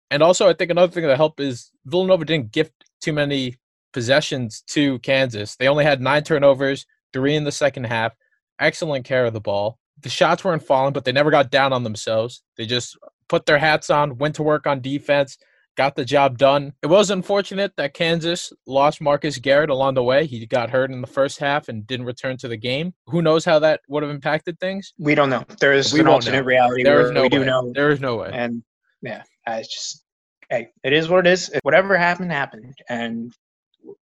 and 0.10 0.24
also, 0.24 0.48
I 0.48 0.54
think 0.54 0.72
another 0.72 0.92
thing 0.92 1.04
that 1.04 1.18
helped 1.18 1.40
is 1.40 1.72
Villanova 1.86 2.26
didn't 2.26 2.52
gift 2.52 2.74
too 3.02 3.14
many 3.14 3.58
possessions 3.94 4.62
to 4.68 5.00
Kansas. 5.00 5.56
They 5.56 5.68
only 5.68 5.84
had 5.84 6.02
nine 6.02 6.24
turnovers, 6.24 6.86
three 7.14 7.36
in 7.36 7.44
the 7.44 7.52
second 7.52 7.86
half. 7.86 8.14
Excellent 8.60 9.06
care 9.06 9.26
of 9.26 9.34
the 9.34 9.42
ball. 9.42 9.78
The 10.02 10.10
shots 10.10 10.44
weren't 10.44 10.64
falling, 10.64 10.94
but 10.94 11.06
they 11.06 11.12
never 11.12 11.32
got 11.32 11.52
down 11.52 11.74
on 11.74 11.84
themselves. 11.84 12.44
They 12.56 12.66
just 12.66 12.98
put 13.28 13.46
their 13.46 13.58
hats 13.58 13.90
on, 13.90 14.18
went 14.18 14.36
to 14.36 14.44
work 14.44 14.68
on 14.68 14.82
defense, 14.82 15.38
got 15.76 15.96
the 15.96 16.06
job 16.06 16.38
done. 16.38 16.74
It 16.82 16.88
was 16.88 17.10
unfortunate 17.12 17.74
that 17.78 17.94
Kansas 17.94 18.52
lost 18.66 19.00
Marcus 19.00 19.38
Garrett 19.38 19.70
along 19.70 19.94
the 19.94 20.04
way. 20.04 20.26
He 20.26 20.46
got 20.46 20.70
hurt 20.70 20.92
in 20.92 21.02
the 21.02 21.08
first 21.08 21.40
half 21.40 21.70
and 21.70 21.86
didn't 21.88 22.06
return 22.06 22.38
to 22.38 22.48
the 22.48 22.58
game. 22.58 22.94
Who 23.08 23.22
knows 23.22 23.46
how 23.46 23.60
that 23.60 23.82
would 23.88 24.04
have 24.04 24.12
impacted 24.12 24.60
things? 24.60 24.94
We 24.98 25.16
don't 25.16 25.30
know. 25.30 25.46
There 25.60 25.74
is 25.74 25.94
we 25.94 26.00
an 26.00 26.08
alternate 26.08 26.42
know. 26.42 26.46
reality. 26.46 26.84
There 26.84 27.02
is 27.02 27.12
no 27.12 27.22
we 27.22 27.26
way. 27.26 27.30
do 27.30 27.46
know. 27.46 27.72
There 27.74 27.90
is 27.92 28.02
no 28.02 28.18
way. 28.18 28.32
And 28.34 28.64
yeah, 29.02 29.24
it's 29.56 29.74
just 29.74 30.04
hey, 30.50 30.70
it 30.84 30.94
is 30.94 31.10
what 31.10 31.26
it 31.26 31.32
is. 31.32 31.52
Whatever 31.64 31.98
happened, 31.98 32.32
happened. 32.32 32.76
And 32.90 33.34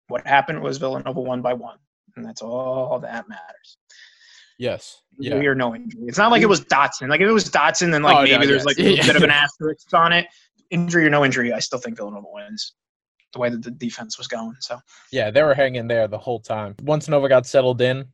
what 0.08 0.26
happened 0.26 0.62
was 0.62 0.78
Villanova 0.78 1.20
won 1.20 1.42
by 1.42 1.54
one. 1.54 1.78
And 2.16 2.26
that's 2.26 2.42
all 2.42 3.00
that 3.00 3.28
matters. 3.28 3.78
Yes. 4.58 5.02
Yeah. 5.20 5.32
Injury 5.32 5.48
or 5.48 5.56
no 5.56 5.76
injury. 5.76 6.04
It's 6.06 6.18
not 6.18 6.32
like 6.32 6.42
it 6.42 6.48
was 6.48 6.62
Dotson. 6.62 7.10
Like 7.10 7.22
if 7.22 7.28
it 7.28 7.32
was 7.32 7.50
Dotson, 7.50 7.92
then 7.92 8.04
like 8.04 8.16
oh, 8.16 8.24
maybe 8.24 8.46
there's 8.46 8.66
yes. 8.66 8.78
like 8.78 8.80
a 8.80 8.96
bit 9.08 9.16
of 9.16 9.24
an 9.24 9.32
asterisk 9.32 9.94
on 9.94 10.14
it. 10.14 10.28
Injury 10.70 11.06
or 11.06 11.10
no 11.10 11.26
injury, 11.26 11.54
I 11.54 11.60
still 11.60 11.80
think 11.80 11.98
Villanova 11.98 12.28
wins. 12.32 12.74
The 13.34 13.40
way 13.40 13.50
that 13.50 13.64
the 13.64 13.72
defense 13.72 14.18
was 14.18 14.28
going. 14.28 14.56
So 14.60 14.80
yeah, 15.12 15.32
they 15.32 15.42
were 15.42 15.56
hanging 15.56 15.88
there 15.88 16.08
the 16.08 16.20
whole 16.20 16.40
time. 16.40 16.76
Once 16.84 17.08
Nova 17.08 17.28
got 17.28 17.48
settled 17.48 17.82
in, 17.82 18.06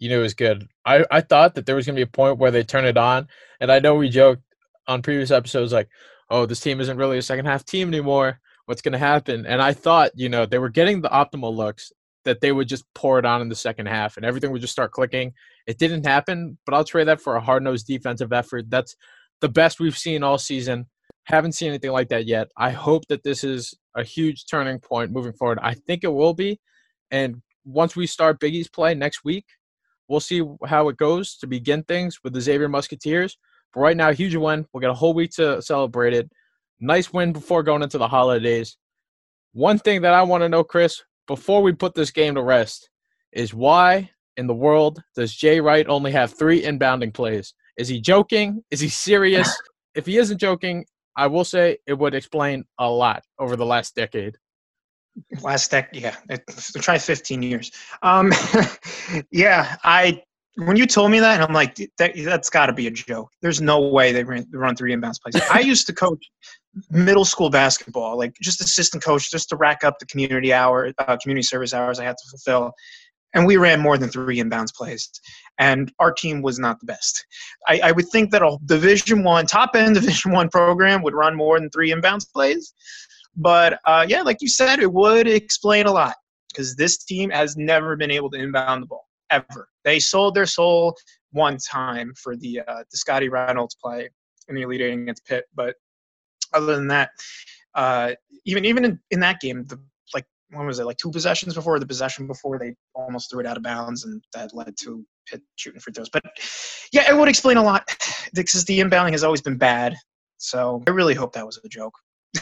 you 0.00 0.08
knew 0.08 0.18
it 0.18 0.22
was 0.22 0.34
good. 0.34 0.68
I, 0.84 1.04
I 1.10 1.20
thought 1.20 1.54
that 1.54 1.64
there 1.64 1.76
was 1.76 1.86
gonna 1.86 1.96
be 1.96 2.02
a 2.02 2.08
point 2.08 2.38
where 2.38 2.50
they 2.50 2.64
turn 2.64 2.84
it 2.84 2.96
on. 2.96 3.28
And 3.60 3.70
I 3.70 3.78
know 3.78 3.94
we 3.94 4.08
joked 4.08 4.42
on 4.88 5.02
previous 5.02 5.30
episodes 5.30 5.72
like, 5.72 5.88
oh, 6.30 6.46
this 6.46 6.60
team 6.60 6.80
isn't 6.80 6.96
really 6.96 7.18
a 7.18 7.22
second 7.22 7.46
half 7.46 7.64
team 7.64 7.88
anymore. 7.88 8.40
What's 8.66 8.82
going 8.82 8.92
to 8.92 8.98
happen? 8.98 9.46
And 9.46 9.62
I 9.62 9.72
thought, 9.72 10.12
you 10.14 10.28
know, 10.28 10.44
they 10.44 10.58
were 10.58 10.68
getting 10.68 11.00
the 11.00 11.08
optimal 11.08 11.54
looks 11.54 11.90
that 12.24 12.40
they 12.40 12.52
would 12.52 12.68
just 12.68 12.84
pour 12.94 13.18
it 13.18 13.24
on 13.24 13.40
in 13.40 13.48
the 13.48 13.56
second 13.56 13.86
half 13.86 14.16
and 14.16 14.26
everything 14.26 14.50
would 14.50 14.60
just 14.60 14.72
start 14.72 14.92
clicking. 14.92 15.32
It 15.66 15.78
didn't 15.78 16.04
happen, 16.04 16.58
but 16.66 16.74
I'll 16.74 16.84
trade 16.84 17.08
that 17.08 17.20
for 17.20 17.36
a 17.36 17.40
hard 17.40 17.62
nosed 17.62 17.86
defensive 17.86 18.32
effort. 18.32 18.68
That's 18.68 18.94
the 19.40 19.48
best 19.48 19.80
we've 19.80 19.96
seen 19.96 20.22
all 20.22 20.36
season. 20.36 20.86
Haven't 21.24 21.52
seen 21.52 21.68
anything 21.68 21.92
like 21.92 22.08
that 22.08 22.26
yet. 22.26 22.48
I 22.56 22.70
hope 22.70 23.06
that 23.08 23.22
this 23.22 23.44
is 23.44 23.74
a 23.96 24.04
huge 24.04 24.44
turning 24.46 24.78
point 24.78 25.12
moving 25.12 25.32
forward. 25.32 25.58
I 25.62 25.74
think 25.74 26.04
it 26.04 26.12
will 26.12 26.34
be. 26.34 26.60
And 27.10 27.42
once 27.64 27.96
we 27.96 28.06
start 28.06 28.40
Big 28.40 28.54
East 28.54 28.72
play 28.72 28.94
next 28.94 29.24
week, 29.24 29.46
we'll 30.08 30.20
see 30.20 30.42
how 30.66 30.88
it 30.88 30.96
goes 30.96 31.36
to 31.36 31.46
begin 31.46 31.82
things 31.84 32.18
with 32.22 32.32
the 32.32 32.40
Xavier 32.40 32.68
Musketeers. 32.68 33.38
But 33.74 33.80
right 33.80 33.96
now, 33.96 34.12
huge 34.12 34.34
win. 34.34 34.66
We'll 34.72 34.80
get 34.80 34.90
a 34.90 34.94
whole 34.94 35.14
week 35.14 35.32
to 35.32 35.60
celebrate 35.62 36.14
it. 36.14 36.30
Nice 36.80 37.12
win 37.12 37.32
before 37.32 37.62
going 37.62 37.82
into 37.82 37.98
the 37.98 38.08
holidays. 38.08 38.76
One 39.52 39.78
thing 39.78 40.02
that 40.02 40.14
I 40.14 40.22
want 40.22 40.42
to 40.42 40.48
know, 40.48 40.64
Chris, 40.64 41.02
before 41.26 41.62
we 41.62 41.72
put 41.72 41.94
this 41.94 42.10
game 42.10 42.34
to 42.36 42.42
rest, 42.42 42.88
is 43.32 43.52
why 43.52 44.10
in 44.36 44.46
the 44.46 44.54
world 44.54 45.02
does 45.16 45.34
Jay 45.34 45.60
Wright 45.60 45.86
only 45.88 46.12
have 46.12 46.32
three 46.32 46.62
inbounding 46.62 47.12
plays? 47.12 47.54
Is 47.76 47.88
he 47.88 48.00
joking? 48.00 48.62
Is 48.70 48.80
he 48.80 48.88
serious? 48.88 49.54
if 49.94 50.06
he 50.06 50.18
isn't 50.18 50.38
joking, 50.38 50.84
I 51.16 51.26
will 51.26 51.44
say 51.44 51.78
it 51.86 51.98
would 51.98 52.14
explain 52.14 52.64
a 52.78 52.88
lot 52.88 53.24
over 53.38 53.56
the 53.56 53.66
last 53.66 53.96
decade. 53.96 54.36
Last 55.42 55.70
decade, 55.72 56.02
yeah. 56.02 56.16
It, 56.28 56.46
try 56.80 56.98
15 56.98 57.42
years. 57.42 57.72
Um, 58.02 58.32
yeah, 59.32 59.76
I 59.82 60.22
when 60.58 60.76
you 60.76 60.86
told 60.86 61.12
me 61.12 61.20
that, 61.20 61.34
and 61.34 61.42
I'm 61.44 61.54
like, 61.54 61.76
that, 61.98 62.16
has 62.16 62.50
got 62.50 62.66
to 62.66 62.72
be 62.72 62.88
a 62.88 62.90
joke. 62.90 63.30
There's 63.42 63.60
no 63.60 63.80
way 63.80 64.10
they 64.10 64.24
run, 64.24 64.74
three 64.74 64.92
inbounds 64.92 65.20
plays. 65.22 65.40
I 65.50 65.60
used 65.60 65.86
to 65.86 65.92
coach 65.92 66.24
middle 66.90 67.24
school 67.24 67.48
basketball, 67.48 68.18
like 68.18 68.34
just 68.42 68.60
assistant 68.60 69.04
coach, 69.04 69.30
just 69.30 69.48
to 69.50 69.56
rack 69.56 69.84
up 69.84 70.00
the 70.00 70.06
community 70.06 70.52
hour, 70.52 70.92
uh, 70.98 71.16
community 71.22 71.44
service 71.44 71.72
hours 71.72 72.00
I 72.00 72.04
had 72.04 72.16
to 72.16 72.30
fulfill. 72.30 72.72
And 73.34 73.46
we 73.46 73.56
ran 73.56 73.80
more 73.80 73.98
than 73.98 74.08
three 74.08 74.38
inbounds 74.38 74.74
plays, 74.74 75.08
and 75.58 75.92
our 76.00 76.12
team 76.12 76.42
was 76.42 76.58
not 76.58 76.80
the 76.80 76.86
best. 76.86 77.24
I, 77.68 77.80
I 77.84 77.92
would 77.92 78.08
think 78.08 78.32
that 78.32 78.42
a 78.42 78.56
Division 78.64 79.22
One, 79.22 79.46
top 79.46 79.76
end 79.76 79.94
Division 80.00 80.32
One 80.32 80.48
program 80.48 81.02
would 81.02 81.14
run 81.14 81.36
more 81.36 81.60
than 81.60 81.70
three 81.70 81.92
inbounds 81.92 82.26
plays, 82.32 82.74
But 83.36 83.78
uh, 83.84 84.06
yeah, 84.08 84.22
like 84.22 84.38
you 84.40 84.48
said, 84.48 84.80
it 84.80 84.92
would 84.92 85.28
explain 85.28 85.86
a 85.86 85.92
lot 85.92 86.16
because 86.50 86.74
this 86.74 87.04
team 87.04 87.30
has 87.30 87.56
never 87.56 87.94
been 87.94 88.10
able 88.10 88.30
to 88.30 88.38
inbound 88.38 88.82
the 88.82 88.86
ball 88.86 89.07
ever. 89.30 89.68
They 89.84 89.98
sold 89.98 90.34
their 90.34 90.46
soul 90.46 90.96
one 91.32 91.58
time 91.58 92.12
for 92.16 92.36
the 92.36 92.60
uh, 92.60 92.84
the 92.90 92.96
Scotty 92.96 93.28
Reynolds 93.28 93.76
play 93.82 94.08
in 94.48 94.54
the 94.54 94.62
Elite 94.62 94.80
Eight 94.80 94.92
against 94.92 95.26
Pitt, 95.26 95.44
but 95.54 95.74
other 96.54 96.74
than 96.74 96.88
that, 96.88 97.10
uh, 97.74 98.12
even 98.44 98.64
even 98.64 98.84
in, 98.84 99.00
in 99.10 99.20
that 99.20 99.40
game, 99.40 99.64
the 99.66 99.78
like 100.14 100.24
when 100.50 100.66
was 100.66 100.78
it 100.78 100.84
like 100.84 100.96
two 100.96 101.10
possessions 101.10 101.54
before 101.54 101.78
the 101.78 101.86
possession 101.86 102.26
before 102.26 102.58
they 102.58 102.74
almost 102.94 103.30
threw 103.30 103.40
it 103.40 103.46
out 103.46 103.56
of 103.56 103.62
bounds 103.62 104.04
and 104.04 104.22
that 104.34 104.54
led 104.54 104.74
to 104.80 105.04
Pitt 105.26 105.42
shooting 105.56 105.80
free 105.80 105.92
throws. 105.92 106.08
But 106.08 106.24
yeah, 106.92 107.10
it 107.10 107.16
would 107.16 107.28
explain 107.28 107.56
a 107.56 107.62
lot 107.62 107.88
because 108.34 108.64
the 108.64 108.80
inbounding 108.80 109.12
has 109.12 109.24
always 109.24 109.42
been 109.42 109.58
bad. 109.58 109.94
So 110.38 110.82
I 110.86 110.90
really 110.90 111.14
hope 111.14 111.32
that 111.34 111.44
was 111.46 111.60
a 111.64 111.68
joke. 111.68 111.94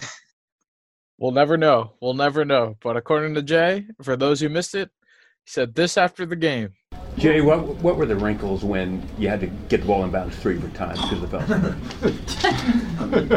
we'll 1.18 1.32
never 1.32 1.56
know. 1.56 1.92
We'll 2.00 2.14
never 2.14 2.44
know. 2.44 2.76
But 2.82 2.96
according 2.96 3.34
to 3.34 3.42
Jay, 3.42 3.86
for 4.02 4.16
those 4.16 4.40
who 4.40 4.48
missed 4.48 4.74
it, 4.74 4.90
he 5.46 5.50
said 5.50 5.74
this 5.76 5.96
after 5.96 6.26
the 6.26 6.34
game. 6.34 6.72
Jay, 7.16 7.40
what 7.40 7.64
what 7.76 7.96
were 7.96 8.04
the 8.04 8.16
wrinkles 8.16 8.64
when 8.64 9.08
you 9.16 9.28
had 9.28 9.38
to 9.40 9.46
get 9.46 9.80
the 9.80 9.86
ball 9.86 10.02
in 10.04 10.10
bounds 10.10 10.36
three 10.36 10.58
per 10.58 10.68
time 10.70 10.96
because 10.96 11.22
of 11.22 11.30
the 11.30 11.38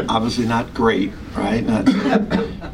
Obviously 0.08 0.44
not 0.44 0.74
great, 0.74 1.12
right? 1.34 1.64
Not, 1.64 1.86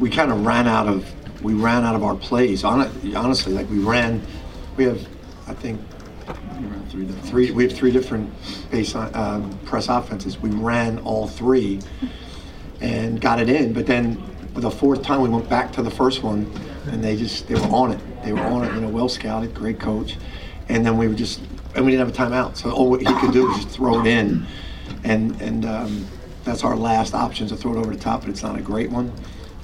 we 0.01 0.09
kind 0.09 0.31
of 0.31 0.43
ran 0.43 0.67
out 0.67 0.87
of 0.87 1.05
we 1.43 1.53
ran 1.53 1.85
out 1.85 1.93
of 1.95 2.03
our 2.03 2.15
plays. 2.15 2.63
Honestly, 2.63 3.53
like 3.53 3.69
we 3.69 3.77
ran, 3.77 4.25
we 4.75 4.85
have, 4.85 5.07
I 5.45 5.53
think, 5.53 5.79
three. 7.23 7.51
We 7.51 7.61
have 7.63 7.73
three 7.73 7.91
different 7.91 8.33
base 8.71 8.95
um, 8.95 9.55
press 9.65 9.87
offenses. 9.87 10.39
We 10.39 10.49
ran 10.49 10.97
all 10.99 11.27
three 11.27 11.79
and 12.81 13.21
got 13.21 13.39
it 13.39 13.49
in, 13.49 13.71
but 13.71 13.85
then 13.85 14.19
the 14.55 14.71
fourth 14.71 15.03
time 15.03 15.21
we 15.21 15.29
went 15.29 15.47
back 15.47 15.71
to 15.73 15.83
the 15.83 15.91
first 15.91 16.23
one, 16.23 16.51
and 16.87 17.03
they 17.03 17.15
just 17.15 17.47
they 17.47 17.53
were 17.53 17.67
on 17.67 17.91
it. 17.91 17.99
They 18.27 18.33
were 18.33 18.47
on 18.47 18.63
it. 18.63 18.73
You 18.73 18.81
know, 18.81 18.89
well 18.89 19.09
scouted, 19.09 19.53
great 19.53 19.79
coach 19.79 20.17
and 20.69 20.85
then 20.85 20.97
we 20.97 21.07
were 21.07 21.13
just 21.13 21.41
and 21.75 21.85
we 21.85 21.91
didn't 21.91 22.07
have 22.07 22.29
a 22.29 22.31
timeout. 22.31 22.57
So 22.57 22.71
all 22.71 22.95
he 22.97 23.05
could 23.05 23.33
do 23.33 23.47
was 23.47 23.57
just 23.57 23.69
throw 23.69 23.99
it 24.01 24.07
in, 24.07 24.45
and 25.03 25.39
and 25.41 25.65
um, 25.65 26.05
that's 26.43 26.63
our 26.63 26.75
last 26.75 27.13
option 27.13 27.47
to 27.47 27.57
throw 27.57 27.73
it 27.73 27.77
over 27.77 27.93
the 27.93 28.01
top. 28.01 28.21
But 28.21 28.29
it's 28.29 28.43
not 28.43 28.57
a 28.57 28.61
great 28.61 28.89
one. 28.89 29.11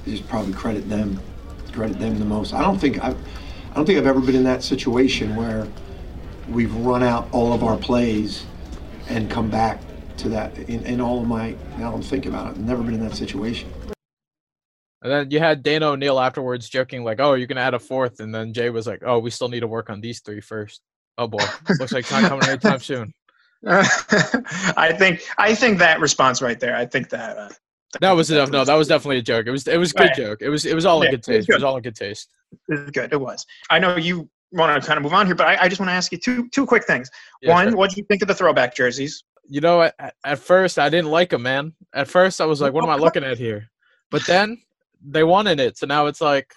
I 0.06 0.10
just 0.10 0.28
probably 0.28 0.52
credit 0.52 0.88
them, 0.88 1.20
credit 1.72 1.98
them 1.98 2.18
the 2.18 2.24
most. 2.24 2.52
I 2.52 2.62
don't 2.62 2.78
think 2.78 3.02
I've, 3.02 3.16
I 3.70 3.74
don't 3.74 3.86
think 3.86 3.98
I've 3.98 4.06
ever 4.06 4.20
been 4.20 4.36
in 4.36 4.44
that 4.44 4.62
situation 4.62 5.34
where 5.36 5.66
we've 6.48 6.74
run 6.76 7.02
out 7.02 7.28
all 7.32 7.52
of 7.52 7.64
our 7.64 7.76
plays 7.76 8.44
and 9.08 9.30
come 9.30 9.50
back 9.50 9.80
to 10.18 10.28
that 10.28 10.56
in, 10.58 10.84
in 10.84 11.00
all 11.00 11.20
of 11.20 11.26
my 11.26 11.56
now 11.78 11.92
I'm 11.92 12.02
thinking 12.02 12.32
about 12.32 12.46
it. 12.46 12.50
I've 12.50 12.58
never 12.58 12.82
been 12.82 12.94
in 12.94 13.00
that 13.00 13.16
situation. 13.16 13.70
And 15.04 15.12
then 15.12 15.30
you 15.30 15.38
had 15.38 15.62
Dana 15.62 15.88
O'Neill 15.90 16.18
afterwards 16.18 16.66
joking 16.68 17.04
like, 17.04 17.20
"Oh, 17.20 17.34
you're 17.34 17.46
gonna 17.46 17.60
add 17.60 17.74
a 17.74 17.78
fourth. 17.78 18.20
and 18.20 18.34
then 18.34 18.54
Jay 18.54 18.70
was 18.70 18.86
like, 18.86 19.02
"Oh, 19.04 19.18
we 19.18 19.30
still 19.30 19.48
need 19.48 19.60
to 19.60 19.68
work 19.68 19.90
on 19.90 20.00
these 20.00 20.20
three 20.20 20.40
first. 20.40 20.80
Oh 21.18 21.28
boy, 21.28 21.44
looks 21.78 21.92
like 21.92 22.00
it's 22.04 22.10
not 22.10 22.22
coming 22.22 22.48
anytime 22.48 22.80
soon. 22.80 23.12
I 23.66 24.94
think 24.98 25.22
I 25.36 25.54
think 25.54 25.78
that 25.78 26.00
response 26.00 26.40
right 26.40 26.58
there. 26.58 26.74
I 26.74 26.86
think 26.86 27.10
that. 27.10 27.36
Uh, 27.36 27.50
that 28.00 28.12
was 28.12 28.30
enough. 28.30 28.50
No, 28.50 28.64
that 28.64 28.74
was 28.74 28.88
definitely 28.88 29.18
a 29.18 29.22
joke. 29.22 29.46
It 29.46 29.50
was 29.50 29.68
it 29.68 29.76
was 29.76 29.90
a 29.92 29.94
good 29.94 30.04
right. 30.04 30.16
joke. 30.16 30.38
It 30.40 30.48
was 30.48 30.64
it 30.64 30.74
was 30.74 30.86
all 30.86 31.00
yeah, 31.00 31.10
in 31.10 31.16
good 31.16 31.22
taste. 31.22 31.34
It 31.34 31.36
was, 31.36 31.48
it 31.48 31.54
was 31.54 31.64
all 31.64 31.76
in 31.76 31.82
good 31.82 31.96
taste. 31.96 32.30
It 32.68 32.80
was 32.80 32.90
good. 32.90 33.12
It 33.12 33.20
was. 33.20 33.46
I 33.68 33.78
know 33.78 33.96
you 33.96 34.28
want 34.52 34.80
to 34.80 34.86
kind 34.86 34.96
of 34.96 35.02
move 35.02 35.12
on 35.12 35.26
here, 35.26 35.34
but 35.34 35.46
I, 35.46 35.64
I 35.64 35.68
just 35.68 35.80
want 35.80 35.90
to 35.90 35.94
ask 35.94 36.12
you 36.12 36.18
two 36.18 36.48
two 36.48 36.64
quick 36.64 36.86
things. 36.86 37.10
Yeah, 37.42 37.52
One, 37.52 37.68
sure. 37.68 37.76
what 37.76 37.90
do 37.90 37.96
you 37.98 38.06
think 38.08 38.22
of 38.22 38.28
the 38.28 38.34
throwback 38.34 38.74
jerseys? 38.74 39.22
You 39.48 39.60
know, 39.60 39.82
at, 39.82 40.14
at 40.24 40.38
first 40.38 40.78
I 40.78 40.88
didn't 40.88 41.10
like 41.10 41.30
them, 41.30 41.42
man. 41.42 41.74
At 41.94 42.08
first 42.08 42.40
I 42.40 42.46
was 42.46 42.62
like, 42.62 42.72
"What 42.72 42.84
am 42.84 42.90
I 42.90 42.96
looking 42.96 43.22
at 43.22 43.38
here?" 43.38 43.68
But 44.10 44.26
then 44.26 44.58
they 45.04 45.24
wanted 45.24 45.60
it, 45.60 45.78
so 45.78 45.86
now 45.86 46.06
it's 46.06 46.20
like 46.20 46.52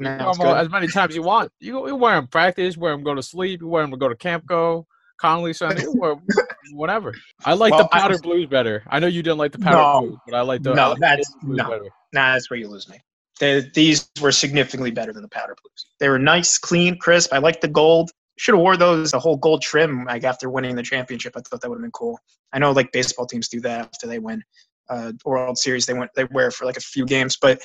as 0.00 0.70
many 0.70 0.88
times 0.88 1.14
you 1.14 1.22
want. 1.22 1.52
You, 1.60 1.86
you 1.86 1.96
wear 1.96 2.14
them 2.16 2.26
practice, 2.26 2.76
wear 2.76 2.92
them 2.92 3.04
go 3.04 3.14
to 3.14 3.22
sleep, 3.22 3.60
you 3.60 3.68
wear 3.68 3.82
them 3.82 3.90
to 3.90 3.96
go 3.96 4.08
to 4.08 4.16
camp 4.16 4.46
go. 4.46 4.86
Connolly 5.18 5.52
Sunday, 5.52 5.84
whatever. 6.72 7.14
I 7.44 7.54
like 7.54 7.70
well, 7.70 7.84
the 7.84 7.88
powder 7.88 8.14
was, 8.14 8.22
blues 8.22 8.46
better. 8.46 8.82
I 8.88 8.98
know 8.98 9.06
you 9.06 9.22
didn't 9.22 9.38
like 9.38 9.52
the 9.52 9.60
powder 9.60 9.76
no, 9.76 10.00
blues, 10.00 10.18
but 10.26 10.34
I 10.34 10.40
like 10.40 10.62
the 10.64 10.74
no. 10.74 10.90
Like 10.90 10.98
that's 10.98 11.32
the 11.42 11.54
no, 11.54 11.70
better. 11.70 11.84
nah. 12.12 12.32
That's 12.32 12.50
where 12.50 12.58
you 12.58 12.68
lose 12.68 12.88
me. 12.88 12.98
They, 13.38 13.60
these 13.72 14.10
were 14.20 14.32
significantly 14.32 14.90
better 14.90 15.12
than 15.12 15.22
the 15.22 15.28
powder 15.28 15.54
blues. 15.62 15.86
They 16.00 16.08
were 16.08 16.18
nice, 16.18 16.58
clean, 16.58 16.98
crisp. 16.98 17.32
I 17.32 17.38
like 17.38 17.60
the 17.60 17.68
gold. 17.68 18.10
Should 18.36 18.54
have 18.54 18.62
wore 18.62 18.76
those 18.76 19.12
the 19.12 19.20
whole 19.20 19.36
gold 19.36 19.62
trim 19.62 20.06
like 20.06 20.24
after 20.24 20.50
winning 20.50 20.74
the 20.74 20.82
championship. 20.82 21.34
I 21.36 21.40
thought 21.40 21.60
that 21.60 21.68
would 21.68 21.76
have 21.76 21.82
been 21.82 21.92
cool. 21.92 22.18
I 22.52 22.58
know 22.58 22.72
like 22.72 22.90
baseball 22.90 23.26
teams 23.26 23.48
do 23.48 23.60
that 23.60 23.80
after 23.80 24.08
they 24.08 24.18
win 24.18 24.42
uh, 24.88 25.12
World 25.24 25.58
Series. 25.58 25.86
They 25.86 25.94
went 25.94 26.10
they 26.14 26.24
wear 26.24 26.50
for 26.50 26.64
like 26.64 26.76
a 26.76 26.80
few 26.80 27.06
games, 27.06 27.36
but 27.40 27.60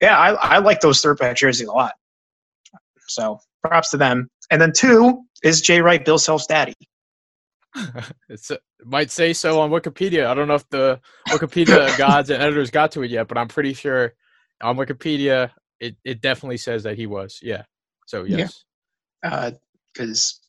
yeah, 0.00 0.18
I, 0.18 0.32
I 0.32 0.58
like 0.58 0.80
those 0.80 1.00
throwback 1.00 1.36
jerseys 1.36 1.68
a 1.68 1.72
lot. 1.72 1.94
So 3.08 3.38
props 3.62 3.90
to 3.90 3.96
them. 3.96 4.28
And 4.50 4.60
then 4.60 4.72
two 4.72 5.22
is 5.42 5.60
Jay 5.60 5.80
Wright, 5.80 6.04
Bill 6.04 6.18
Self's 6.18 6.46
daddy. 6.46 6.74
it's 8.28 8.50
it 8.50 8.60
might 8.84 9.10
say 9.10 9.32
so 9.32 9.60
on 9.60 9.70
Wikipedia. 9.70 10.26
I 10.26 10.34
don't 10.34 10.48
know 10.48 10.54
if 10.54 10.68
the 10.68 11.00
Wikipedia 11.28 11.96
gods 11.98 12.30
and 12.30 12.42
editors 12.42 12.70
got 12.70 12.92
to 12.92 13.02
it 13.02 13.10
yet, 13.10 13.28
but 13.28 13.38
I'm 13.38 13.48
pretty 13.48 13.72
sure 13.72 14.14
on 14.60 14.76
Wikipedia 14.76 15.50
it, 15.80 15.96
it 16.04 16.20
definitely 16.20 16.58
says 16.58 16.82
that 16.82 16.96
he 16.96 17.06
was. 17.06 17.38
Yeah. 17.42 17.62
So 18.06 18.24
yes. 18.24 18.64
Uh 19.24 19.52
because 19.94 20.40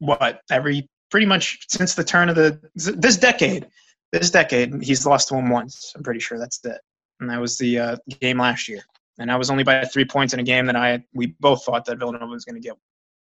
yeah. 0.00 0.14
uh, 0.14 0.16
what 0.18 0.40
every 0.50 0.88
pretty 1.10 1.26
much 1.26 1.58
since 1.68 1.94
the 1.94 2.04
turn 2.04 2.28
of 2.28 2.36
the 2.36 2.60
this 2.74 3.16
decade, 3.16 3.66
this 4.12 4.30
decade 4.30 4.82
he's 4.82 5.06
lost 5.06 5.28
to 5.28 5.36
him 5.36 5.50
once. 5.50 5.92
I'm 5.96 6.02
pretty 6.02 6.20
sure 6.20 6.38
that's 6.38 6.64
it, 6.64 6.80
and 7.20 7.30
that 7.30 7.40
was 7.40 7.58
the 7.58 7.78
uh, 7.78 7.96
game 8.20 8.38
last 8.38 8.68
year 8.68 8.82
and 9.18 9.30
I 9.30 9.36
was 9.36 9.50
only 9.50 9.64
by 9.64 9.84
three 9.84 10.04
points 10.04 10.34
in 10.34 10.40
a 10.40 10.42
game 10.42 10.66
that 10.66 10.76
I 10.76 11.04
we 11.14 11.34
both 11.40 11.64
thought 11.64 11.84
that 11.86 11.98
Villanova 11.98 12.26
was 12.26 12.44
going 12.44 12.60
to 12.60 12.66
get 12.66 12.76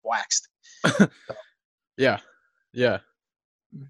waxed. 0.04 0.48
yeah, 1.98 2.20
yeah, 2.74 3.00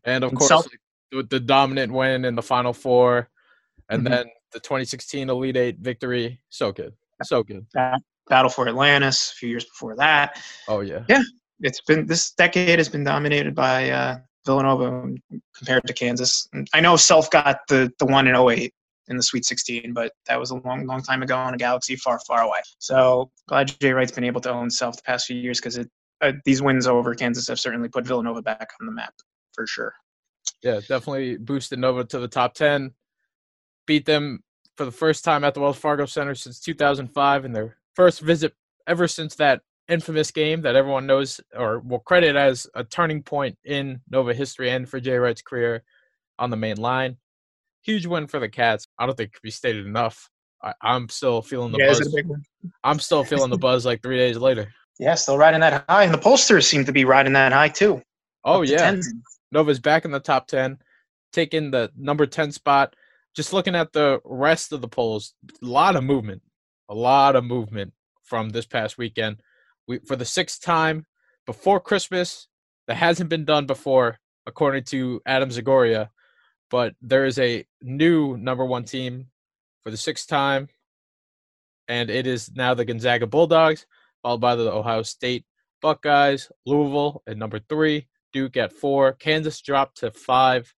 and 0.03 0.23
of 0.23 0.31
and 0.31 0.37
course 0.37 0.49
South- 0.49 0.67
the, 1.11 1.23
the, 1.23 1.39
dominant 1.39 1.91
win 1.91 2.25
in 2.25 2.35
the 2.35 2.41
Final 2.41 2.73
Four, 2.73 3.29
and 3.89 4.03
mm-hmm. 4.03 4.13
then 4.13 4.25
the 4.51 4.59
2016 4.59 5.29
Elite 5.29 5.57
Eight 5.57 5.79
victory. 5.79 6.39
So 6.49 6.71
good, 6.71 6.93
so 7.23 7.43
good. 7.43 7.65
Battle 8.27 8.49
for 8.49 8.67
Atlantis 8.67 9.31
a 9.31 9.35
few 9.35 9.49
years 9.49 9.65
before 9.65 9.95
that. 9.95 10.41
Oh 10.67 10.81
yeah, 10.81 11.03
yeah. 11.07 11.23
It's 11.61 11.81
been 11.81 12.05
this 12.05 12.31
decade 12.31 12.79
has 12.79 12.89
been 12.89 13.03
dominated 13.03 13.55
by 13.55 13.89
uh, 13.91 14.17
Villanova 14.45 15.13
compared 15.57 15.85
to 15.87 15.93
Kansas. 15.93 16.47
I 16.73 16.79
know 16.79 16.95
Self 16.95 17.29
got 17.31 17.59
the 17.67 17.91
the 17.99 18.05
one 18.05 18.27
in 18.27 18.35
08, 18.35 18.73
in 19.07 19.17
the 19.17 19.23
Sweet 19.23 19.45
16, 19.45 19.93
but 19.93 20.11
that 20.27 20.39
was 20.39 20.51
a 20.51 20.55
long, 20.55 20.85
long 20.85 21.01
time 21.01 21.21
ago 21.23 21.47
in 21.47 21.53
a 21.53 21.57
galaxy 21.57 21.95
far, 21.95 22.19
far 22.27 22.41
away. 22.41 22.59
So 22.79 23.31
glad 23.47 23.73
Jay 23.79 23.91
Wright's 23.91 24.11
been 24.11 24.23
able 24.23 24.41
to 24.41 24.51
own 24.51 24.69
self 24.69 24.97
the 24.97 25.03
past 25.03 25.27
few 25.27 25.37
years 25.37 25.59
because 25.59 25.79
uh, 26.21 26.31
these 26.45 26.61
wins 26.61 26.87
over 26.87 27.13
Kansas 27.13 27.47
have 27.47 27.59
certainly 27.59 27.89
put 27.89 28.05
Villanova 28.05 28.41
back 28.41 28.69
on 28.79 28.87
the 28.87 28.93
map 28.93 29.13
for 29.53 29.67
sure. 29.67 29.93
Yeah, 30.61 30.79
definitely 30.79 31.37
boosted 31.37 31.79
Nova 31.79 32.03
to 32.05 32.19
the 32.19 32.27
top 32.27 32.53
10. 32.53 32.91
Beat 33.85 34.05
them 34.05 34.43
for 34.77 34.85
the 34.85 34.91
first 34.91 35.23
time 35.23 35.43
at 35.43 35.53
the 35.53 35.59
Wells 35.59 35.77
Fargo 35.77 36.05
Center 36.05 36.35
since 36.35 36.59
2005 36.59 37.45
and 37.45 37.55
their 37.55 37.77
first 37.95 38.21
visit 38.21 38.53
ever 38.87 39.07
since 39.07 39.35
that 39.35 39.61
infamous 39.87 40.31
game 40.31 40.61
that 40.61 40.75
everyone 40.75 41.05
knows 41.05 41.39
or 41.55 41.79
will 41.79 41.99
credit 41.99 42.35
as 42.35 42.67
a 42.73 42.83
turning 42.83 43.21
point 43.21 43.57
in 43.63 44.01
Nova 44.09 44.33
history 44.33 44.71
and 44.71 44.89
for 44.89 44.99
Jay 44.99 45.17
Wright's 45.17 45.41
career 45.41 45.83
on 46.39 46.49
the 46.49 46.57
main 46.57 46.77
line 46.77 47.17
huge 47.85 48.05
win 48.05 48.27
for 48.27 48.39
the 48.39 48.49
Cats. 48.49 48.87
I 48.97 49.05
don't 49.05 49.15
think 49.15 49.29
it 49.29 49.33
could 49.33 49.43
be 49.43 49.51
stated 49.51 49.85
enough. 49.85 50.29
I, 50.61 50.73
am 50.83 51.09
still 51.09 51.41
feeling 51.41 51.71
the 51.71 51.77
yeah, 51.77 51.87
buzz. 51.89 52.23
I'm 52.83 52.99
still 52.99 53.23
feeling 53.23 53.51
the 53.51 53.57
buzz 53.57 53.85
like 53.85 54.01
three 54.01 54.17
days 54.17 54.37
later. 54.37 54.73
Yeah, 54.97 55.13
still 55.13 55.37
riding 55.37 55.59
that 55.59 55.85
high, 55.87 56.05
and 56.05 56.13
the 56.13 56.17
pollsters 56.17 56.63
seem 56.63 56.85
to 56.85 56.91
be 56.91 57.05
riding 57.05 57.33
that 57.33 57.53
high 57.53 57.69
too. 57.69 58.01
Oh 58.43 58.63
yeah, 58.63 58.95
Nova's 59.51 59.79
back 59.79 60.05
in 60.05 60.11
the 60.11 60.19
top 60.19 60.47
ten, 60.47 60.79
taking 61.33 61.69
the 61.69 61.91
number 61.95 62.25
ten 62.25 62.51
spot. 62.51 62.95
Just 63.35 63.53
looking 63.53 63.75
at 63.75 63.93
the 63.93 64.21
rest 64.23 64.71
of 64.71 64.81
the 64.81 64.87
polls, 64.87 65.33
a 65.61 65.65
lot 65.65 65.95
of 65.95 66.03
movement, 66.03 66.41
a 66.89 66.95
lot 66.95 67.35
of 67.35 67.43
movement 67.43 67.93
from 68.23 68.49
this 68.49 68.65
past 68.65 68.97
weekend. 68.97 69.41
We 69.87 69.99
for 69.99 70.15
the 70.15 70.25
sixth 70.25 70.61
time 70.61 71.05
before 71.45 71.79
Christmas, 71.79 72.47
that 72.87 72.95
hasn't 72.95 73.29
been 73.29 73.45
done 73.45 73.65
before, 73.65 74.19
according 74.45 74.83
to 74.85 75.21
Adam 75.25 75.49
Zagoria 75.49 76.09
but 76.69 76.95
there 77.01 77.25
is 77.25 77.39
a 77.39 77.65
new 77.81 78.37
number 78.37 78.65
one 78.65 78.83
team 78.83 79.27
for 79.83 79.91
the 79.91 79.97
sixth 79.97 80.27
time, 80.27 80.67
and 81.87 82.09
it 82.09 82.27
is 82.27 82.51
now 82.55 82.73
the 82.73 82.85
Gonzaga 82.85 83.27
Bulldogs, 83.27 83.85
followed 84.23 84.41
by 84.41 84.55
the 84.55 84.71
Ohio 84.71 85.03
State 85.03 85.45
Buckeyes, 85.81 86.51
Louisville 86.65 87.21
at 87.27 87.37
number 87.37 87.59
three, 87.59 88.07
Duke 88.33 88.57
at 88.57 88.73
four, 88.73 89.13
Kansas 89.13 89.61
dropped 89.61 89.97
to 89.97 90.11
five, 90.11 90.73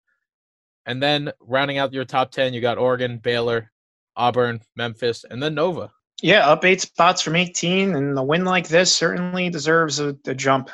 and 0.85 1.01
then 1.01 1.31
rounding 1.39 1.77
out 1.77 1.93
your 1.93 2.05
top 2.05 2.31
ten, 2.31 2.53
you 2.53 2.61
got 2.61 2.77
Oregon, 2.77 3.17
Baylor, 3.17 3.71
Auburn, 4.15 4.61
Memphis, 4.75 5.23
and 5.29 5.41
then 5.41 5.55
Nova. 5.55 5.91
Yeah, 6.21 6.47
up 6.47 6.65
eight 6.65 6.81
spots 6.81 7.21
from 7.21 7.35
18, 7.35 7.95
and 7.95 8.17
a 8.17 8.23
win 8.23 8.43
like 8.43 8.67
this 8.67 8.95
certainly 8.95 9.49
deserves 9.49 9.99
a, 9.99 10.15
a 10.25 10.33
jump, 10.33 10.71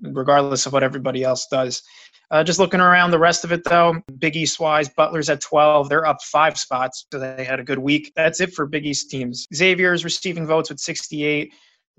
regardless 0.00 0.64
of 0.64 0.72
what 0.72 0.82
everybody 0.82 1.22
else 1.22 1.46
does. 1.50 1.82
Uh, 2.30 2.42
just 2.42 2.58
looking 2.58 2.80
around 2.80 3.10
the 3.10 3.18
rest 3.18 3.44
of 3.44 3.52
it, 3.52 3.62
though, 3.64 4.00
Big 4.18 4.36
East 4.36 4.58
wise, 4.58 4.88
Butler's 4.88 5.30
at 5.30 5.40
12. 5.40 5.88
They're 5.88 6.06
up 6.06 6.20
five 6.22 6.58
spots, 6.58 7.06
so 7.12 7.18
they 7.18 7.44
had 7.44 7.60
a 7.60 7.64
good 7.64 7.78
week. 7.78 8.12
That's 8.16 8.40
it 8.40 8.52
for 8.52 8.66
Big 8.66 8.86
East 8.86 9.10
teams. 9.10 9.46
Xavier's 9.54 10.02
receiving 10.02 10.46
votes 10.46 10.70
with 10.70 10.80
68. 10.80 11.52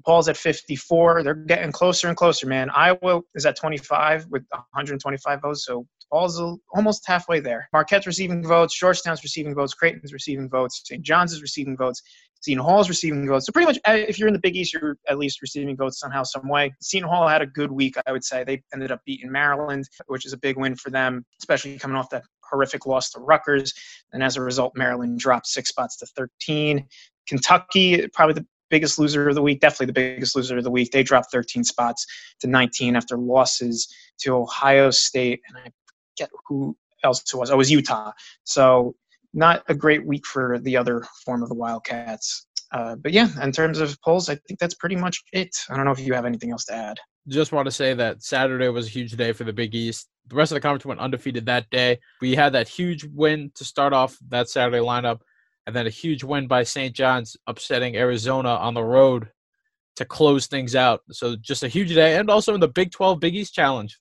Paul's 0.06 0.28
at 0.28 0.38
54. 0.38 1.24
They're 1.24 1.34
getting 1.34 1.72
closer 1.72 2.08
and 2.08 2.18
closer, 2.18 2.46
man. 2.46 2.70
Iowa 2.72 3.22
is 3.36 3.46
at 3.46 3.58
25 3.58 4.28
with 4.30 4.44
125 4.52 5.42
votes, 5.42 5.66
so 5.66 5.88
Paul's 6.12 6.42
almost 6.74 7.04
halfway 7.06 7.40
there. 7.40 7.68
Marquette's 7.74 8.08
receiving 8.08 8.46
votes, 8.46 8.78
Georgetown's 8.78 9.24
receiving 9.24 9.56
votes, 9.56 9.74
Creighton's 9.74 10.14
receiving 10.14 10.50
votes, 10.50 10.82
St. 10.86 11.02
John's 11.02 11.34
is 11.34 11.42
receiving 11.42 11.76
votes. 11.76 12.02
Seton 12.42 12.64
Hall's 12.64 12.90
receiving 12.90 13.28
votes. 13.28 13.46
So 13.46 13.52
pretty 13.52 13.68
much, 13.68 13.80
uh, 13.88 13.94
if 13.94 14.20
you're 14.20 14.28
in 14.28 14.34
the 14.34 14.40
Big 14.40 14.56
East, 14.56 14.74
you're 14.74 14.98
at 15.08 15.18
least 15.18 15.42
receiving 15.42 15.76
votes 15.76 16.00
somehow, 16.00 16.24
some 16.24 16.48
way. 16.48 16.74
Seton 16.82 17.10
Hall 17.10 17.28
had 17.28 17.42
a 17.42 17.48
good 17.48 17.72
week, 17.72 17.96
I 18.06 18.12
would 18.12 18.24
say. 18.24 18.44
They 18.44 18.64
ended 18.74 18.92
up 18.92 19.02
beating 19.06 19.32
Maryland, 19.32 19.90
which 20.08 20.26
is 20.26 20.34
a 20.34 20.38
big 20.38 20.58
win 20.58 20.76
for 20.76 20.90
them, 20.90 21.26
especially 21.40 21.78
coming 21.78 21.98
off 21.98 22.10
that 22.12 22.24
horrific 22.50 22.86
loss 22.86 23.12
to 23.12 23.20
Rutgers. 23.20 23.74
And 24.14 24.24
as 24.24 24.38
a 24.38 24.42
result, 24.42 24.74
Maryland 24.76 25.20
dropped 25.20 25.48
six 25.48 25.70
spots 25.70 25.98
to 25.98 26.06
13. 26.06 26.88
Kentucky, 27.28 28.08
probably 28.10 28.36
the 28.36 28.46
biggest 28.70 29.00
loser 29.00 29.28
of 29.28 29.36
the 29.36 29.42
week, 29.42 29.60
definitely 29.60 29.88
the 29.88 29.94
biggest 29.94 30.36
loser 30.36 30.58
of 30.58 30.64
the 30.64 30.72
week. 30.72 30.92
They 30.92 31.04
dropped 31.04 31.32
13 31.32 31.64
spots 31.64 32.06
to 32.40 32.48
19 32.48 32.96
after 32.96 33.18
losses 33.18 33.94
to 34.20 34.36
Ohio 34.36 34.92
State, 34.92 35.42
and 35.48 35.58
I 35.58 35.72
forget 36.16 36.32
who 36.48 36.76
else 37.04 37.22
it 37.22 37.38
was. 37.38 37.50
Oh, 37.50 37.54
it 37.54 37.58
was 37.58 37.72
Utah. 37.72 38.12
So 38.44 38.96
not 39.38 39.64
a 39.68 39.76
great 39.76 40.06
week 40.06 40.26
for 40.26 40.60
the 40.60 40.76
other 40.76 41.06
form 41.24 41.44
of 41.44 41.50
the 41.50 41.56
Wildcats. 41.56 42.48
Uh, 42.72 42.96
but 42.96 43.14
yeah, 43.14 43.30
in 43.42 43.52
terms 43.52 43.80
of 43.80 44.02
polls, 44.02 44.30
I 44.30 44.36
think 44.48 44.60
that's 44.60 44.74
pretty 44.74 44.96
much 44.96 45.24
it. 45.32 45.56
I 45.70 45.76
don't 45.76 45.86
know 45.86 45.92
if 45.92 46.00
you 46.00 46.14
have 46.14 46.26
anything 46.26 46.52
else 46.52 46.66
to 46.66 46.74
add. 46.74 46.98
Just 47.30 47.52
want 47.52 47.66
to 47.66 47.72
say 47.72 47.94
that 47.94 48.24
Saturday 48.24 48.68
was 48.70 48.88
a 48.88 48.90
huge 48.90 49.12
day 49.12 49.32
for 49.32 49.44
the 49.44 49.54
Big 49.54 49.76
East. 49.76 50.10
The 50.28 50.36
rest 50.36 50.52
of 50.52 50.56
the 50.56 50.62
conference 50.62 50.86
went 50.86 51.00
undefeated 51.00 51.46
that 51.46 51.70
day. 51.70 52.00
We 52.20 52.36
had 52.36 52.54
that 52.54 52.68
huge 52.68 53.06
win 53.06 53.52
to 53.56 53.64
start 53.64 53.94
off 53.94 54.18
that 54.30 54.50
Saturday 54.50 54.80
lineup, 54.80 55.20
and 55.66 55.76
then 55.76 55.88
a 55.88 55.92
huge 55.92 56.24
win 56.24 56.48
by 56.48 56.64
St. 56.64 56.94
John's, 56.96 57.38
upsetting 57.46 57.96
Arizona 57.96 58.50
on 58.50 58.74
the 58.74 58.84
road 58.84 59.30
to 59.98 60.06
close 60.06 60.48
things 60.48 60.76
out. 60.76 61.02
So 61.12 61.36
just 61.36 61.64
a 61.64 61.68
huge 61.68 61.94
day, 61.94 62.18
and 62.18 62.30
also 62.30 62.54
in 62.54 62.60
the 62.60 62.68
Big 62.68 62.92
12 62.92 63.20
Big 63.20 63.36
East 63.36 63.54
Challenge. 63.54 63.98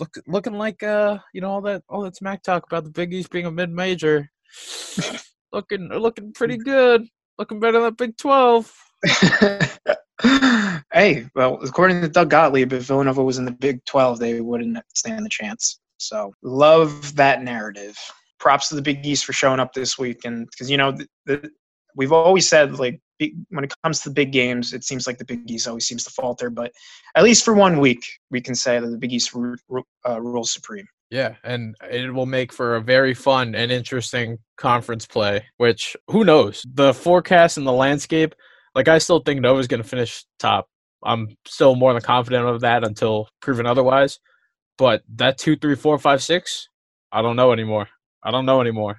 Look, 0.00 0.14
looking 0.26 0.54
like 0.54 0.82
uh, 0.82 1.18
you 1.34 1.40
know 1.40 1.50
all 1.50 1.60
that 1.62 1.82
all 1.88 2.02
that 2.02 2.16
smack 2.16 2.42
talk 2.42 2.64
about 2.64 2.84
the 2.84 2.90
Big 2.90 3.12
East 3.12 3.30
being 3.30 3.46
a 3.46 3.50
mid 3.50 3.70
major 3.70 4.30
looking 5.52 5.88
looking 5.88 6.32
pretty 6.32 6.56
good. 6.56 7.06
Looking 7.38 7.60
better 7.60 7.80
than 7.80 7.82
the 7.82 7.92
Big 7.92 8.16
Twelve. 8.16 8.72
hey, 10.92 11.26
well, 11.34 11.58
according 11.62 12.00
to 12.02 12.08
Doug 12.08 12.30
Gottlieb, 12.30 12.72
if 12.72 12.82
Villanova 12.84 13.22
was 13.22 13.38
in 13.38 13.44
the 13.44 13.52
Big 13.52 13.84
Twelve, 13.84 14.18
they 14.18 14.40
wouldn't 14.40 14.78
stand 14.94 15.24
the 15.24 15.30
chance. 15.30 15.80
So 15.98 16.32
love 16.42 17.14
that 17.16 17.42
narrative. 17.42 17.96
Props 18.40 18.68
to 18.68 18.74
the 18.74 18.82
Big 18.82 19.04
East 19.04 19.24
for 19.24 19.32
showing 19.32 19.60
up 19.60 19.72
this 19.72 19.98
week, 19.98 20.24
and 20.24 20.46
because 20.46 20.70
you 20.70 20.76
know 20.76 20.92
the, 20.92 21.08
the, 21.26 21.50
we've 21.96 22.12
always 22.12 22.48
said 22.48 22.78
like 22.78 23.00
when 23.50 23.64
it 23.64 23.74
comes 23.82 24.00
to 24.00 24.08
the 24.08 24.14
big 24.14 24.32
games, 24.32 24.72
it 24.72 24.84
seems 24.84 25.06
like 25.06 25.18
the 25.18 25.24
Big 25.24 25.50
East 25.50 25.66
always 25.66 25.86
seems 25.86 26.04
to 26.04 26.10
falter. 26.10 26.50
But 26.50 26.72
at 27.16 27.24
least 27.24 27.44
for 27.44 27.54
one 27.54 27.80
week, 27.80 28.04
we 28.30 28.40
can 28.40 28.54
say 28.54 28.78
that 28.78 28.86
the 28.86 28.98
Big 28.98 29.12
East 29.12 29.34
uh, 29.34 30.20
rules 30.20 30.52
supreme. 30.52 30.86
Yeah, 31.10 31.36
and 31.42 31.74
it 31.90 32.12
will 32.12 32.26
make 32.26 32.52
for 32.52 32.76
a 32.76 32.82
very 32.82 33.14
fun 33.14 33.54
and 33.54 33.72
interesting 33.72 34.38
conference 34.58 35.06
play, 35.06 35.46
which 35.56 35.96
who 36.08 36.24
knows? 36.24 36.64
The 36.74 36.92
forecast 36.92 37.56
and 37.56 37.66
the 37.66 37.72
landscape, 37.72 38.34
like 38.74 38.88
I 38.88 38.98
still 38.98 39.20
think 39.20 39.40
Nova's 39.40 39.68
going 39.68 39.82
to 39.82 39.88
finish 39.88 40.24
top. 40.38 40.68
I'm 41.02 41.28
still 41.46 41.76
more 41.76 41.92
than 41.92 42.02
confident 42.02 42.46
of 42.46 42.60
that 42.60 42.84
until 42.84 43.28
proven 43.40 43.66
otherwise. 43.66 44.18
But 44.76 45.02
that 45.16 45.38
two, 45.38 45.56
three, 45.56 45.76
four, 45.76 45.98
five, 45.98 46.22
six, 46.22 46.68
I 47.10 47.22
don't 47.22 47.36
know 47.36 47.52
anymore. 47.52 47.88
I 48.22 48.30
don't 48.30 48.46
know 48.46 48.60
anymore. 48.60 48.98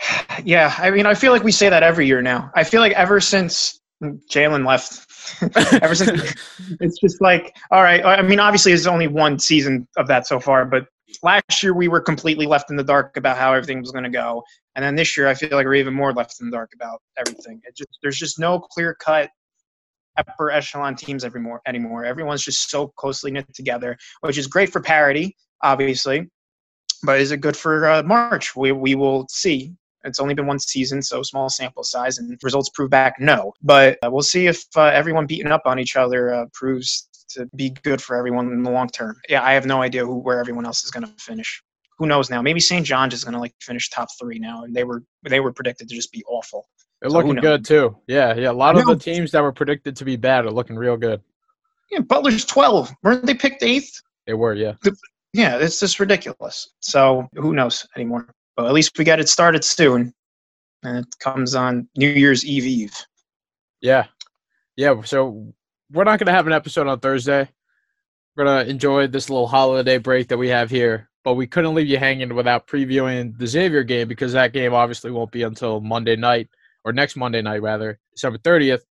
Yeah, 0.44 0.74
I 0.78 0.90
mean, 0.90 1.04
I 1.04 1.12
feel 1.12 1.32
like 1.32 1.42
we 1.42 1.52
say 1.52 1.68
that 1.68 1.82
every 1.82 2.06
year 2.06 2.22
now. 2.22 2.50
I 2.54 2.64
feel 2.64 2.80
like 2.80 2.92
ever 2.92 3.20
since 3.20 3.78
Jalen 4.02 4.66
left. 4.66 5.09
Ever 5.82 5.94
since 5.94 6.34
it's 6.80 6.98
just 6.98 7.20
like, 7.20 7.56
all 7.70 7.82
right. 7.82 8.04
I 8.04 8.22
mean, 8.22 8.40
obviously, 8.40 8.72
there's 8.72 8.86
only 8.86 9.08
one 9.08 9.38
season 9.38 9.86
of 9.96 10.06
that 10.08 10.26
so 10.26 10.40
far, 10.40 10.64
but 10.64 10.86
last 11.22 11.62
year 11.62 11.74
we 11.74 11.88
were 11.88 12.00
completely 12.00 12.46
left 12.46 12.70
in 12.70 12.76
the 12.76 12.84
dark 12.84 13.16
about 13.16 13.36
how 13.36 13.52
everything 13.52 13.80
was 13.80 13.90
going 13.90 14.04
to 14.04 14.10
go, 14.10 14.42
and 14.74 14.84
then 14.84 14.94
this 14.94 15.16
year 15.16 15.28
I 15.28 15.34
feel 15.34 15.50
like 15.52 15.66
we're 15.66 15.74
even 15.74 15.94
more 15.94 16.12
left 16.12 16.40
in 16.40 16.50
the 16.50 16.56
dark 16.56 16.70
about 16.74 17.00
everything. 17.18 17.60
It 17.64 17.76
just 17.76 17.98
there's 18.02 18.18
just 18.18 18.38
no 18.38 18.60
clear 18.60 18.94
cut 18.94 19.30
upper 20.16 20.50
echelon 20.50 20.96
teams 20.96 21.24
anymore. 21.24 21.60
Anymore, 21.66 22.04
everyone's 22.04 22.44
just 22.44 22.70
so 22.70 22.88
closely 22.88 23.30
knit 23.30 23.52
together, 23.54 23.96
which 24.20 24.38
is 24.38 24.46
great 24.46 24.70
for 24.70 24.80
parity, 24.80 25.36
obviously. 25.62 26.28
But 27.02 27.20
is 27.20 27.30
it 27.32 27.40
good 27.40 27.56
for 27.56 27.86
uh, 27.86 28.02
March? 28.02 28.54
We 28.54 28.72
we 28.72 28.94
will 28.94 29.26
see. 29.30 29.74
It's 30.04 30.20
only 30.20 30.34
been 30.34 30.46
one 30.46 30.58
season, 30.58 31.02
so 31.02 31.22
small 31.22 31.48
sample 31.48 31.84
size, 31.84 32.18
and 32.18 32.38
results 32.42 32.70
prove 32.70 32.90
back 32.90 33.16
no. 33.18 33.52
But 33.62 33.98
uh, 34.04 34.10
we'll 34.10 34.22
see 34.22 34.46
if 34.46 34.64
uh, 34.76 34.84
everyone 34.84 35.26
beating 35.26 35.52
up 35.52 35.62
on 35.66 35.78
each 35.78 35.96
other 35.96 36.32
uh, 36.32 36.46
proves 36.52 37.08
to 37.30 37.46
be 37.54 37.70
good 37.82 38.00
for 38.00 38.16
everyone 38.16 38.52
in 38.52 38.62
the 38.62 38.70
long 38.70 38.88
term. 38.88 39.16
Yeah, 39.28 39.44
I 39.44 39.52
have 39.52 39.66
no 39.66 39.82
idea 39.82 40.04
who 40.04 40.18
where 40.18 40.40
everyone 40.40 40.66
else 40.66 40.84
is 40.84 40.90
going 40.90 41.06
to 41.06 41.12
finish. 41.18 41.62
Who 41.98 42.06
knows 42.06 42.30
now? 42.30 42.40
Maybe 42.40 42.60
St. 42.60 42.84
John's 42.84 43.12
is 43.12 43.24
going 43.24 43.34
to 43.34 43.40
like 43.40 43.54
finish 43.60 43.90
top 43.90 44.08
three 44.18 44.38
now, 44.38 44.64
and 44.64 44.74
they 44.74 44.84
were 44.84 45.02
they 45.28 45.40
were 45.40 45.52
predicted 45.52 45.88
to 45.88 45.94
just 45.94 46.12
be 46.12 46.24
awful. 46.26 46.66
They're 47.00 47.10
so 47.10 47.18
looking 47.18 47.36
good 47.36 47.64
too. 47.64 47.96
Yeah, 48.06 48.34
yeah. 48.34 48.50
A 48.50 48.52
lot 48.52 48.78
of 48.78 48.86
the 48.86 48.96
teams 48.96 49.32
that 49.32 49.42
were 49.42 49.52
predicted 49.52 49.96
to 49.96 50.04
be 50.04 50.16
bad 50.16 50.44
are 50.44 50.50
looking 50.50 50.76
real 50.76 50.96
good. 50.96 51.20
Yeah, 51.90 52.00
Butler's 52.00 52.44
twelve. 52.44 52.90
Weren't 53.02 53.26
they 53.26 53.34
picked 53.34 53.62
eighth? 53.62 54.00
They 54.26 54.34
were, 54.34 54.54
yeah. 54.54 54.74
The, 54.82 54.96
yeah, 55.32 55.58
it's 55.58 55.80
just 55.80 56.00
ridiculous. 56.00 56.70
So 56.80 57.28
who 57.34 57.54
knows 57.54 57.86
anymore? 57.96 58.34
At 58.66 58.72
least 58.72 58.98
we 58.98 59.04
got 59.04 59.20
it 59.20 59.28
started 59.28 59.64
soon, 59.64 60.12
and 60.82 60.98
it 60.98 61.06
comes 61.20 61.54
on 61.54 61.88
New 61.96 62.08
Year's 62.08 62.44
Eve 62.44 62.66
Eve. 62.66 62.94
Yeah, 63.80 64.06
yeah. 64.76 65.00
So 65.02 65.52
we're 65.92 66.04
not 66.04 66.18
gonna 66.18 66.32
have 66.32 66.46
an 66.46 66.52
episode 66.52 66.86
on 66.86 67.00
Thursday. 67.00 67.48
We're 68.36 68.44
gonna 68.44 68.68
enjoy 68.70 69.06
this 69.06 69.28
little 69.30 69.46
holiday 69.46 69.98
break 69.98 70.28
that 70.28 70.38
we 70.38 70.48
have 70.48 70.70
here, 70.70 71.10
but 71.24 71.34
we 71.34 71.46
couldn't 71.46 71.74
leave 71.74 71.88
you 71.88 71.98
hanging 71.98 72.34
without 72.34 72.66
previewing 72.66 73.36
the 73.38 73.46
Xavier 73.46 73.82
game 73.82 74.08
because 74.08 74.32
that 74.32 74.52
game 74.52 74.72
obviously 74.72 75.10
won't 75.10 75.32
be 75.32 75.42
until 75.42 75.80
Monday 75.80 76.16
night 76.16 76.48
or 76.84 76.92
next 76.92 77.16
Monday 77.16 77.42
night 77.42 77.62
rather, 77.62 77.98
December 78.12 78.38
thirtieth. 78.38 78.84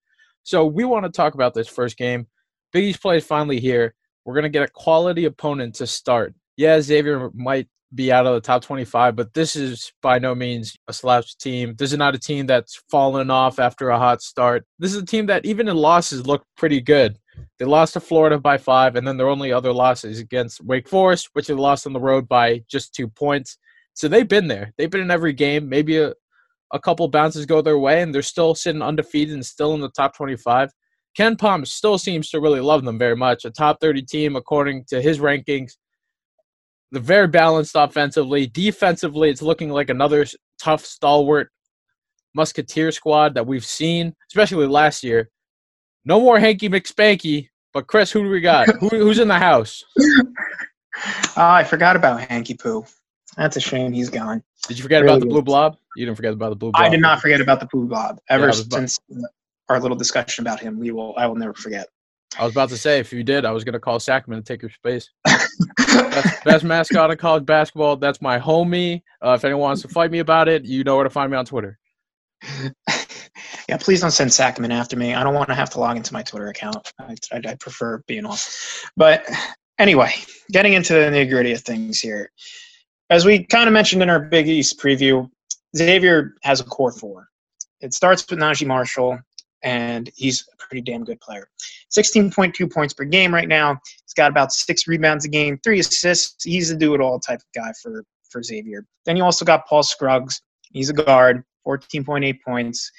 So 0.44 0.66
we 0.66 0.86
want 0.86 1.06
to 1.06 1.12
talk 1.12 1.34
about 1.34 1.54
this 1.54 1.68
first 1.68 1.98
game. 1.98 2.28
Big 2.74 2.86
East 2.86 3.02
play 3.02 3.18
is 3.18 3.26
finally 3.26 3.60
here. 3.60 3.94
We're 4.26 4.36
gonna 4.36 4.50
get 4.50 4.64
a 4.64 4.72
quality 4.72 5.26
opponent 5.26 5.76
to 5.76 5.88
start. 5.88 6.34
Yeah, 6.58 6.82
Xavier 6.82 7.30
might 7.34 7.68
be 7.96 8.12
out 8.12 8.26
of 8.26 8.34
the 8.34 8.42
top 8.42 8.62
25, 8.62 9.16
but 9.16 9.34
this 9.34 9.56
is 9.56 9.92
by 10.02 10.20
no 10.20 10.36
means 10.36 10.76
a 10.88 10.94
slouch 10.94 11.38
team. 11.38 11.76
This 11.78 11.92
is 11.92 11.98
not 11.98 12.16
a 12.16 12.20
team 12.20 12.46
that's 12.46 12.82
fallen 12.90 13.32
off 13.32 13.60
after 13.60 13.90
a 13.90 13.98
hot 13.98 14.22
start. 14.22 14.66
This 14.78 14.94
is 14.94 15.02
a 15.02 15.06
team 15.06 15.26
that, 15.28 15.46
even 15.46 15.68
in 15.68 15.78
losses, 15.78 16.28
look 16.28 16.44
pretty 16.58 16.82
good. 16.82 17.18
They 17.60 17.66
lost 17.66 17.94
to 17.94 18.00
Florida 18.00 18.40
by 18.40 18.58
five, 18.58 18.96
and 18.96 19.08
then 19.08 19.18
their 19.18 19.30
only 19.30 19.54
other 19.54 19.72
losses 19.72 20.20
against 20.20 20.64
Wake 20.64 20.88
Forest, 20.88 21.30
which 21.34 21.48
they 21.48 21.54
lost 21.54 21.88
on 21.88 21.94
the 21.94 22.00
road 22.00 22.28
by 22.28 22.64
just 22.70 22.94
two 22.94 23.08
points. 23.08 23.58
So 23.94 24.08
they've 24.08 24.28
been 24.28 24.48
there. 24.48 24.74
They've 24.78 24.92
been 24.92 25.02
in 25.02 25.12
every 25.12 25.34
game. 25.34 25.70
Maybe 25.70 25.98
a, 25.98 26.14
a 26.72 26.80
couple 26.80 27.08
bounces 27.08 27.46
go 27.46 27.62
their 27.62 27.80
way, 27.80 28.02
and 28.02 28.14
they're 28.14 28.22
still 28.22 28.54
sitting 28.54 28.82
undefeated 28.82 29.34
and 29.34 29.46
still 29.46 29.74
in 29.76 29.82
the 29.82 29.90
top 29.92 30.16
25. 30.16 30.72
KenPom 31.18 31.66
still 31.66 31.98
seems 31.98 32.30
to 32.30 32.40
really 32.40 32.60
love 32.60 32.84
them 32.84 33.00
very 33.00 33.16
much. 33.16 33.46
A 33.46 33.50
top 33.50 33.80
30 33.82 34.04
team, 34.04 34.36
according 34.36 34.86
to 34.90 35.02
his 35.02 35.20
rankings 35.20 35.74
they're 36.92 37.02
very 37.02 37.28
balanced 37.28 37.76
offensively. 37.76 38.48
Defensively, 38.48 39.30
it's 39.30 39.42
looking 39.42 39.70
like 39.70 39.90
another 39.90 40.26
tough, 40.60 40.86
stalwart 40.86 41.52
musketeer 42.34 42.92
squad 42.92 43.34
that 43.34 43.46
we've 43.46 43.66
seen, 43.66 44.16
especially 44.32 44.68
last 44.68 45.04
year. 45.04 45.30
No 46.06 46.22
more 46.22 46.40
hanky 46.40 46.70
McSpanky, 46.70 47.50
but 47.74 47.88
Chris, 47.88 48.12
who 48.12 48.24
do 48.24 48.30
we 48.30 48.40
got? 48.40 48.70
who, 48.80 48.90
who's 48.90 49.20
in 49.20 49.28
the 49.28 49.38
house? 49.38 49.84
Oh, 51.36 51.50
I 51.50 51.64
forgot 51.64 51.96
about 51.96 52.22
Hanky 52.22 52.54
Poo. 52.54 52.86
That's 53.36 53.56
a 53.56 53.60
shame 53.60 53.92
he's 53.94 54.10
gone. 54.10 54.42
Did 54.68 54.78
you 54.78 54.84
forget 54.84 55.04
really 55.04 55.16
about 55.16 55.20
the 55.20 55.30
blue 55.30 55.44
blob? 55.44 55.78
You 55.96 56.06
didn't 56.06 56.16
forget 56.16 56.34
about 56.34 56.50
the 56.50 56.56
blue 56.56 56.72
blob. 56.72 56.84
I 56.84 56.90
did 56.90 57.02
not 57.02 57.22
forget 57.22 57.40
about 57.40 57.60
the 57.60 57.68
blue 57.68 57.88
blob. 57.88 58.20
Ever 58.30 58.48
yeah, 58.48 58.52
since 58.52 59.00
our 59.70 59.80
little 59.80 59.98
discussion 59.98 60.44
about 60.44 60.60
him, 60.60 60.80
we 60.80 60.92
will. 60.92 61.14
I 61.18 61.28
will 61.28 61.36
never 61.36 61.54
forget. 61.54 61.88
I 62.38 62.44
was 62.44 62.52
about 62.52 62.70
to 62.70 62.78
say, 62.78 63.00
if 63.00 63.14
you 63.14 63.24
did, 63.24 63.46
I 63.46 63.52
was 63.52 63.64
going 63.64 63.74
to 63.74 63.80
call 63.80 64.00
Sackman 64.00 64.36
to 64.36 64.42
take 64.42 64.62
your 64.62 64.72
space. 64.72 65.10
best, 65.26 66.44
best, 66.44 66.64
mascot 66.64 67.10
in 67.12 67.18
college 67.18 67.46
basketball. 67.46 67.96
That's 67.96 68.22
my 68.22 68.40
homie. 68.40 69.02
Uh, 69.24 69.32
if 69.32 69.46
anyone 69.46 69.62
wants 69.62 69.82
to 69.84 69.88
fight 69.88 70.12
me 70.12 70.20
about 70.20 70.48
it, 70.48 70.66
you 70.66 70.84
know 70.84 70.96
where 70.96 71.04
to 71.04 71.10
find 71.10 71.32
me 71.32 71.38
on 71.38 71.46
Twitter. 71.46 71.80
yeah, 73.70 73.78
please 73.80 74.02
don't 74.02 74.12
send 74.12 74.30
Sackman 74.30 74.72
after 74.72 74.96
me. 74.96 75.14
I 75.14 75.24
don't 75.24 75.34
want 75.34 75.50
to 75.50 75.56
have 75.56 75.70
to 75.72 75.80
log 75.80 75.98
into 75.98 76.14
my 76.14 76.22
Twitter 76.22 76.48
account. 76.48 76.92
I, 77.00 77.16
I, 77.32 77.42
I 77.48 77.56
prefer 77.56 78.04
being 78.08 78.26
off. 78.26 78.92
But 78.96 79.26
anyway, 79.80 80.12
getting 80.52 80.74
into 80.74 80.94
the 80.94 81.00
nitty 81.00 81.30
gritty 81.30 81.54
of 81.54 81.62
things 81.62 82.00
here. 82.00 82.32
As 83.10 83.26
we 83.26 83.46
kind 83.46 83.68
of 83.68 83.74
mentioned 83.74 84.04
in 84.04 84.10
our 84.10 84.20
Big 84.20 84.48
East 84.48 84.80
preview, 84.80 85.30
Xavier 85.76 86.36
has 86.44 86.60
a 86.60 86.64
core 86.64 86.92
four. 86.92 87.28
It 87.80 87.94
starts 87.94 88.28
with 88.30 88.40
Naji 88.40 88.66
Marshall, 88.68 89.20
and 89.64 90.10
he's 90.16 90.48
a 90.54 90.58
pretty 90.58 90.82
damn 90.82 91.04
good 91.04 91.20
player. 91.20 91.48
16.2 91.92 92.72
points 92.72 92.94
per 92.94 93.06
game 93.06 93.34
right 93.34 93.48
now. 93.48 93.80
He's 94.04 94.14
got 94.14 94.32
about 94.32 94.52
six 94.52 94.88
rebounds 94.88 95.26
a 95.26 95.30
game, 95.30 95.60
three 95.64 95.80
assists. 95.80 96.44
He's 96.44 96.70
a 96.72 96.76
do-it-all 96.76 97.20
type 97.20 97.40
of 97.40 97.62
guy 97.62 97.72
for 97.82 98.04
for 98.30 98.44
Xavier. 98.44 98.86
Then 99.06 99.18
you 99.18 99.24
also 99.24 99.46
got 99.46 99.66
Paul 99.68 99.84
Scruggs. 99.84 100.42
He's 100.72 100.90
a 100.90 100.94
guard, 100.94 101.44
14.8 101.66 102.40
points. 102.46 102.92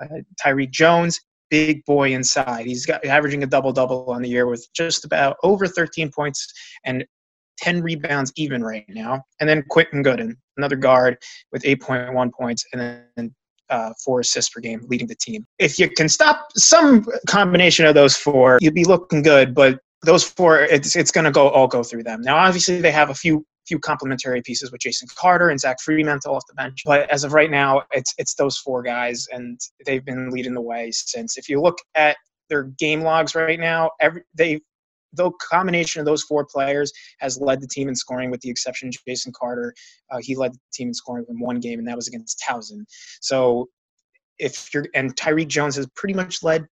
Uh, 0.00 0.06
Tyrique 0.40 0.70
Jones, 0.70 1.20
big 1.50 1.84
boy 1.84 2.12
inside. 2.12 2.66
He's 2.66 2.86
got 2.86 3.04
averaging 3.04 3.42
a 3.42 3.46
double 3.46 3.72
double 3.72 4.06
on 4.10 4.22
the 4.22 4.28
year 4.28 4.46
with 4.46 4.66
just 4.74 5.04
about 5.04 5.36
over 5.42 5.66
13 5.66 6.10
points 6.10 6.52
and 6.84 7.04
10 7.58 7.82
rebounds 7.82 8.32
even 8.36 8.62
right 8.62 8.84
now. 8.88 9.22
And 9.40 9.48
then 9.48 9.64
Quentin 9.70 10.02
Goodin, 10.02 10.36
another 10.56 10.76
guard 10.76 11.16
with 11.52 11.62
8.1 11.62 12.32
points 12.32 12.64
and 12.72 13.00
then 13.16 13.34
uh, 13.70 13.92
four 14.04 14.20
assists 14.20 14.50
per 14.50 14.60
game, 14.60 14.82
leading 14.88 15.06
the 15.06 15.14
team. 15.16 15.44
If 15.58 15.78
you 15.78 15.88
can 15.90 16.08
stop 16.08 16.48
some 16.56 17.06
combination 17.26 17.86
of 17.86 17.94
those 17.94 18.16
four, 18.16 18.58
you'd 18.60 18.74
be 18.74 18.84
looking 18.84 19.22
good. 19.22 19.54
But 19.54 19.80
those 20.02 20.24
four, 20.24 20.60
it's 20.60 20.96
it's 20.96 21.10
going 21.10 21.24
to 21.24 21.30
go 21.30 21.48
all 21.48 21.68
go 21.68 21.82
through 21.82 22.04
them. 22.04 22.22
Now, 22.22 22.36
obviously, 22.36 22.80
they 22.80 22.92
have 22.92 23.10
a 23.10 23.14
few 23.14 23.44
few 23.66 23.78
complementary 23.78 24.40
pieces 24.42 24.70
with 24.70 24.80
Jason 24.80 25.08
Carter 25.16 25.50
and 25.50 25.58
Zach 25.58 25.78
Freemantle 25.86 26.28
off 26.28 26.44
the 26.46 26.54
bench. 26.54 26.82
But 26.84 27.10
as 27.10 27.24
of 27.24 27.32
right 27.32 27.50
now, 27.50 27.82
it's 27.92 28.14
it's 28.18 28.34
those 28.34 28.56
four 28.58 28.82
guys, 28.82 29.26
and 29.32 29.60
they've 29.84 30.04
been 30.04 30.30
leading 30.30 30.54
the 30.54 30.62
way 30.62 30.90
since. 30.92 31.36
If 31.36 31.48
you 31.48 31.60
look 31.60 31.78
at 31.94 32.16
their 32.48 32.64
game 32.64 33.00
logs 33.00 33.34
right 33.34 33.58
now, 33.58 33.90
every 34.00 34.22
they 34.34 34.60
the 35.16 35.30
combination 35.40 36.00
of 36.00 36.06
those 36.06 36.22
four 36.22 36.44
players 36.44 36.92
has 37.18 37.40
led 37.40 37.60
the 37.60 37.66
team 37.66 37.88
in 37.88 37.94
scoring, 37.94 38.30
with 38.30 38.40
the 38.40 38.50
exception 38.50 38.88
of 38.88 38.94
Jason 39.06 39.32
Carter. 39.38 39.74
Uh, 40.10 40.18
he 40.20 40.36
led 40.36 40.52
the 40.52 40.58
team 40.72 40.88
in 40.88 40.94
scoring 40.94 41.24
in 41.28 41.38
one 41.38 41.60
game, 41.60 41.78
and 41.78 41.88
that 41.88 41.96
was 41.96 42.08
against 42.08 42.42
Towson. 42.46 42.84
So 43.20 43.68
if 44.38 44.72
you're 44.72 44.86
and 44.94 45.14
Tyrique 45.16 45.48
Jones 45.48 45.76
has 45.76 45.86
pretty 45.96 46.14
much 46.14 46.42
led 46.42 46.66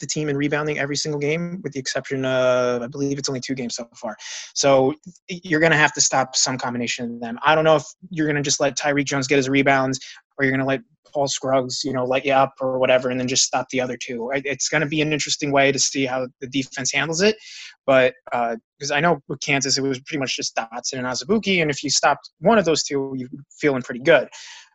the 0.00 0.06
team 0.06 0.30
in 0.30 0.36
rebounding 0.36 0.78
every 0.78 0.96
single 0.96 1.20
game, 1.20 1.60
with 1.62 1.72
the 1.72 1.78
exception 1.78 2.24
of 2.24 2.82
I 2.82 2.86
believe 2.86 3.18
it's 3.18 3.28
only 3.28 3.40
two 3.40 3.54
games 3.54 3.76
so 3.76 3.86
far. 3.94 4.16
So 4.54 4.94
you're 5.28 5.60
going 5.60 5.72
to 5.72 5.78
have 5.78 5.92
to 5.92 6.00
stop 6.00 6.34
some 6.34 6.56
combination 6.56 7.14
of 7.14 7.20
them. 7.20 7.38
I 7.44 7.54
don't 7.54 7.64
know 7.64 7.76
if 7.76 7.84
you're 8.10 8.26
going 8.26 8.36
to 8.36 8.42
just 8.42 8.60
let 8.60 8.78
Tyrique 8.78 9.04
Jones 9.04 9.26
get 9.26 9.36
his 9.36 9.48
rebounds, 9.48 10.00
or 10.40 10.44
you're 10.44 10.52
going 10.52 10.60
to 10.60 10.66
let 10.66 10.80
Paul 11.12 11.28
Scruggs, 11.28 11.84
you 11.84 11.92
know, 11.92 12.04
light 12.04 12.24
you 12.24 12.32
up 12.32 12.54
or 12.60 12.78
whatever, 12.78 13.10
and 13.10 13.20
then 13.20 13.28
just 13.28 13.44
stop 13.44 13.68
the 13.70 13.80
other 13.80 13.96
two. 13.96 14.30
It's 14.34 14.68
going 14.68 14.80
to 14.80 14.86
be 14.86 15.02
an 15.02 15.12
interesting 15.12 15.52
way 15.52 15.70
to 15.70 15.78
see 15.78 16.06
how 16.06 16.28
the 16.40 16.46
defense 16.46 16.92
handles 16.92 17.20
it. 17.20 17.36
But 17.84 18.14
because 18.32 18.90
uh, 18.90 18.94
I 18.94 19.00
know 19.00 19.20
with 19.28 19.40
Kansas, 19.40 19.76
it 19.76 19.82
was 19.82 19.98
pretty 20.00 20.20
much 20.20 20.36
just 20.36 20.56
Dotson 20.56 20.94
and 20.94 21.06
Azubuike, 21.06 21.60
and 21.60 21.70
if 21.70 21.84
you 21.84 21.90
stopped 21.90 22.30
one 22.40 22.58
of 22.58 22.64
those 22.64 22.82
two, 22.82 23.12
you're 23.16 23.28
feeling 23.50 23.82
pretty 23.82 24.00
good. 24.00 24.28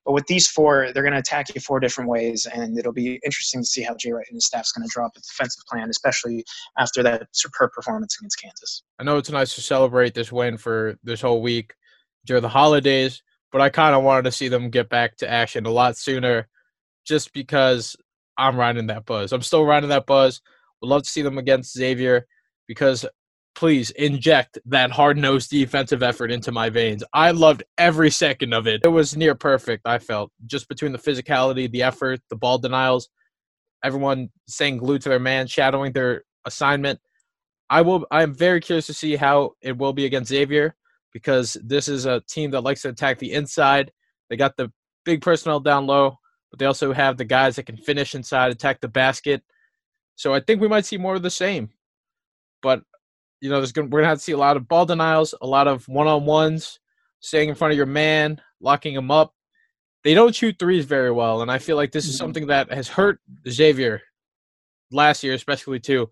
But 0.06 0.12
with 0.12 0.28
these 0.28 0.47
four, 0.47 0.91
they're 0.93 1.01
going 1.01 1.13
to 1.13 1.19
attack 1.19 1.56
you 1.56 1.62
four 1.62 1.80
different 1.80 2.12
ways, 2.12 2.45
and 2.45 2.78
it'll 2.78 2.93
be 2.93 3.19
interesting 3.25 3.62
to 3.62 3.65
see 3.65 3.82
how 3.82 3.95
Jay 3.95 4.12
Wright 4.12 4.25
and 4.30 4.36
his 4.36 4.45
staff's 4.45 4.71
going 4.71 4.88
to 4.88 4.91
draw 4.93 5.08
up 5.08 5.13
a 5.17 5.19
defensive 5.19 5.63
plan, 5.67 5.89
especially 5.89 6.45
after 6.78 7.01
that 7.01 7.28
superb 7.32 7.71
performance 7.71 8.15
against 8.19 8.39
Kansas. 8.39 8.84
I 8.99 9.04
know 9.04 9.17
it's 9.17 9.32
nice 9.32 9.56
to 9.56 9.62
celebrate 9.62 10.13
this 10.13 10.32
win 10.32 10.58
for 10.58 10.95
this 11.04 11.21
whole 11.21 11.41
week 11.41 11.73
during 12.25 12.43
the 12.43 12.49
holidays, 12.49 13.23
but 13.56 13.62
I 13.62 13.70
kind 13.70 13.96
of 13.96 14.04
wanted 14.04 14.24
to 14.24 14.34
see 14.34 14.50
them 14.50 14.70
get 14.70 14.89
back 14.89 15.15
to 15.15 15.32
action 15.32 15.65
a 15.65 15.70
lot 15.70 15.96
sooner, 15.96 16.50
just 17.06 17.32
because 17.32 17.96
I'm 18.38 18.58
riding 18.58 18.88
that 18.88 19.06
buzz. 19.06 19.32
I'm 19.32 19.41
still 19.41 19.63
riding 19.63 19.88
that 19.91 20.06
buzz. 20.06 20.41
Would 20.82 20.89
love 20.89 21.04
to 21.04 21.10
see 21.10 21.22
them 21.22 21.38
against 21.38 21.74
Xavier 21.74 22.28
because 22.68 23.06
please 23.56 23.91
inject 23.91 24.60
that 24.65 24.91
hard 24.91 25.18
nosed 25.18 25.52
defensive 25.52 26.04
effort 26.04 26.34
into 26.34 26.52
my 26.52 26.70
veins. 26.70 27.02
I 27.13 27.32
loved 27.32 27.63
every 27.78 28.12
second 28.12 28.54
of 28.54 28.68
it. 28.68 28.82
It 28.84 28.89
was 28.89 29.15
near 29.15 29.36
perfect, 29.36 29.88
I 29.88 30.00
felt, 30.00 30.34
just 30.46 30.68
between 30.68 30.91
the 30.91 30.98
physicality, 30.98 31.72
the 31.72 31.84
effort, 31.84 32.20
the 32.30 32.36
ball 32.36 32.58
denials, 32.58 33.08
everyone 33.86 34.32
staying 34.50 34.80
glued 34.80 35.02
to 35.04 35.08
their 35.08 35.18
man, 35.18 35.48
shadowing 35.48 35.94
their 35.94 36.26
assignment. 36.44 37.00
I 37.70 37.84
will 37.84 38.06
I 38.12 38.22
am 38.22 38.34
very 38.34 38.60
curious 38.60 38.88
to 38.88 38.94
see 38.94 39.15
how 39.15 39.52
it 39.62 39.78
will 39.78 39.94
be 39.94 40.04
against 40.04 40.28
Xavier 40.28 40.76
because 41.15 41.56
this 41.63 41.88
is 41.88 42.06
a 42.06 42.19
team 42.28 42.51
that 42.51 42.60
likes 42.60 42.82
to 42.82 42.89
attack 42.89 43.19
the 43.19 43.32
inside. 43.32 43.89
They 44.30 44.36
got 44.36 44.58
the 44.58 44.69
big 45.06 45.21
personnel 45.21 45.62
down 45.62 45.88
low, 45.88 46.17
but 46.51 46.60
they 46.60 46.65
also 46.65 46.91
have 46.91 47.15
the 47.15 47.23
guys 47.23 47.56
that 47.56 47.65
can 47.65 47.78
finish 47.78 48.15
inside, 48.15 48.51
attack 48.51 48.82
the 48.82 48.89
basket. 48.89 49.41
So 50.15 50.34
I 50.34 50.41
think 50.41 50.60
we 50.60 50.67
might 50.67 50.86
see 50.86 50.97
more 50.97 51.15
of 51.15 51.21
the 51.21 51.30
same. 51.30 51.69
But 52.62 52.82
you 53.39 53.49
know, 53.49 53.62
there's 53.62 53.71
gonna, 53.71 53.88
we're 53.88 53.99
gonna 53.99 54.10
have 54.10 54.17
to 54.17 54.23
see 54.25 54.34
a 54.34 54.38
lot 54.38 54.58
of 54.58 54.67
ball 54.67 54.86
denials, 54.86 55.34
a 55.41 55.47
lot 55.47 55.69
of 55.69 55.88
one 55.88 56.06
on 56.06 56.25
ones, 56.25 56.82
staying 57.21 57.47
in 57.47 57.56
front 57.56 57.71
of 57.71 57.78
your 57.78 57.86
man, 57.86 58.41
locking 58.60 58.93
him 58.93 59.10
up. 59.10 59.34
They 60.04 60.15
don't 60.15 60.36
shoot 60.36 60.58
threes 60.60 60.84
very 60.84 61.12
well, 61.12 61.41
and 61.41 61.49
I 61.49 61.60
feel 61.60 61.78
like 61.78 61.93
this 61.93 62.08
is 62.08 62.15
mm-hmm. 62.15 62.25
something 62.25 62.47
that 62.47 62.73
has 62.73 62.89
hurt 62.89 63.21
Xavier 63.47 64.01
last 64.91 65.23
year, 65.23 65.34
especially 65.34 65.80
too, 65.80 66.10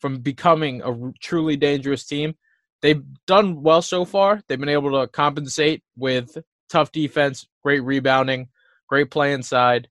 from 0.00 0.20
becoming 0.20 0.80
a 0.80 1.12
truly 1.20 1.58
dangerous 1.58 2.06
team. 2.06 2.36
They've 2.82 3.02
done 3.26 3.62
well 3.62 3.82
so 3.82 4.04
far. 4.04 4.42
They've 4.46 4.60
been 4.60 4.68
able 4.68 5.00
to 5.00 5.08
compensate 5.08 5.82
with 5.96 6.36
tough 6.68 6.92
defense, 6.92 7.46
great 7.62 7.80
rebounding, 7.80 8.48
great 8.88 9.10
play 9.10 9.32
inside. 9.32 9.88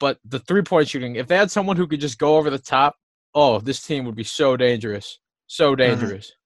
But 0.00 0.18
the 0.24 0.38
three 0.40 0.62
point 0.62 0.88
shooting, 0.88 1.16
if 1.16 1.28
they 1.28 1.36
had 1.36 1.50
someone 1.50 1.76
who 1.76 1.86
could 1.86 2.00
just 2.00 2.18
go 2.18 2.36
over 2.36 2.50
the 2.50 2.58
top, 2.58 2.96
oh, 3.34 3.58
this 3.58 3.82
team 3.82 4.04
would 4.04 4.16
be 4.16 4.24
so 4.24 4.56
dangerous. 4.56 5.18
So 5.46 5.70
mm-hmm. 5.72 5.82
dangerous. 5.82 6.26
Mm-hmm. 6.26 6.38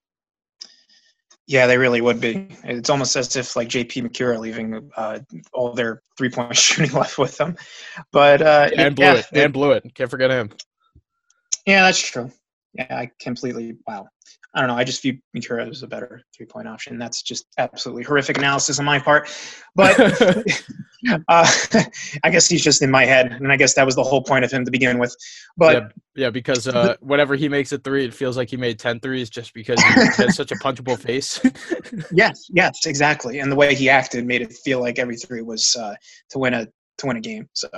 Yeah, 1.48 1.68
they 1.68 1.78
really 1.78 2.00
would 2.00 2.20
be. 2.20 2.48
It's 2.64 2.90
almost 2.90 3.14
as 3.14 3.36
if 3.36 3.54
like 3.54 3.68
JP 3.68 4.08
Macura 4.08 4.40
leaving 4.40 4.90
uh, 4.96 5.20
all 5.52 5.72
their 5.72 6.02
three 6.18 6.28
point 6.28 6.56
shooting 6.56 6.92
left 6.92 7.18
with 7.18 7.36
them. 7.36 7.56
But 8.10 8.42
uh, 8.42 8.70
and 8.76 8.96
blew 8.96 9.04
yeah, 9.04 9.14
it. 9.14 9.26
And 9.32 9.52
blew 9.52 9.70
it. 9.70 9.94
Can't 9.94 10.10
forget 10.10 10.30
him. 10.30 10.50
Yeah, 11.64 11.82
that's 11.82 12.00
true. 12.00 12.32
Yeah, 12.74 12.86
I 12.90 13.10
completely 13.20 13.76
wow. 13.86 14.08
I 14.56 14.60
don't 14.60 14.68
know. 14.68 14.76
I 14.76 14.84
just 14.84 15.02
view 15.02 15.18
Macura 15.36 15.68
as 15.68 15.82
a 15.82 15.86
better 15.86 16.22
three 16.34 16.46
point 16.46 16.66
option. 16.66 16.98
That's 16.98 17.20
just 17.20 17.46
absolutely 17.58 18.04
horrific 18.04 18.38
analysis 18.38 18.78
on 18.78 18.86
my 18.86 18.98
part. 18.98 19.28
But 19.74 20.00
uh, 21.28 21.46
I 22.24 22.30
guess 22.30 22.48
he's 22.48 22.64
just 22.64 22.80
in 22.80 22.90
my 22.90 23.04
head. 23.04 23.32
And 23.32 23.52
I 23.52 23.56
guess 23.56 23.74
that 23.74 23.84
was 23.84 23.94
the 23.94 24.02
whole 24.02 24.22
point 24.22 24.46
of 24.46 24.50
him 24.50 24.64
to 24.64 24.70
begin 24.70 24.98
with. 24.98 25.14
But 25.58 25.74
yeah, 25.74 25.88
yeah 26.14 26.30
because 26.30 26.66
uh, 26.66 26.96
whenever 27.00 27.34
he 27.34 27.50
makes 27.50 27.70
a 27.72 27.78
three, 27.78 28.06
it 28.06 28.14
feels 28.14 28.38
like 28.38 28.48
he 28.48 28.56
made 28.56 28.78
10 28.78 29.00
threes 29.00 29.28
just 29.28 29.52
because 29.52 29.78
he 29.82 29.92
has 30.22 30.34
such 30.34 30.50
a 30.50 30.56
punchable 30.56 30.98
face. 30.98 31.38
yes, 32.10 32.48
yes, 32.48 32.86
exactly. 32.86 33.40
And 33.40 33.52
the 33.52 33.56
way 33.56 33.74
he 33.74 33.90
acted 33.90 34.24
made 34.24 34.40
it 34.40 34.54
feel 34.64 34.80
like 34.80 34.98
every 34.98 35.16
three 35.16 35.42
was 35.42 35.76
uh, 35.76 35.94
to 36.30 36.38
win 36.38 36.54
a 36.54 36.66
to 36.98 37.06
win 37.06 37.18
a 37.18 37.20
game. 37.20 37.46
So 37.52 37.68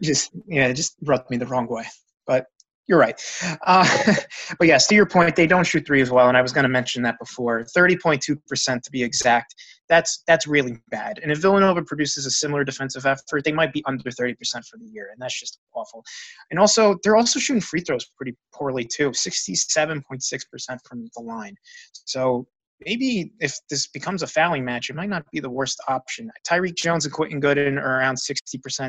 just 0.00 0.30
yeah, 0.46 0.68
it 0.68 0.74
just 0.74 0.94
rubbed 1.02 1.30
me 1.30 1.36
the 1.36 1.46
wrong 1.46 1.66
way. 1.66 1.84
But 2.28 2.46
you're 2.92 3.00
right. 3.00 3.18
Uh, 3.62 3.88
but 4.58 4.68
yes, 4.68 4.86
to 4.86 4.94
your 4.94 5.06
point, 5.06 5.34
they 5.34 5.46
don't 5.46 5.66
shoot 5.66 5.86
three 5.86 6.02
as 6.02 6.10
well, 6.10 6.28
and 6.28 6.36
I 6.36 6.42
was 6.42 6.52
going 6.52 6.64
to 6.64 6.68
mention 6.68 7.02
that 7.04 7.18
before. 7.18 7.64
Thirty 7.64 7.96
point 7.96 8.20
two 8.20 8.36
percent 8.46 8.82
to 8.84 8.90
be 8.90 9.02
exact. 9.02 9.54
That's 9.88 10.22
that's 10.26 10.46
really 10.46 10.76
bad. 10.90 11.18
And 11.22 11.32
if 11.32 11.38
Villanova 11.38 11.82
produces 11.82 12.26
a 12.26 12.30
similar 12.30 12.64
defensive 12.64 13.06
effort, 13.06 13.44
they 13.44 13.52
might 13.52 13.72
be 13.72 13.82
under 13.86 14.10
thirty 14.10 14.34
percent 14.34 14.66
for 14.66 14.76
the 14.76 14.84
year, 14.84 15.08
and 15.10 15.18
that's 15.18 15.40
just 15.40 15.58
awful. 15.74 16.04
And 16.50 16.60
also, 16.60 16.98
they're 17.02 17.16
also 17.16 17.40
shooting 17.40 17.62
free 17.62 17.80
throws 17.80 18.04
pretty 18.14 18.36
poorly 18.52 18.84
too, 18.84 19.14
sixty-seven 19.14 20.02
point 20.02 20.22
six 20.22 20.44
percent 20.44 20.78
from 20.86 21.08
the 21.16 21.22
line. 21.22 21.56
So 22.04 22.46
maybe 22.86 23.32
if 23.40 23.58
this 23.70 23.86
becomes 23.86 24.22
a 24.22 24.26
fouling 24.26 24.64
match, 24.64 24.90
it 24.90 24.96
might 24.96 25.08
not 25.08 25.24
be 25.30 25.40
the 25.40 25.50
worst 25.50 25.80
option. 25.88 26.30
Tyrique 26.48 26.76
Jones 26.76 27.04
and 27.04 27.14
Quentin 27.14 27.40
Goodin 27.40 27.78
are 27.78 27.98
around 27.98 28.16
60%. 28.16 28.38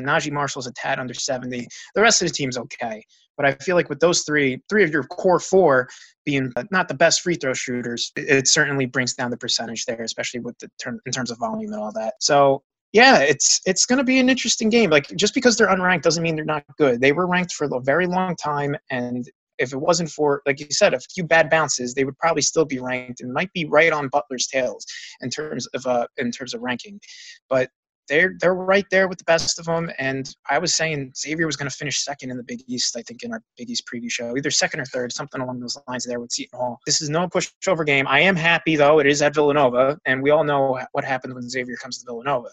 Naji 0.04 0.32
Marshall's 0.32 0.66
a 0.66 0.72
tad 0.72 0.98
under 0.98 1.14
70. 1.14 1.66
The 1.94 2.02
rest 2.02 2.22
of 2.22 2.28
the 2.28 2.34
team's 2.34 2.58
okay. 2.58 3.04
But 3.36 3.46
I 3.46 3.52
feel 3.54 3.76
like 3.76 3.88
with 3.88 4.00
those 4.00 4.22
three, 4.22 4.62
three 4.68 4.84
of 4.84 4.90
your 4.90 5.04
core 5.04 5.40
four 5.40 5.88
being 6.24 6.52
not 6.70 6.88
the 6.88 6.94
best 6.94 7.20
free 7.20 7.34
throw 7.34 7.54
shooters, 7.54 8.12
it, 8.16 8.48
certainly 8.48 8.86
brings 8.86 9.14
down 9.14 9.30
the 9.30 9.36
percentage 9.36 9.84
there, 9.84 10.02
especially 10.02 10.40
with 10.40 10.58
the 10.58 10.70
term, 10.80 11.00
in 11.06 11.12
terms 11.12 11.30
of 11.30 11.38
volume 11.38 11.72
and 11.72 11.82
all 11.82 11.92
that. 11.92 12.14
So 12.20 12.62
yeah, 12.92 13.18
it's 13.18 13.60
it's 13.66 13.86
going 13.86 13.98
to 13.98 14.04
be 14.04 14.20
an 14.20 14.30
interesting 14.30 14.68
game. 14.68 14.88
Like 14.88 15.08
just 15.16 15.34
because 15.34 15.56
they're 15.56 15.68
unranked 15.68 16.02
doesn't 16.02 16.22
mean 16.22 16.36
they're 16.36 16.44
not 16.44 16.64
good. 16.78 17.00
They 17.00 17.12
were 17.12 17.26
ranked 17.26 17.52
for 17.52 17.66
a 17.70 17.80
very 17.80 18.06
long 18.06 18.36
time, 18.36 18.76
and 18.90 19.28
if 19.58 19.72
it 19.72 19.76
wasn't 19.76 20.10
for, 20.10 20.42
like 20.46 20.60
you 20.60 20.66
said, 20.70 20.94
a 20.94 21.00
few 21.00 21.24
bad 21.24 21.48
bounces, 21.50 21.94
they 21.94 22.04
would 22.04 22.18
probably 22.18 22.42
still 22.42 22.64
be 22.64 22.78
ranked 22.78 23.20
and 23.20 23.32
might 23.32 23.52
be 23.52 23.64
right 23.66 23.92
on 23.92 24.08
Butler's 24.08 24.46
tails 24.46 24.84
in 25.20 25.30
terms 25.30 25.66
of 25.68 25.86
uh, 25.86 26.06
in 26.16 26.30
terms 26.30 26.54
of 26.54 26.62
ranking. 26.62 27.00
But 27.48 27.68
they're 28.08 28.34
they're 28.38 28.54
right 28.54 28.86
there 28.90 29.08
with 29.08 29.18
the 29.18 29.24
best 29.24 29.58
of 29.58 29.64
them. 29.66 29.90
And 29.98 30.28
I 30.48 30.58
was 30.58 30.74
saying 30.74 31.12
Xavier 31.16 31.46
was 31.46 31.56
going 31.56 31.70
to 31.70 31.76
finish 31.76 32.02
second 32.02 32.30
in 32.30 32.36
the 32.36 32.42
Big 32.42 32.62
East. 32.66 32.96
I 32.96 33.02
think 33.02 33.22
in 33.22 33.32
our 33.32 33.42
Big 33.56 33.70
East 33.70 33.84
preview 33.92 34.10
show, 34.10 34.36
either 34.36 34.50
second 34.50 34.80
or 34.80 34.84
third, 34.86 35.12
something 35.12 35.40
along 35.40 35.60
those 35.60 35.78
lines 35.88 36.04
there 36.04 36.20
with 36.20 36.32
Seton 36.32 36.58
Hall. 36.58 36.78
This 36.86 37.00
is 37.00 37.10
no 37.10 37.28
pushover 37.28 37.86
game. 37.86 38.06
I 38.08 38.20
am 38.20 38.36
happy 38.36 38.76
though. 38.76 38.98
It 38.98 39.06
is 39.06 39.22
at 39.22 39.34
Villanova, 39.34 39.98
and 40.06 40.22
we 40.22 40.30
all 40.30 40.44
know 40.44 40.78
what 40.92 41.04
happens 41.04 41.34
when 41.34 41.48
Xavier 41.48 41.76
comes 41.76 41.98
to 41.98 42.04
Villanova. 42.06 42.48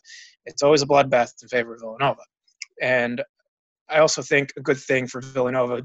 It's 0.46 0.64
always 0.64 0.82
a 0.82 0.88
bloodbath 0.88 1.34
in 1.42 1.50
favor 1.50 1.76
of 1.76 1.82
Villanova. 1.82 2.22
And 2.82 3.22
I 3.90 4.00
also 4.00 4.22
think 4.22 4.54
a 4.58 4.62
good 4.62 4.78
thing 4.78 5.08
for 5.08 5.22
Villanova 5.22 5.84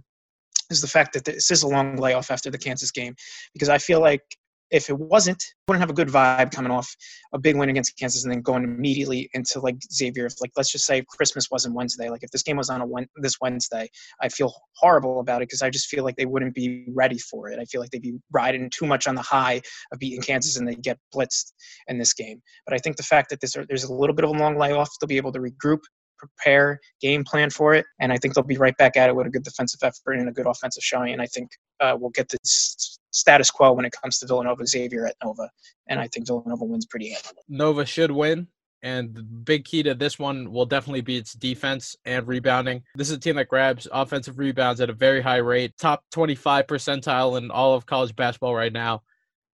is 0.70 0.80
the 0.80 0.88
fact 0.88 1.12
that 1.14 1.24
this 1.24 1.50
is 1.50 1.62
a 1.62 1.68
long 1.68 1.96
layoff 1.96 2.30
after 2.30 2.50
the 2.50 2.58
Kansas 2.58 2.90
game, 2.90 3.14
because 3.52 3.68
I 3.68 3.78
feel 3.78 4.00
like 4.00 4.22
if 4.70 4.90
it 4.90 4.98
wasn't, 4.98 5.42
wouldn't 5.68 5.80
have 5.80 5.90
a 5.90 5.94
good 5.94 6.08
vibe 6.08 6.50
coming 6.50 6.72
off 6.72 6.94
a 7.32 7.38
big 7.38 7.56
win 7.56 7.68
against 7.68 7.96
Kansas 7.98 8.24
and 8.24 8.32
then 8.32 8.40
going 8.40 8.64
immediately 8.64 9.28
into 9.34 9.60
like 9.60 9.76
Xavier. 9.92 10.28
Like 10.40 10.52
let's 10.56 10.70
just 10.70 10.86
say 10.86 11.04
Christmas 11.08 11.50
wasn't 11.50 11.74
Wednesday, 11.74 12.10
like 12.10 12.22
if 12.22 12.30
this 12.30 12.42
game 12.42 12.56
was 12.56 12.70
on 12.70 12.80
a 12.80 12.86
this 13.16 13.36
Wednesday, 13.40 13.88
I 14.20 14.28
feel 14.28 14.52
horrible 14.74 15.20
about 15.20 15.42
it 15.42 15.48
because 15.48 15.62
I 15.62 15.70
just 15.70 15.86
feel 15.86 16.04
like 16.04 16.16
they 16.16 16.26
wouldn't 16.26 16.54
be 16.54 16.86
ready 16.94 17.18
for 17.18 17.48
it. 17.48 17.58
I 17.58 17.64
feel 17.64 17.80
like 17.80 17.90
they'd 17.90 18.02
be 18.02 18.18
riding 18.32 18.70
too 18.70 18.86
much 18.86 19.06
on 19.06 19.14
the 19.14 19.22
high 19.22 19.60
of 19.92 19.98
beating 19.98 20.22
Kansas 20.22 20.56
and 20.56 20.66
they 20.66 20.74
get 20.74 20.98
blitzed 21.14 21.52
in 21.88 21.98
this 21.98 22.12
game. 22.12 22.42
But 22.66 22.74
I 22.74 22.78
think 22.78 22.96
the 22.96 23.02
fact 23.02 23.30
that 23.30 23.40
this, 23.40 23.56
there's 23.68 23.84
a 23.84 23.92
little 23.92 24.14
bit 24.14 24.24
of 24.24 24.30
a 24.30 24.38
long 24.38 24.58
layoff, 24.58 24.90
they'll 25.00 25.08
be 25.08 25.16
able 25.16 25.32
to 25.32 25.40
regroup, 25.40 25.80
prepare, 26.18 26.80
game 27.00 27.24
plan 27.24 27.50
for 27.50 27.74
it, 27.74 27.84
and 28.00 28.12
I 28.12 28.16
think 28.16 28.34
they'll 28.34 28.44
be 28.44 28.56
right 28.56 28.76
back 28.78 28.96
at 28.96 29.10
it 29.10 29.16
with 29.16 29.26
a 29.26 29.30
good 29.30 29.42
defensive 29.42 29.80
effort 29.82 30.14
and 30.14 30.28
a 30.28 30.32
good 30.32 30.46
offensive 30.46 30.82
showing. 30.82 31.12
And 31.12 31.20
I 31.22 31.26
think 31.26 31.50
uh, 31.80 31.96
we'll 31.98 32.10
get 32.10 32.28
this 32.30 32.98
status 33.16 33.50
quo 33.50 33.72
when 33.72 33.84
it 33.84 33.92
comes 34.00 34.18
to 34.18 34.26
Villanova 34.26 34.66
Xavier 34.66 35.06
at 35.06 35.16
Nova, 35.24 35.50
and 35.88 35.98
I 36.00 36.08
think 36.08 36.26
Villanova 36.26 36.64
wins 36.64 36.86
pretty 36.86 37.10
handily. 37.10 37.42
Nova 37.48 37.84
should 37.84 38.10
win. 38.10 38.48
And 38.82 39.14
the 39.14 39.22
big 39.22 39.64
key 39.64 39.82
to 39.82 39.94
this 39.94 40.18
one 40.18 40.52
will 40.52 40.66
definitely 40.66 41.00
be 41.00 41.16
its 41.16 41.32
defense 41.32 41.96
and 42.04 42.28
rebounding. 42.28 42.84
This 42.94 43.10
is 43.10 43.16
a 43.16 43.20
team 43.20 43.34
that 43.36 43.48
grabs 43.48 43.88
offensive 43.90 44.38
rebounds 44.38 44.80
at 44.80 44.90
a 44.90 44.92
very 44.92 45.20
high 45.20 45.38
rate, 45.38 45.72
top 45.78 46.04
25 46.12 46.66
percentile 46.66 47.38
in 47.38 47.50
all 47.50 47.74
of 47.74 47.86
college 47.86 48.14
basketball 48.14 48.54
right 48.54 48.72
now. 48.72 49.02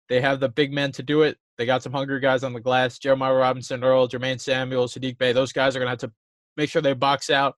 They 0.09 0.21
have 0.21 0.41
the 0.41 0.49
big 0.49 0.73
men 0.73 0.91
to 0.93 1.03
do 1.03 1.23
it. 1.23 1.39
They 1.59 1.67
got 1.67 1.83
some 1.83 1.93
hungry 1.93 2.19
guys 2.19 2.43
on 2.43 2.55
the 2.55 2.61
glass. 2.61 2.99
Jeremiah 2.99 3.35
Robinson-Earl, 3.35 4.09
Jermaine 4.09 4.41
Samuel, 4.41 4.87
Saddiq 4.87 5.19
Bey. 5.19 5.33
Those 5.33 5.53
guys 5.53 5.77
are 5.77 5.79
going 5.79 5.87
to 5.87 5.91
have 5.91 6.11
to 6.11 6.13
make 6.57 6.71
sure 6.71 6.83
they 6.83 6.95
box 6.95 7.31
out 7.31 7.57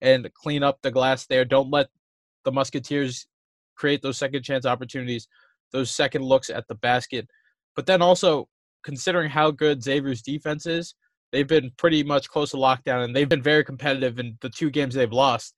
and 0.00 0.28
clean 0.34 0.64
up 0.64 0.78
the 0.82 0.90
glass 0.90 1.26
there. 1.26 1.44
Don't 1.44 1.70
let 1.70 1.88
the 2.44 2.50
Musketeers 2.50 3.26
create 3.82 4.00
those 4.00 4.16
second 4.16 4.44
chance 4.44 4.64
opportunities, 4.64 5.26
those 5.72 5.90
second 5.90 6.22
looks 6.22 6.50
at 6.50 6.68
the 6.68 6.76
basket. 6.76 7.26
But 7.74 7.86
then 7.86 8.00
also 8.00 8.48
considering 8.84 9.28
how 9.28 9.50
good 9.50 9.82
Xavier's 9.82 10.22
defense 10.22 10.66
is, 10.66 10.94
they've 11.32 11.48
been 11.48 11.72
pretty 11.76 12.04
much 12.04 12.28
close 12.28 12.52
to 12.52 12.58
lockdown 12.58 13.04
and 13.04 13.16
they've 13.16 13.28
been 13.28 13.42
very 13.42 13.64
competitive 13.64 14.20
in 14.20 14.38
the 14.40 14.50
two 14.50 14.70
games 14.70 14.94
they've 14.94 15.12
lost. 15.12 15.56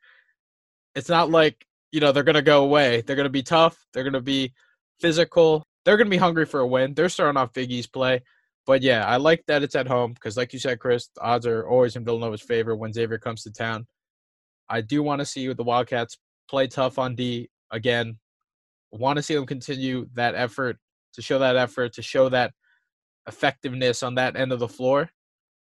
It's 0.95 1.11
not 1.11 1.31
like, 1.31 1.66
you 1.93 2.01
know, 2.01 2.12
they're 2.12 2.22
going 2.22 2.35
to 2.35 2.43
go 2.43 2.64
away. 2.64 3.03
They're 3.03 3.16
going 3.16 3.25
to 3.25 3.41
be 3.41 3.43
tough. 3.43 3.77
They're 3.93 4.05
going 4.05 4.14
to 4.14 4.22
be 4.22 4.55
physical. 5.01 5.66
They're 5.85 5.99
going 5.99 6.07
to 6.07 6.11
be 6.11 6.16
hungry 6.16 6.47
for 6.47 6.61
a 6.61 6.66
win. 6.66 6.95
They're 6.95 7.11
starting 7.11 7.37
off 7.37 7.53
Big 7.53 7.70
East 7.70 7.93
play. 7.93 8.22
But 8.64 8.81
yeah, 8.81 9.05
I 9.05 9.18
like 9.18 9.45
that 9.49 9.62
it's 9.62 9.77
at 9.77 9.87
home 9.87 10.14
because, 10.14 10.39
like 10.39 10.55
you 10.55 10.59
said, 10.59 10.79
Chris, 10.79 11.09
the 11.14 11.20
odds 11.20 11.47
are 11.47 11.68
always 11.68 11.97
in 11.97 12.07
Villanova's 12.07 12.41
favor 12.41 12.75
when 12.75 12.95
Xavier 12.95 13.18
comes 13.18 13.43
to 13.43 13.53
town. 13.53 13.87
I 14.70 14.81
do 14.81 15.03
want 15.03 15.18
to 15.18 15.27
see 15.27 15.53
the 15.53 15.62
Wildcats 15.62 16.16
play 16.49 16.68
tough 16.68 16.99
on 16.99 17.14
D 17.14 17.51
again. 17.75 18.18
Want 18.93 19.16
to 19.16 19.22
see 19.22 19.35
them 19.35 19.45
continue 19.45 20.09
that 20.14 20.35
effort 20.35 20.79
to 21.14 21.22
show 21.22 21.39
that 21.41 21.57
effort 21.57 21.93
to 21.95 22.03
show 22.03 22.29
that 22.29 22.53
effectiveness 23.27 24.03
on 24.03 24.14
that 24.16 24.37
end 24.37 24.53
of 24.53 24.59
the 24.59 24.68
floor 24.68 25.11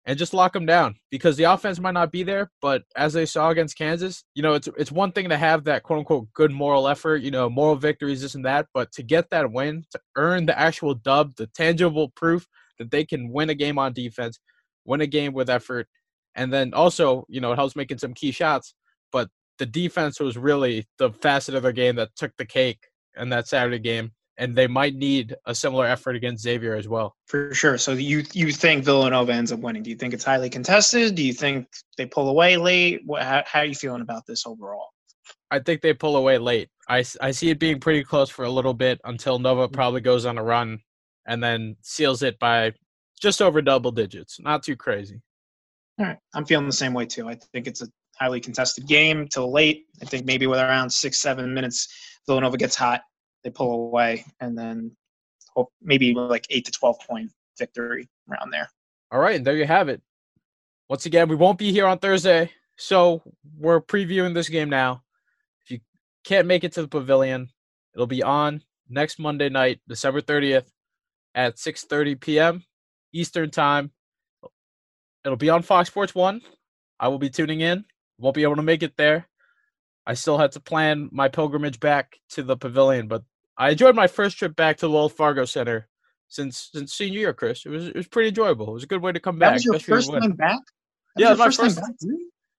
and 0.05 0.17
just 0.17 0.33
lock 0.33 0.53
them 0.53 0.65
down 0.65 0.95
because 1.11 1.37
the 1.37 1.43
offense 1.43 1.79
might 1.79 1.93
not 1.93 2.11
be 2.11 2.23
there, 2.23 2.49
but 2.61 2.83
as 2.95 3.13
they 3.13 3.25
saw 3.25 3.49
against 3.49 3.77
Kansas, 3.77 4.23
you 4.33 4.41
know, 4.41 4.53
it's 4.53 4.67
it's 4.77 4.91
one 4.91 5.11
thing 5.11 5.29
to 5.29 5.37
have 5.37 5.65
that 5.65 5.83
quote 5.83 5.99
unquote 5.99 6.27
good 6.33 6.51
moral 6.51 6.87
effort, 6.87 7.17
you 7.17 7.31
know, 7.31 7.49
moral 7.49 7.75
victories, 7.75 8.21
this 8.21 8.35
and 8.35 8.45
that, 8.45 8.67
but 8.73 8.91
to 8.93 9.03
get 9.03 9.29
that 9.29 9.51
win, 9.51 9.83
to 9.91 9.99
earn 10.15 10.45
the 10.45 10.57
actual 10.57 10.95
dub, 10.95 11.35
the 11.35 11.47
tangible 11.47 12.09
proof 12.15 12.47
that 12.79 12.91
they 12.91 13.05
can 13.05 13.31
win 13.31 13.49
a 13.49 13.55
game 13.55 13.77
on 13.77 13.93
defense, 13.93 14.39
win 14.85 15.01
a 15.01 15.07
game 15.07 15.33
with 15.33 15.49
effort, 15.49 15.87
and 16.35 16.51
then 16.51 16.73
also, 16.73 17.25
you 17.27 17.41
know, 17.41 17.51
it 17.51 17.57
helps 17.57 17.75
making 17.75 17.97
some 17.97 18.13
key 18.13 18.31
shots. 18.31 18.73
But 19.11 19.29
the 19.59 19.65
defense 19.65 20.19
was 20.19 20.37
really 20.37 20.87
the 20.97 21.11
facet 21.11 21.53
of 21.53 21.63
their 21.63 21.71
game 21.71 21.97
that 21.97 22.15
took 22.15 22.35
the 22.37 22.45
cake 22.45 22.87
in 23.17 23.29
that 23.29 23.47
Saturday 23.47 23.79
game, 23.79 24.11
and 24.37 24.55
they 24.55 24.67
might 24.67 24.95
need 24.95 25.35
a 25.45 25.53
similar 25.53 25.85
effort 25.85 26.15
against 26.15 26.43
Xavier 26.43 26.75
as 26.75 26.87
well. 26.87 27.15
For 27.27 27.53
sure. 27.53 27.77
So 27.77 27.91
you 27.91 28.23
you 28.33 28.51
think 28.51 28.85
Villanova 28.85 29.33
ends 29.33 29.51
up 29.51 29.59
winning? 29.59 29.83
Do 29.83 29.89
you 29.89 29.95
think 29.97 30.13
it's 30.13 30.23
highly 30.23 30.49
contested? 30.49 31.15
Do 31.15 31.23
you 31.23 31.33
think 31.33 31.67
they 31.97 32.05
pull 32.05 32.29
away 32.29 32.57
late? 32.57 33.01
What, 33.05 33.21
how, 33.21 33.43
how 33.45 33.59
are 33.59 33.65
you 33.65 33.75
feeling 33.75 34.01
about 34.01 34.25
this 34.25 34.47
overall? 34.47 34.87
I 35.51 35.59
think 35.59 35.81
they 35.81 35.93
pull 35.93 36.15
away 36.15 36.37
late. 36.37 36.69
I, 36.87 37.03
I 37.21 37.31
see 37.31 37.49
it 37.49 37.59
being 37.59 37.79
pretty 37.79 38.03
close 38.03 38.29
for 38.29 38.45
a 38.45 38.49
little 38.49 38.73
bit 38.73 38.99
until 39.03 39.39
Nova 39.39 39.67
mm. 39.67 39.73
probably 39.73 40.01
goes 40.01 40.25
on 40.25 40.37
a 40.37 40.43
run 40.43 40.79
and 41.27 41.43
then 41.43 41.75
seals 41.81 42.23
it 42.23 42.39
by 42.39 42.73
just 43.19 43.41
over 43.41 43.61
double 43.61 43.91
digits. 43.91 44.39
Not 44.39 44.63
too 44.63 44.75
crazy. 44.75 45.21
All 45.99 46.05
right. 46.05 46.17
I'm 46.33 46.45
feeling 46.45 46.65
the 46.65 46.71
same 46.71 46.93
way 46.93 47.05
too. 47.05 47.27
I 47.27 47.37
think 47.51 47.67
it's 47.67 47.81
a 47.81 47.87
highly 48.19 48.39
contested 48.39 48.87
game 48.87 49.27
till 49.27 49.51
late. 49.51 49.85
I 50.01 50.05
think 50.05 50.25
maybe 50.25 50.47
with 50.47 50.59
around 50.59 50.89
six, 50.89 51.19
seven 51.21 51.53
minutes, 51.53 51.87
Villanova 52.27 52.57
gets 52.57 52.75
hot, 52.75 53.01
they 53.43 53.49
pull 53.49 53.87
away, 53.87 54.25
and 54.39 54.57
then 54.57 54.95
maybe 55.81 56.13
like 56.13 56.45
eight 56.49 56.65
to 56.65 56.71
12 56.71 56.99
point 57.07 57.31
victory 57.57 58.07
around 58.29 58.51
there. 58.51 58.69
All 59.11 59.19
right. 59.19 59.35
And 59.35 59.45
there 59.45 59.55
you 59.55 59.65
have 59.65 59.89
it. 59.89 60.01
Once 60.89 61.05
again, 61.05 61.27
we 61.27 61.35
won't 61.35 61.57
be 61.57 61.71
here 61.71 61.85
on 61.85 61.99
Thursday. 61.99 62.51
So 62.77 63.21
we're 63.57 63.81
previewing 63.81 64.33
this 64.33 64.49
game 64.49 64.69
now. 64.69 65.03
If 65.63 65.71
you 65.71 65.79
can't 66.23 66.47
make 66.47 66.63
it 66.63 66.73
to 66.73 66.81
the 66.81 66.87
pavilion, 66.87 67.49
it'll 67.93 68.07
be 68.07 68.23
on 68.23 68.63
next 68.87 69.19
Monday 69.19 69.49
night, 69.49 69.81
December 69.87 70.21
30th 70.21 70.65
at 71.35 71.57
6:30 71.57 72.19
p.m. 72.19 72.63
Eastern 73.13 73.51
Time. 73.51 73.91
It'll 75.25 75.37
be 75.37 75.49
on 75.49 75.61
Fox 75.61 75.89
Sports 75.89 76.15
1. 76.15 76.41
I 76.99 77.07
will 77.09 77.19
be 77.19 77.29
tuning 77.29 77.61
in. 77.61 77.85
Won't 78.19 78.35
be 78.35 78.43
able 78.43 78.57
to 78.57 78.63
make 78.63 78.83
it 78.83 78.97
there. 78.97 79.27
I 80.05 80.13
still 80.13 80.37
had 80.37 80.51
to 80.53 80.59
plan 80.59 81.09
my 81.11 81.27
pilgrimage 81.27 81.79
back 81.79 82.17
to 82.31 82.43
the 82.43 82.57
pavilion, 82.57 83.07
but 83.07 83.23
I 83.57 83.71
enjoyed 83.71 83.95
my 83.95 84.07
first 84.07 84.37
trip 84.37 84.55
back 84.55 84.77
to 84.77 84.87
the 84.87 84.91
Wells 84.91 85.13
Fargo 85.13 85.45
Center 85.45 85.87
since 86.27 86.69
since 86.73 86.93
senior 86.93 87.19
year, 87.19 87.33
Chris. 87.33 87.65
It 87.65 87.69
was 87.69 87.87
it 87.87 87.95
was 87.95 88.07
pretty 88.07 88.29
enjoyable. 88.29 88.69
It 88.69 88.73
was 88.73 88.83
a 88.83 88.87
good 88.87 89.01
way 89.01 89.11
to 89.11 89.19
come 89.19 89.39
that 89.39 89.47
back. 89.47 89.53
Was 89.55 89.65
your 89.65 89.79
first 89.79 90.11
time 90.11 90.31
back? 90.33 90.59
That 91.15 91.21
yeah, 91.21 91.27
it 91.27 91.31
was 91.31 91.39
my 91.39 91.45
first, 91.45 91.77
time 91.77 91.85
back. 91.85 91.95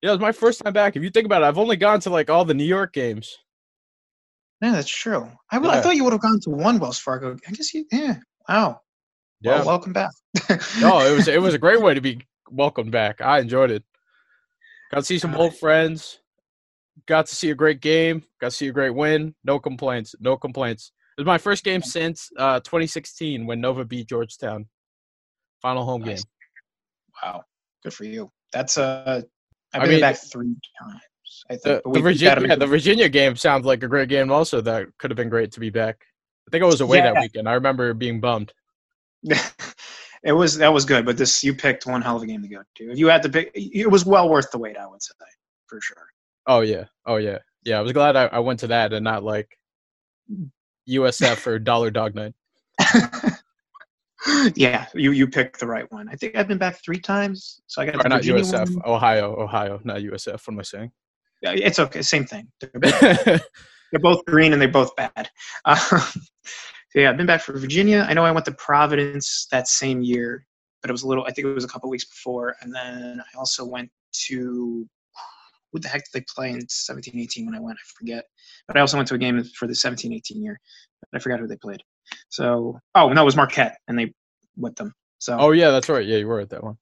Yeah, 0.03 0.11
it 0.11 0.13
was 0.13 0.21
my 0.21 0.33
first 0.33 0.63
time 0.63 0.73
back. 0.73 0.97
If 0.97 1.03
you 1.03 1.11
think 1.11 1.27
about 1.27 1.43
it, 1.43 1.47
I've 1.47 1.59
only 1.59 1.77
gone 1.77 2.01
to 2.01 2.11
like 2.11 2.31
all 2.31 2.45
the 2.45 2.55
New 2.55 2.65
York 2.65 2.93
games. 2.93 3.39
Yeah, 4.61 4.73
that's 4.73 4.89
true. 4.89 5.31
I, 5.51 5.59
yeah. 5.59 5.69
I 5.69 5.81
thought 5.81 5.97
you 5.97 6.05
would 6.05 6.13
have 6.13 6.23
gone 6.23 6.41
to 6.41 6.51
one 6.51 6.79
Wells 6.79 6.99
Fargo. 6.99 7.37
I 7.49 7.53
guess 7.53 7.73
you. 7.73 7.87
Yeah. 7.91 8.17
Wow. 8.49 8.81
Yeah. 9.41 9.57
Well, 9.57 9.67
welcome 9.67 9.93
back. 9.93 10.11
no, 10.81 11.01
it 11.01 11.17
was 11.17 11.29
it 11.29 11.41
was 11.41 11.55
a 11.55 11.59
great 11.59 11.81
way 11.81 11.95
to 11.95 12.01
be 12.01 12.21
welcomed 12.51 12.93
back. 12.93 13.21
I 13.21 13.39
enjoyed 13.39 13.71
it. 13.71 13.85
Got 14.91 14.99
to 14.99 15.05
see 15.05 15.19
some 15.19 15.35
old 15.35 15.57
friends. 15.57 16.19
Got 17.07 17.27
to 17.27 17.35
see 17.35 17.51
a 17.51 17.55
great 17.55 17.81
game. 17.81 18.25
Got 18.41 18.51
to 18.51 18.57
see 18.57 18.69
a 18.69 18.73
great 18.73 18.95
win. 18.95 19.35
No 19.45 19.59
complaints. 19.59 20.15
No 20.21 20.37
complaints. 20.37 20.93
It 21.17 21.21
was 21.21 21.27
my 21.27 21.39
first 21.39 21.65
game 21.65 21.83
since 21.83 22.31
uh, 22.39 22.61
2016 22.61 23.47
when 23.47 23.61
Nova 23.61 23.85
beat 23.85 24.09
Georgetown. 24.09 24.67
Final 25.63 25.85
home 25.85 26.03
nice. 26.03 26.25
game. 26.25 26.31
Wow, 27.23 27.45
good 27.83 27.93
for 27.93 28.05
you. 28.05 28.31
That's 28.53 28.79
uh, 28.79 29.23
I've 29.75 29.83
been 29.83 29.91
I 29.91 29.93
mean, 29.93 30.01
back 30.01 30.17
three 30.17 30.55
times. 30.81 31.01
I 31.49 31.57
think 31.57 31.83
the, 31.85 31.91
the 31.93 32.01
Virginia, 32.01 32.49
yeah, 32.49 32.57
the 32.57 32.67
Virginia 32.67 33.09
game 33.09 33.37
sounds 33.37 33.67
like 33.67 33.83
a 33.83 33.89
great 33.89 34.09
game. 34.09 34.33
Also, 34.33 34.61
that 34.63 34.87
could 34.99 35.11
have 35.11 35.17
been 35.17 35.29
great 35.29 35.53
to 35.53 35.61
be 35.61 35.71
back. 35.71 36.05
I 36.49 36.51
think 36.51 36.65
I 36.65 36.67
was 36.67 36.81
away 36.81 36.99
yeah. 36.99 37.13
that 37.13 37.21
weekend. 37.21 37.49
I 37.49 37.53
remember 37.53 37.93
being 37.95 38.21
bummed. 38.21 38.53
it 40.23 40.33
was 40.33 40.59
that 40.59 40.73
was 40.73 40.85
good, 40.85 41.07
but 41.07 41.17
this 41.17 41.43
you 41.43 41.55
picked 41.55 41.87
one 41.87 42.03
hell 42.03 42.17
of 42.17 42.23
a 42.23 42.27
game 42.27 42.43
to 42.43 42.49
go 42.49 42.63
to. 42.77 42.91
If 42.91 42.99
you 42.99 43.09
had 43.09 43.23
to 43.23 43.29
pick, 43.29 43.51
it 43.55 43.91
was 43.91 44.05
well 44.05 44.29
worth 44.29 44.51
the 44.51 44.59
wait. 44.59 44.77
I 44.77 44.87
would 44.87 45.03
say 45.03 45.15
for 45.67 45.81
sure. 45.81 46.07
Oh 46.47 46.61
yeah, 46.61 46.85
oh 47.07 47.17
yeah, 47.17 47.39
yeah. 47.65 47.79
I 47.79 47.83
was 47.83 47.93
glad 47.93 48.17
I, 48.17 48.27
I 48.27 48.39
went 48.41 48.61
to 48.61 48.67
that 48.69 48.93
and 48.93 49.05
not 49.05 49.23
like 49.23 49.57
USF 50.89 51.47
or 51.47 51.59
Dollar 51.59 51.91
Dog 51.91 52.15
Night. 52.15 52.35
yeah, 54.55 54.87
you 54.95 55.13
you 55.13 55.27
picked 55.27 55.61
the 55.61 55.67
right 55.67 55.91
one. 55.91 56.09
I 56.11 56.15
think 56.15 56.37
I've 56.37 56.49
been 56.49 56.59
back 56.59 56.83
three 56.85 57.01
times, 57.01 57.61
so 57.67 57.81
I 57.81 57.87
got 57.87 58.09
not 58.09 58.23
USF, 58.23 58.75
one. 58.75 58.83
Ohio, 58.85 59.41
Ohio, 59.41 59.81
not 59.85 59.99
USF. 59.99 60.33
What 60.33 60.49
am 60.49 60.61
I 60.61 60.63
saying? 60.63 60.93
Yeah, 61.43 61.53
it's 61.53 61.79
okay. 61.79 62.03
Same 62.03 62.27
thing. 62.27 62.49
They're 62.61 62.71
both, 62.81 63.01
they're 63.93 64.01
both 64.01 64.25
green 64.27 64.53
and 64.53 64.61
they're 64.61 64.69
both 64.69 64.95
bad. 64.95 65.31
Uh, 65.65 66.11
yeah, 66.95 67.11
I've 67.11 67.17
been 67.17 67.27
back 67.27 67.41
for 67.41 67.57
Virginia. 67.59 68.07
I 68.09 68.15
know 68.15 68.25
I 68.25 68.33
went 68.33 68.45
to 68.47 68.53
Providence 68.53 69.47
that 69.53 69.69
same 69.69 70.03
year, 70.03 70.47
but 70.83 70.91
it 70.91 70.93
was 70.93 71.03
a 71.03 71.09
little. 71.09 71.25
I 71.25 71.31
think 71.31 71.47
it 71.47 71.55
was 71.55 71.65
a 71.65 71.69
couple 71.69 71.89
weeks 71.91 72.05
before, 72.05 72.57
and 72.61 72.75
then 72.75 73.21
I 73.21 73.39
also 73.39 73.65
went 73.65 73.91
to. 74.27 74.89
What 75.73 75.85
the 75.85 75.89
heck 75.89 76.03
did 76.03 76.11
they 76.13 76.25
play 76.35 76.51
in 76.51 76.69
17, 76.69 77.17
18 77.17 77.47
when 77.47 77.55
I 77.55 77.61
went? 77.61 77.79
I 77.79 77.87
forget. 77.97 78.25
But 78.67 78.77
I 78.77 78.81
also 78.81 78.97
went 78.97 79.09
to 79.09 79.15
a 79.15 79.19
game 79.19 79.41
for 79.57 79.69
the 79.69 79.75
17, 79.75 80.13
18 80.13 80.43
year. 80.43 80.59
But 81.01 81.19
I 81.19 81.23
forgot 81.23 81.39
who 81.39 81.47
they 81.47 81.57
played. 81.57 81.81
So, 82.29 82.81
oh 82.97 83.09
no, 83.11 83.23
it 83.23 83.25
was 83.25 83.37
Marquette, 83.37 83.79
and 83.87 83.97
they 83.97 84.13
with 84.57 84.75
them. 84.75 84.93
So. 85.19 85.37
Oh 85.39 85.53
yeah, 85.53 85.71
that's 85.71 85.89
right. 85.89 86.05
Yeah, 86.05 86.17
you 86.17 86.27
were 86.27 86.41
at 86.41 86.51
that 86.51 86.65
one. 86.65 86.77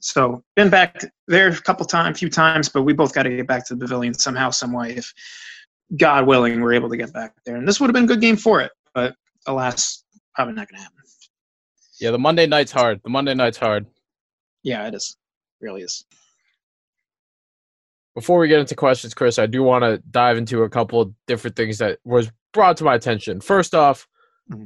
So 0.00 0.42
been 0.56 0.70
back 0.70 1.04
there 1.28 1.48
a 1.48 1.60
couple 1.60 1.84
times, 1.84 2.18
few 2.18 2.30
times, 2.30 2.70
but 2.70 2.82
we 2.82 2.94
both 2.94 3.12
got 3.12 3.24
to 3.24 3.36
get 3.36 3.46
back 3.46 3.66
to 3.66 3.74
the 3.74 3.80
pavilion 3.80 4.14
somehow, 4.14 4.48
some 4.48 4.72
way. 4.72 4.96
If 4.96 5.12
God 5.98 6.26
willing, 6.26 6.60
we're 6.62 6.72
able 6.72 6.88
to 6.88 6.96
get 6.96 7.12
back 7.12 7.34
there, 7.44 7.56
and 7.56 7.68
this 7.68 7.80
would 7.80 7.88
have 7.88 7.94
been 7.94 8.04
a 8.04 8.08
good 8.08 8.22
game 8.22 8.36
for 8.36 8.62
it. 8.62 8.72
But 8.94 9.14
alas, 9.46 10.04
probably 10.34 10.54
not 10.54 10.68
going 10.68 10.78
to 10.78 10.82
happen. 10.82 10.98
Yeah, 12.00 12.10
the 12.10 12.18
Monday 12.18 12.46
night's 12.46 12.72
hard. 12.72 13.00
The 13.04 13.10
Monday 13.10 13.34
night's 13.34 13.58
hard. 13.58 13.86
Yeah, 14.62 14.86
it 14.88 14.94
is. 14.94 15.16
It 15.60 15.64
really 15.64 15.82
is. 15.82 16.04
Before 18.14 18.38
we 18.38 18.48
get 18.48 18.60
into 18.60 18.74
questions, 18.74 19.14
Chris, 19.14 19.38
I 19.38 19.46
do 19.46 19.62
want 19.62 19.84
to 19.84 19.98
dive 20.10 20.36
into 20.36 20.64
a 20.64 20.68
couple 20.68 21.00
of 21.00 21.14
different 21.26 21.56
things 21.56 21.78
that 21.78 21.98
was 22.04 22.30
brought 22.52 22.76
to 22.78 22.84
my 22.84 22.94
attention. 22.94 23.40
First 23.40 23.74
off, 23.74 24.06
mm-hmm. 24.50 24.64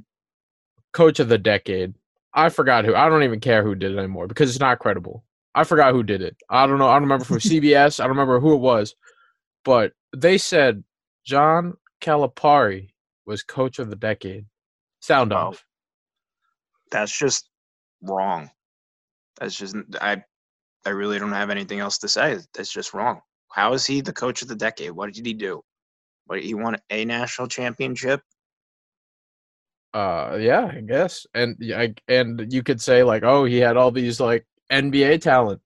coach 0.92 1.20
of 1.20 1.28
the 1.28 1.38
decade. 1.38 1.94
I 2.34 2.48
forgot 2.48 2.84
who. 2.84 2.94
I 2.94 3.08
don't 3.08 3.22
even 3.22 3.40
care 3.40 3.62
who 3.62 3.74
did 3.74 3.92
it 3.92 3.98
anymore 3.98 4.26
because 4.26 4.50
it's 4.50 4.60
not 4.60 4.78
credible. 4.78 5.24
I 5.54 5.64
forgot 5.64 5.92
who 5.92 6.02
did 6.02 6.22
it. 6.22 6.36
I 6.50 6.66
don't 6.66 6.78
know. 6.78 6.88
I 6.88 6.94
don't 6.94 7.02
remember 7.02 7.24
from 7.24 7.38
CBS. 7.38 8.00
I 8.00 8.04
don't 8.04 8.10
remember 8.10 8.40
who 8.40 8.54
it 8.54 8.60
was, 8.60 8.94
but 9.64 9.92
they 10.14 10.38
said 10.38 10.84
John 11.24 11.74
Calipari 12.00 12.88
was 13.26 13.42
coach 13.42 13.78
of 13.78 13.90
the 13.90 13.96
decade. 13.96 14.46
Sound 15.06 15.32
off. 15.32 15.64
That's 16.90 17.16
just 17.16 17.48
wrong. 18.02 18.50
That's 19.38 19.56
just 19.56 19.76
I. 20.00 20.24
I 20.84 20.90
really 20.90 21.20
don't 21.20 21.30
have 21.30 21.50
anything 21.50 21.78
else 21.78 21.98
to 21.98 22.08
say. 22.08 22.38
That's 22.54 22.72
just 22.72 22.92
wrong. 22.92 23.20
How 23.52 23.72
is 23.72 23.86
he 23.86 24.00
the 24.00 24.12
coach 24.12 24.42
of 24.42 24.48
the 24.48 24.56
decade? 24.56 24.90
What 24.90 25.12
did 25.12 25.24
he 25.24 25.32
do? 25.32 25.62
What 26.26 26.42
he 26.42 26.54
won 26.54 26.76
a 26.90 27.04
national 27.04 27.46
championship? 27.46 28.20
Uh, 29.94 30.38
yeah, 30.40 30.72
I 30.76 30.80
guess. 30.80 31.24
And 31.34 31.56
I, 31.72 31.94
and 32.08 32.52
you 32.52 32.64
could 32.64 32.80
say 32.80 33.04
like, 33.04 33.22
oh, 33.22 33.44
he 33.44 33.58
had 33.58 33.76
all 33.76 33.92
these 33.92 34.18
like 34.18 34.44
NBA 34.72 35.20
talent, 35.20 35.60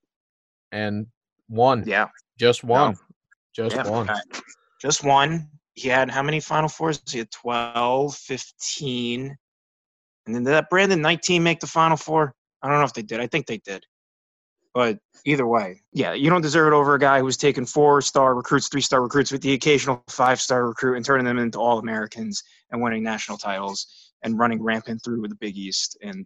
and 0.71 1.07
one, 1.49 1.85
Yeah, 1.87 2.09
Just 2.39 2.63
No. 2.63 2.73
one. 2.73 2.97
Just 3.55 3.77
yeah. 3.77 3.89
one. 3.89 4.11
Just 4.83 5.03
one. 5.03 5.49
He 5.75 5.89
had 5.89 6.11
how 6.11 6.23
many 6.23 6.41
Final 6.41 6.69
Fours? 6.69 7.01
He 7.09 7.19
had 7.19 7.31
12, 7.31 8.15
15. 8.15 9.37
And 10.27 10.35
then 10.35 10.45
did 10.45 10.51
that 10.51 10.71
Brandon 10.71 11.01
19 11.01 11.43
make 11.43 11.61
the 11.61 11.67
Final 11.67 11.97
Four? 11.97 12.35
I 12.63 12.69
don't 12.69 12.79
know 12.79 12.85
if 12.85 12.93
they 12.93 13.03
did. 13.03 13.21
I 13.21 13.27
think 13.27 13.47
they 13.47 13.59
did. 13.59 13.85
But 14.73 14.99
either 15.25 15.47
way, 15.47 15.83
yeah, 15.93 16.13
you 16.13 16.31
don't 16.31 16.43
deserve 16.43 16.73
it 16.73 16.77
over 16.77 16.95
a 16.95 16.99
guy 16.99 17.21
who's 17.21 17.37
taken 17.37 17.67
four 17.67 18.01
star 18.01 18.37
recruits, 18.37 18.69
three 18.69 18.81
star 18.81 19.03
recruits 19.03 19.33
with 19.33 19.43
the 19.43 19.53
occasional 19.53 20.05
five 20.09 20.41
star 20.41 20.69
recruit 20.69 20.97
and 20.97 21.05
turning 21.05 21.27
them 21.27 21.39
into 21.39 21.59
All 21.59 21.79
Americans 21.79 22.43
and 22.71 22.81
winning 22.81 23.03
national 23.03 23.37
titles 23.37 24.13
and 24.23 24.39
running 24.39 24.63
rampant 24.63 25.03
through 25.03 25.23
the 25.27 25.35
Big 25.37 25.57
East 25.57 25.99
and 26.03 26.25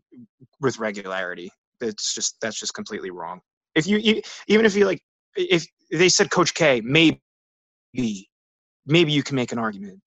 with 0.60 0.78
regularity. 0.78 1.50
It's 1.80 2.14
just 2.14 2.36
that's 2.42 2.60
just 2.60 2.74
completely 2.74 3.10
wrong. 3.10 3.40
If 3.74 3.86
you 3.86 3.98
even 4.46 4.66
if 4.66 4.76
you 4.76 4.84
like, 4.84 5.02
if 5.36 5.66
they 5.90 6.10
said 6.10 6.30
Coach 6.30 6.52
K, 6.52 6.82
maybe 6.82 7.20
maybe 8.86 9.12
you 9.12 9.22
can 9.22 9.36
make 9.36 9.52
an 9.52 9.58
argument. 9.58 10.00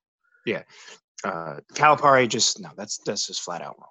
Yeah, 0.45 0.63
uh, 1.23 1.57
Calipari 1.73 2.27
just 2.27 2.59
no, 2.59 2.69
that's 2.77 2.99
that's 3.05 3.27
just 3.27 3.41
flat 3.41 3.61
out 3.61 3.77
wrong. 3.79 3.89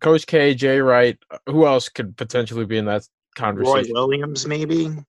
Coach 0.00 0.26
K, 0.26 0.54
Jay 0.54 0.80
Wright. 0.80 1.18
uh, 1.30 1.38
Who 1.46 1.66
else 1.66 1.88
could 1.88 2.16
potentially 2.16 2.66
be 2.66 2.76
in 2.76 2.84
that 2.86 3.06
conversation? 3.36 3.94
Roy? 3.94 4.00
Williams, 4.06 4.46
maybe, 4.46 4.88
maybe, 4.88 5.00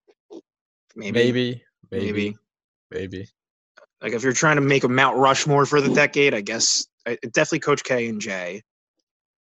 Maybe, 0.96 1.12
maybe. 1.12 1.62
maybe, 1.92 2.38
maybe. 2.92 3.28
Like 4.02 4.14
if 4.14 4.24
you're 4.24 4.34
trying 4.34 4.56
to 4.56 4.62
make 4.62 4.84
a 4.84 4.90
Mount 4.90 5.18
Rushmore 5.18 5.66
for 5.66 5.82
the 5.82 5.94
decade, 5.94 6.34
I 6.34 6.42
guess 6.42 6.86
I, 7.06 7.18
definitely 7.34 7.60
Coach 7.60 7.84
K 7.84 8.08
and 8.08 8.22
Jay. 8.22 8.62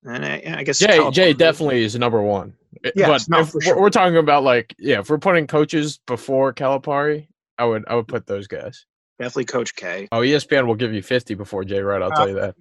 And 0.04 0.26
I, 0.26 0.42
I 0.58 0.64
guess 0.64 0.80
Jay, 0.80 1.10
Jay 1.12 1.34
definitely 1.34 1.84
is 1.84 1.96
number 1.98 2.22
one. 2.22 2.54
I- 2.86 2.92
Yes, 2.96 3.26
but 3.30 3.40
if 3.42 3.50
for 3.52 3.62
sure. 3.62 3.80
we're 3.80 3.90
talking 3.90 4.18
about 4.18 4.44
like, 4.44 4.76
yeah, 4.78 5.00
if 5.00 5.10
we're 5.10 5.18
putting 5.18 5.48
coaches 5.48 6.00
before 6.08 6.54
Calipari, 6.54 7.28
I 7.58 7.66
would, 7.66 7.86
I 7.88 7.96
would 7.96 8.08
put 8.08 8.26
those 8.26 8.48
guys. 8.48 8.86
Definitely 9.24 9.46
Coach 9.46 9.76
K. 9.76 10.08
Oh, 10.12 10.20
ESPN 10.20 10.68
will 10.68 10.76
give 10.76 10.94
you 10.94 11.02
fifty 11.02 11.34
before 11.34 11.64
Jay 11.64 11.82
Wright. 11.82 12.02
I'll 12.02 12.12
Uh, 12.12 12.16
tell 12.16 12.30
you 12.30 12.36
that. 12.36 12.56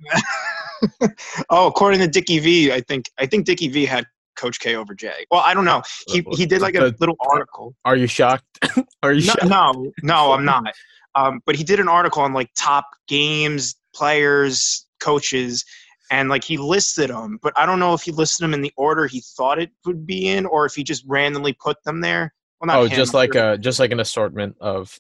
oh, 1.51 1.67
according 1.67 2.01
to 2.01 2.09
Dickie 2.09 2.39
V, 2.39 2.73
I 2.73 2.81
think 2.81 3.11
I 3.19 3.27
think 3.27 3.47
Dickie 3.47 3.69
V 3.69 3.85
had 3.85 4.05
Coach 4.37 4.61
K 4.61 4.75
over 4.77 4.95
Jay. 4.95 5.27
Well, 5.31 5.41
I 5.41 5.55
don't 5.55 5.65
know. 5.65 5.83
He 6.09 6.25
he 6.33 6.47
did 6.47 6.61
like 6.61 6.75
a 6.75 6.95
little 6.99 7.17
article. 7.21 7.75
Are 7.85 7.97
you 7.97 8.07
shocked? 8.07 8.45
Are 9.03 9.13
you 9.13 9.21
No, 9.27 9.33
shocked? 9.33 9.45
no, 9.45 9.93
no, 10.03 10.33
I'm 10.33 10.45
not. 10.45 10.73
Um, 11.15 11.41
but 11.45 11.55
he 11.57 11.65
did 11.65 11.79
an 11.81 11.89
article 11.89 12.23
on 12.23 12.33
like 12.33 12.51
top 12.57 12.87
games, 13.07 13.75
players, 13.95 14.87
coaches, 15.01 15.65
and 16.11 16.29
like 16.29 16.43
he 16.45 16.57
listed 16.57 17.11
them. 17.11 17.39
But 17.43 17.53
I 17.57 17.67
don't 17.67 17.79
know 17.79 17.93
if 17.95 18.03
he 18.03 18.13
listed 18.13 18.45
them 18.45 18.55
in 18.55 18.63
the 18.63 18.73
order 18.77 19.07
he 19.07 19.21
thought 19.37 19.59
it 19.61 19.71
would 19.85 20.07
be 20.07 20.29
in, 20.29 20.47
or 20.47 20.65
if 20.67 20.75
he 20.75 20.83
just 20.85 21.05
randomly 21.07 21.53
put 21.53 21.83
them 21.85 22.01
there. 22.01 22.33
Well, 22.61 22.67
not 22.69 22.77
Oh, 22.79 22.85
him, 22.85 22.97
just 22.97 23.13
like 23.15 23.35
a 23.35 23.59
just 23.59 23.79
like 23.79 23.93
an 23.93 24.01
assortment 24.01 24.57
of, 24.61 24.99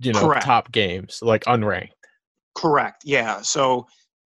you 0.00 0.12
know, 0.12 0.20
Correct. 0.20 0.44
top 0.44 0.70
games, 0.72 1.20
like 1.22 1.44
unranked. 1.44 1.90
Correct. 2.54 3.02
Yeah. 3.04 3.40
So 3.42 3.86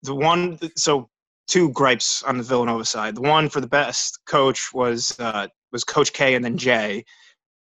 the 0.02 0.14
one, 0.14 0.58
so 0.76 1.08
two 1.48 1.70
gripes 1.70 2.22
on 2.22 2.36
the 2.38 2.42
Villanova 2.42 2.84
side. 2.84 3.14
The 3.16 3.20
one 3.22 3.48
for 3.48 3.60
the 3.60 3.66
best 3.66 4.18
coach 4.26 4.72
was 4.72 5.18
uh, 5.20 5.48
was 5.72 5.84
Coach 5.84 6.12
K 6.12 6.34
and 6.34 6.44
then 6.44 6.56
Jay, 6.56 7.04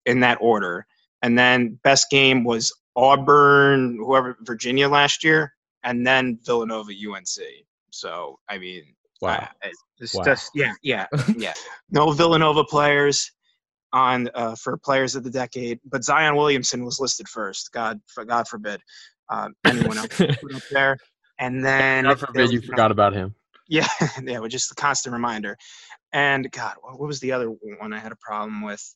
in 0.06 0.20
that 0.20 0.38
order. 0.40 0.86
And 1.22 1.38
then 1.38 1.78
best 1.82 2.08
game 2.10 2.44
was 2.44 2.72
Auburn, 2.94 3.96
whoever 3.98 4.36
Virginia 4.42 4.88
last 4.88 5.24
year, 5.24 5.52
and 5.82 6.06
then 6.06 6.38
Villanova 6.44 6.92
UNC. 6.92 7.26
So 7.90 8.38
I 8.48 8.58
mean, 8.58 8.84
Wow. 9.20 9.48
I- 9.62 9.70
it's 9.98 10.14
Wow. 10.14 10.24
just 10.24 10.50
yeah, 10.54 10.72
yeah, 10.82 11.06
yeah. 11.36 11.54
No 11.90 12.12
Villanova 12.12 12.64
players 12.64 13.32
on 13.96 14.28
uh, 14.34 14.54
for 14.56 14.76
players 14.76 15.16
of 15.16 15.24
the 15.24 15.30
decade, 15.30 15.80
but 15.86 16.04
Zion 16.04 16.36
Williamson 16.36 16.84
was 16.84 17.00
listed 17.00 17.26
first. 17.28 17.72
God, 17.72 17.98
for 18.06 18.26
God 18.26 18.46
forbid 18.46 18.80
um, 19.30 19.54
anyone 19.64 19.96
else 19.96 20.10
put 20.18 20.54
up 20.54 20.62
there. 20.70 20.98
And 21.38 21.64
then 21.64 22.04
God 22.04 22.20
forbid 22.20 22.52
you 22.52 22.60
forgot 22.60 22.90
about 22.90 23.14
him. 23.14 23.34
Yeah, 23.68 23.88
yeah, 24.22 24.38
with 24.38 24.52
just 24.52 24.70
a 24.70 24.74
constant 24.74 25.14
reminder. 25.14 25.56
And 26.12 26.50
God, 26.52 26.74
what 26.82 27.00
was 27.00 27.20
the 27.20 27.32
other 27.32 27.46
one 27.46 27.94
I 27.94 27.98
had 27.98 28.12
a 28.12 28.16
problem 28.16 28.62
with? 28.62 28.94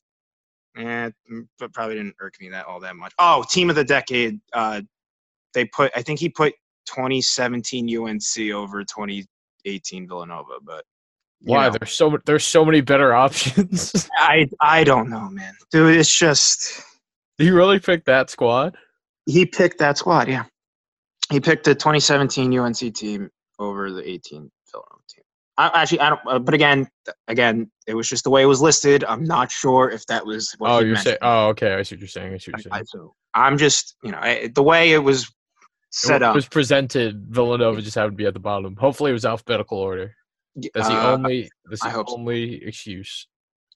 Eh, 0.77 1.09
mm, 1.31 1.47
but 1.59 1.73
probably 1.73 1.95
didn't 1.95 2.15
irk 2.21 2.35
me 2.39 2.49
that 2.49 2.65
all 2.65 2.79
that 2.79 2.95
much. 2.95 3.11
Oh, 3.17 3.43
team 3.49 3.71
of 3.71 3.75
the 3.75 3.83
decade. 3.83 4.39
Uh, 4.53 4.81
they 5.53 5.65
put. 5.65 5.91
I 5.95 6.03
think 6.03 6.19
he 6.19 6.29
put 6.29 6.53
2017 6.85 7.97
UNC 7.97 8.53
over 8.53 8.83
2018 8.83 10.07
Villanova. 10.07 10.53
But 10.63 10.85
Why? 11.43 11.67
know, 11.69 11.77
There's 11.79 11.91
so 11.93 12.17
there's 12.25 12.43
so 12.45 12.63
many 12.65 12.81
better 12.81 13.13
options. 13.25 14.09
I 14.17 14.49
I 14.59 14.83
don't 14.83 15.09
know, 15.09 15.29
man. 15.29 15.53
Dude, 15.71 15.95
it's 15.97 16.15
just 16.15 16.81
you 17.37 17.55
really 17.55 17.79
picked 17.79 18.05
that 18.05 18.29
squad? 18.29 18.77
he 19.25 19.45
picked 19.45 19.79
that 19.79 19.97
squad. 19.97 20.27
Yeah, 20.27 20.45
he 21.31 21.39
picked 21.39 21.65
the 21.65 21.75
2017 21.75 22.57
UNC 22.57 22.77
team 22.95 23.29
over 23.59 23.91
the 23.91 24.01
18 24.07 24.51
Villanova 24.71 25.03
team. 25.07 25.23
I, 25.57 25.81
actually, 25.81 25.99
I 25.99 26.09
don't. 26.09 26.21
Uh, 26.27 26.39
but 26.39 26.53
again, 26.53 26.87
again, 27.27 27.69
it 27.87 27.93
was 27.93 28.09
just 28.09 28.23
the 28.23 28.29
way 28.29 28.41
it 28.41 28.47
was 28.47 28.61
listed. 28.61 29.03
I'm 29.03 29.23
not 29.23 29.51
sure 29.51 29.89
if 29.89 30.05
that 30.07 30.25
was 30.25 30.53
what. 30.57 30.71
oh, 30.71 30.79
you're 30.79 30.95
saying? 30.95 31.17
Oh, 31.21 31.49
okay. 31.49 31.73
I 31.75 31.83
see 31.83 31.95
what 31.95 31.99
you're 32.01 32.07
saying. 32.07 32.33
I 32.33 32.37
see 32.37 32.51
what 32.51 32.65
you're 32.65 32.73
I, 32.73 32.77
saying. 32.77 32.85
so 32.87 33.13
I'm 33.33 33.57
just, 33.57 33.95
you 34.03 34.11
know, 34.11 34.17
I, 34.19 34.49
the 34.53 34.63
way 34.63 34.91
it 34.93 34.99
was 34.99 35.31
set 35.91 36.17
it 36.17 36.23
up. 36.23 36.35
was 36.35 36.47
presented. 36.47 37.25
Villanova 37.29 37.81
just 37.81 37.95
happened 37.95 38.13
to 38.13 38.17
be 38.17 38.25
at 38.25 38.33
the 38.33 38.39
bottom. 38.39 38.75
Hopefully, 38.77 39.11
it 39.11 39.13
was 39.13 39.25
alphabetical 39.25 39.77
order. 39.77 40.15
That's 40.55 40.87
the 40.87 40.93
uh, 40.93 41.13
only. 41.13 41.49
That's 41.65 41.83
I 41.83 41.89
the 41.89 41.95
hope 41.95 42.09
so. 42.09 42.27
excuse. 42.29 43.27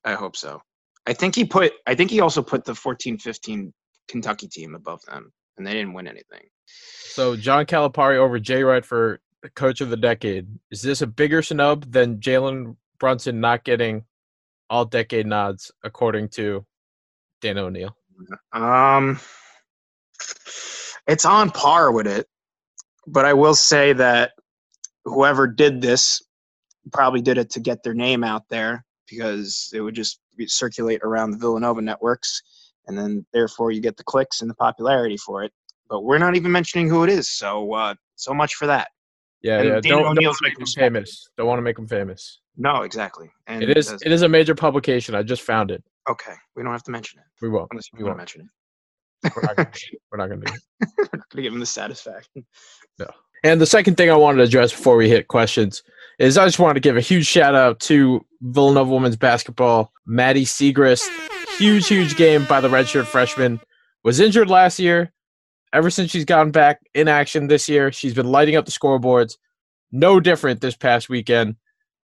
I 0.03 0.13
hope 0.13 0.35
so. 0.35 0.61
I 1.07 1.13
think 1.13 1.35
he 1.35 1.45
put. 1.45 1.73
I 1.87 1.95
think 1.95 2.11
he 2.11 2.19
also 2.19 2.41
put 2.41 2.65
the 2.65 2.73
14-15 2.73 3.71
Kentucky 4.07 4.47
team 4.47 4.75
above 4.75 5.01
them, 5.05 5.31
and 5.57 5.65
they 5.65 5.73
didn't 5.73 5.93
win 5.93 6.07
anything. 6.07 6.47
So 6.65 7.35
John 7.35 7.65
Calipari 7.65 8.17
over 8.17 8.39
Jay 8.39 8.63
Wright 8.63 8.85
for 8.85 9.19
coach 9.49 9.81
of 9.81 9.89
the 9.89 9.97
decade. 9.97 10.47
Is 10.71 10.81
this 10.81 11.01
a 11.01 11.07
bigger 11.07 11.41
snub 11.41 11.91
than 11.91 12.19
Jalen 12.19 12.75
Brunson 12.99 13.39
not 13.39 13.63
getting 13.63 14.05
all 14.69 14.85
decade 14.85 15.27
nods, 15.27 15.71
according 15.83 16.29
to 16.29 16.65
Dan 17.41 17.57
O'Neill? 17.57 17.95
Um, 18.53 19.19
it's 21.07 21.25
on 21.25 21.51
par 21.51 21.91
with 21.91 22.07
it, 22.07 22.27
but 23.07 23.25
I 23.25 23.33
will 23.33 23.55
say 23.55 23.93
that 23.93 24.31
whoever 25.03 25.47
did 25.47 25.81
this 25.81 26.23
probably 26.91 27.21
did 27.21 27.37
it 27.37 27.49
to 27.51 27.59
get 27.59 27.83
their 27.83 27.93
name 27.93 28.23
out 28.23 28.43
there 28.49 28.85
because 29.09 29.69
it 29.73 29.81
would 29.81 29.95
just 29.95 30.19
circulate 30.47 31.01
around 31.03 31.31
the 31.31 31.37
Villanova 31.37 31.81
networks, 31.81 32.41
and 32.87 32.97
then 32.97 33.25
therefore 33.33 33.71
you 33.71 33.81
get 33.81 33.97
the 33.97 34.03
clicks 34.03 34.41
and 34.41 34.49
the 34.49 34.55
popularity 34.55 35.17
for 35.17 35.43
it. 35.43 35.51
But 35.89 36.03
we're 36.03 36.17
not 36.17 36.35
even 36.35 36.51
mentioning 36.51 36.89
who 36.89 37.03
it 37.03 37.09
is, 37.09 37.29
so 37.29 37.71
uh, 37.73 37.93
so 38.15 38.33
much 38.33 38.55
for 38.55 38.65
that. 38.67 38.87
Yeah, 39.41 39.59
And 39.59 39.67
yeah. 39.67 39.79
Dan 39.81 39.91
Don't, 39.91 40.15
don't 40.15 40.15
make 40.15 40.41
making 40.41 40.57
him 40.59 40.63
a 40.63 40.67
small- 40.67 40.85
famous. 40.85 41.29
Don't 41.37 41.45
want 41.47 41.59
to 41.59 41.61
make 41.61 41.77
him 41.77 41.87
famous. 41.87 42.41
No, 42.57 42.81
exactly. 42.81 43.29
And 43.47 43.61
it 43.61 43.77
is 43.77 43.91
it 43.91 44.11
is 44.11 44.21
a 44.23 44.29
major 44.29 44.55
publication. 44.55 45.13
I 45.13 45.21
just 45.23 45.43
found 45.43 45.69
it. 45.71 45.83
okay. 46.09 46.33
We 46.55 46.63
don't 46.63 46.71
have 46.71 46.83
to 46.83 46.91
mention 46.91 47.19
it 47.19 47.25
We 47.41 47.49
will. 47.49 47.67
unless 47.69 47.87
you 47.93 47.97
We 47.99 48.03
want 48.05 48.13
won't. 48.13 48.17
mention 48.19 48.41
it. 48.41 49.33
We're 49.35 49.41
not 49.43 49.55
gonna, 49.57 49.71
we're 50.11 50.17
not 50.17 50.29
gonna 50.29 50.45
do 50.45 50.53
it. 50.53 50.59
We're 50.97 51.03
not 51.19 51.29
gonna 51.29 51.41
give 51.43 51.53
him 51.53 51.59
the 51.59 51.65
satisfaction. 51.65 52.45
No. 52.99 53.07
And 53.43 53.59
the 53.61 53.65
second 53.65 53.97
thing 53.97 54.09
I 54.09 54.15
wanted 54.15 54.37
to 54.37 54.43
address 54.43 54.71
before 54.71 54.97
we 54.97 55.09
hit 55.09 55.27
questions 55.27 55.83
is 56.19 56.37
I 56.37 56.45
just 56.45 56.59
wanted 56.59 56.75
to 56.75 56.79
give 56.79 56.97
a 56.97 57.01
huge 57.01 57.25
shout 57.25 57.55
out 57.55 57.79
to 57.81 58.25
Villanova 58.41 58.93
women's 58.93 59.17
basketball. 59.17 59.91
Maddy 60.05 60.45
Siegrist, 60.45 61.07
huge, 61.57 61.87
huge 61.87 62.15
game 62.15 62.45
by 62.45 62.61
the 62.61 62.69
redshirt 62.69 63.05
freshman. 63.05 63.59
Was 64.03 64.19
injured 64.19 64.49
last 64.49 64.79
year. 64.79 65.11
Ever 65.73 65.89
since 65.89 66.11
she's 66.11 66.25
gotten 66.25 66.51
back 66.51 66.79
in 66.93 67.07
action 67.07 67.47
this 67.47 67.67
year, 67.67 67.91
she's 67.91 68.13
been 68.13 68.27
lighting 68.31 68.55
up 68.55 68.65
the 68.65 68.71
scoreboards. 68.71 69.35
No 69.91 70.19
different 70.19 70.61
this 70.61 70.75
past 70.75 71.09
weekend. 71.09 71.55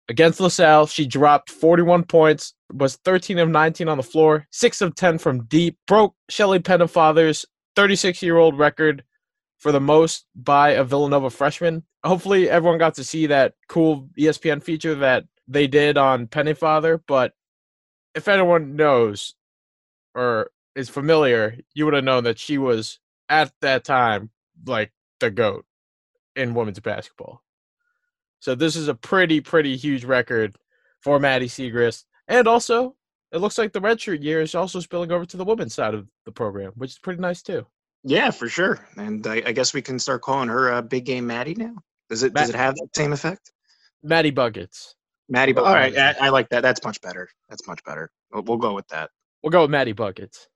Against 0.09 0.39
LaSalle, 0.39 0.87
she 0.87 1.05
dropped 1.05 1.49
41 1.49 2.05
points, 2.05 2.53
was 2.73 2.95
13 3.03 3.39
of 3.39 3.49
19 3.49 3.89
on 3.89 3.97
the 3.97 4.03
floor, 4.03 4.47
6 4.51 4.81
of 4.81 4.95
10 4.95 5.17
from 5.17 5.43
deep, 5.45 5.77
broke 5.85 6.15
Shelly 6.29 6.59
Pennefather's 6.59 7.45
36 7.75 8.21
year 8.21 8.37
old 8.37 8.57
record 8.57 9.03
for 9.57 9.71
the 9.71 9.81
most 9.81 10.25
by 10.35 10.69
a 10.69 10.83
Villanova 10.83 11.29
freshman. 11.29 11.83
Hopefully, 12.03 12.49
everyone 12.49 12.77
got 12.77 12.95
to 12.95 13.03
see 13.03 13.27
that 13.27 13.53
cool 13.67 14.09
ESPN 14.17 14.61
feature 14.61 14.95
that 14.95 15.25
they 15.47 15.67
did 15.67 15.97
on 15.97 16.27
Pennefather. 16.27 17.01
But 17.07 17.33
if 18.15 18.27
anyone 18.27 18.75
knows 18.75 19.35
or 20.13 20.51
is 20.75 20.89
familiar, 20.89 21.57
you 21.73 21.85
would 21.85 21.93
have 21.93 22.03
known 22.03 22.23
that 22.25 22.39
she 22.39 22.57
was 22.57 22.99
at 23.29 23.51
that 23.61 23.83
time 23.83 24.29
like 24.65 24.91
the 25.19 25.31
goat 25.31 25.65
in 26.35 26.53
women's 26.53 26.79
basketball. 26.79 27.41
So 28.39 28.55
this 28.55 28.75
is 28.75 28.87
a 28.87 28.95
pretty, 28.95 29.41
pretty 29.41 29.75
huge 29.75 30.05
record 30.05 30.57
for 31.01 31.19
Maddy 31.19 31.47
Siegrist. 31.47 32.05
And 32.27 32.47
also, 32.47 32.95
it 33.31 33.39
looks 33.39 33.57
like 33.57 33.73
the 33.73 33.81
redshirt 33.81 34.23
year 34.23 34.41
is 34.41 34.55
also 34.55 34.79
spilling 34.79 35.11
over 35.11 35.25
to 35.25 35.37
the 35.37 35.45
women's 35.45 35.73
side 35.73 35.93
of 35.93 36.07
the 36.25 36.31
program, 36.31 36.73
which 36.75 36.91
is 36.91 36.99
pretty 36.99 37.19
nice 37.19 37.41
too. 37.41 37.65
Yeah, 38.07 38.31
for 38.31 38.47
sure. 38.47 38.87
And 38.95 39.25
I, 39.27 39.43
I 39.47 39.51
guess 39.51 39.73
we 39.73 39.81
can 39.81 39.99
start 39.99 40.21
calling 40.21 40.47
her 40.47 40.71
uh, 40.71 40.81
Big 40.81 41.05
Game 41.05 41.27
Maddy 41.27 41.55
now. 41.55 41.75
Does 42.09 42.23
it 42.23 42.33
does 42.33 42.49
it 42.49 42.55
have 42.55 42.75
that 42.75 42.87
same 42.95 43.11
effect? 43.11 43.51
Maddy 44.01 44.31
Buckets. 44.31 44.95
Maddy, 45.29 45.51
but 45.51 45.65
all 45.65 45.73
right, 45.73 45.95
I, 45.97 46.15
I 46.21 46.29
like 46.29 46.47
that. 46.49 46.61
That's 46.61 46.81
much 46.85 47.01
better. 47.01 47.27
That's 47.49 47.67
much 47.67 47.83
better. 47.83 48.09
We'll, 48.31 48.43
we'll 48.43 48.57
go 48.57 48.73
with 48.73 48.87
that. 48.87 49.09
We'll 49.43 49.51
go 49.51 49.63
with 49.63 49.71
Maddy 49.71 49.91
Buckets. 49.91 50.47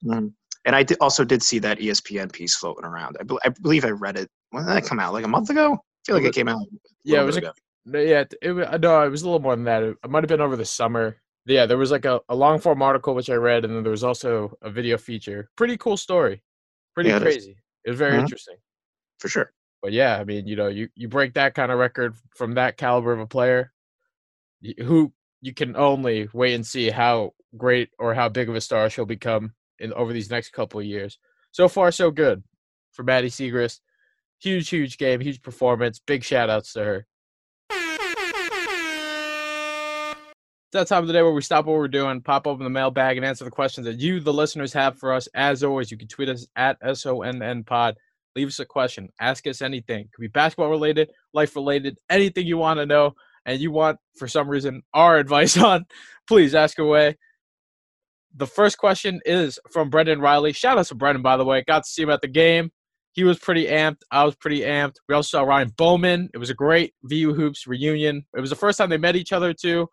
And 0.64 0.76
I 0.76 0.84
did, 0.84 0.98
also 1.02 1.26
did 1.26 1.44
see 1.44 1.60
that 1.60 1.80
ESPN 1.80 2.32
piece 2.32 2.56
floating 2.56 2.86
around. 2.86 3.18
I, 3.20 3.24
bel 3.24 3.40
I 3.44 3.50
believe 3.50 3.84
I 3.84 3.90
read 3.90 4.16
it. 4.16 4.30
When 4.52 4.64
did 4.66 4.74
that 4.74 4.86
come 4.86 5.00
out? 5.02 5.12
Like 5.12 5.26
a 5.26 5.28
month 5.28 5.50
ago? 5.50 5.74
I 5.74 5.78
feel 6.06 6.16
like 6.16 6.26
it 6.26 6.34
came 6.34 6.48
out. 6.48 6.62
a 6.62 6.78
Yeah, 7.04 7.22
it 7.22 7.26
was 7.26 7.36
bit 7.36 7.44
a, 7.44 7.48
ago. 7.48 7.54
no, 7.86 8.00
yeah, 8.00 8.24
it, 8.42 8.52
wa- 8.54 8.78
no, 8.78 9.02
it 9.04 9.10
was 9.10 9.24
a 9.24 9.26
little 9.26 9.42
more 9.42 9.56
than 9.58 9.66
that. 9.66 9.84
It, 9.84 9.98
it 10.04 10.10
might 10.10 10.24
have 10.24 10.30
been 10.30 10.40
over 10.40 10.56
the 10.56 10.64
summer. 10.64 11.18
Yeah, 11.46 11.66
there 11.66 11.78
was 11.78 11.92
like 11.92 12.06
a, 12.06 12.22
a 12.30 12.36
long 12.36 12.60
form 12.60 12.82
article 12.82 13.14
which 13.14 13.30
I 13.30 13.36
read, 13.36 13.66
and 13.66 13.76
then 13.76 13.84
there 13.84 13.92
was 13.92 14.04
also 14.06 14.56
a 14.62 14.70
video 14.70 14.98
feature. 14.98 15.50
Pretty 15.58 15.76
cool 15.78 15.98
story. 15.98 16.44
Pretty 16.94 17.10
Yeah, 17.10 17.20
crazy. 17.20 17.58
It 17.86 17.90
was 17.92 18.00
very 18.00 18.18
Mhm. 18.18 18.24
interesting. 18.24 18.58
for 19.20 19.28
sure. 19.30 19.54
But 19.84 19.92
yeah, 19.94 20.18
I 20.20 20.24
mean, 20.24 20.48
you 20.48 20.56
know, 20.56 20.68
you, 20.68 20.90
you 20.96 21.08
break 21.08 21.34
that 21.36 21.54
kind 21.56 21.72
of 21.72 21.78
record 21.80 22.16
from 22.36 22.56
that 22.56 22.78
caliber 22.78 23.14
of 23.14 23.20
a 23.20 23.28
player, 23.28 23.72
who 24.80 25.14
you 25.42 25.54
can 25.54 25.76
only 25.76 26.30
wait 26.34 26.54
and 26.54 26.66
see 26.66 26.90
how 26.90 27.34
great 27.58 27.90
or 28.00 28.14
how 28.14 28.30
big 28.30 28.50
of 28.50 28.56
a 28.56 28.62
star 28.62 28.90
she'll 28.90 29.06
become 29.06 29.54
in 29.80 29.92
over 29.94 30.14
these 30.14 30.30
next 30.30 30.52
couple 30.54 30.80
of 30.80 30.86
years. 30.86 31.18
So 31.52 31.68
far, 31.68 31.92
so 31.92 32.12
good 32.12 32.44
for 32.92 33.04
Maddy 33.04 33.30
Siegrist. 33.30 33.80
Huge, 34.40 34.70
huge 34.70 34.98
game, 34.98 35.20
huge 35.20 35.42
performance. 35.42 36.00
Big 36.00 36.24
shout 36.24 36.50
outs 36.50 36.74
to 36.74 36.84
her. 36.84 37.08
That 40.72 40.88
time 40.88 41.04
of 41.04 41.08
the 41.08 41.14
day 41.14 41.22
where 41.22 41.32
we 41.32 41.42
stop 41.42 41.66
what 41.66 41.76
we're 41.76 41.88
doing, 41.88 42.22
pop 42.22 42.48
open 42.48 42.64
the 42.64 42.70
mailbag, 42.70 43.18
and 43.18 43.26
answer 43.26 43.44
the 43.44 43.52
questions 43.52 43.86
that 43.86 44.00
you, 44.00 44.20
the 44.20 44.34
listeners, 44.34 44.74
have 44.74 44.98
for 44.98 45.14
us. 45.14 45.28
As 45.34 45.64
always, 45.64 45.92
you 45.92 45.98
can 45.98 46.08
tweet 46.08 46.30
us 46.30 46.48
at 46.56 46.78
SONN 46.82 47.66
Pod. 47.66 47.96
Leave 48.36 48.48
us 48.48 48.60
a 48.60 48.66
question. 48.66 49.10
Ask 49.20 49.46
us 49.48 49.62
anything. 49.62 50.08
Could 50.14 50.22
be 50.22 50.28
basketball 50.28 50.70
related, 50.70 51.12
life 51.34 51.56
related, 51.56 51.98
anything 52.10 52.48
you 52.48 52.58
want 52.58 52.80
to 52.80 52.86
know, 52.86 53.14
and 53.46 53.60
you 53.60 53.72
want, 53.72 53.98
for 54.18 54.28
some 54.28 54.48
reason, 54.48 54.82
our 54.94 55.18
advice 55.20 55.58
on, 55.58 55.86
please 56.28 56.56
ask 56.56 56.80
away. 56.80 57.18
The 58.36 58.48
first 58.48 58.78
question 58.78 59.20
is 59.26 59.60
from 59.72 59.90
Brendan 59.90 60.22
Riley. 60.22 60.54
Shout 60.54 60.78
out 60.78 60.86
to 60.86 60.96
Brendan, 60.96 61.22
by 61.22 61.36
the 61.36 61.44
way. 61.44 61.64
Got 61.68 61.84
to 61.84 61.90
see 61.90 62.04
him 62.04 62.10
at 62.10 62.22
the 62.22 62.30
game. 62.30 62.72
He 63.12 63.26
was 63.26 63.38
pretty 63.38 63.66
amped. 63.66 64.04
I 64.10 64.24
was 64.24 64.36
pretty 64.36 64.62
amped. 64.62 64.96
We 65.10 65.16
also 65.16 65.38
saw 65.38 65.44
Ryan 65.44 65.74
Bowman. 65.76 66.30
It 66.34 66.38
was 66.38 66.50
a 66.50 66.54
great 66.54 66.94
VU 67.04 67.34
Hoops 67.34 67.68
reunion. 67.68 68.26
It 68.34 68.40
was 68.40 68.52
the 68.52 68.56
first 68.56 68.78
time 68.78 68.90
they 68.90 68.98
met 68.98 69.18
each 69.18 69.34
other, 69.34 69.54
too 69.54 69.90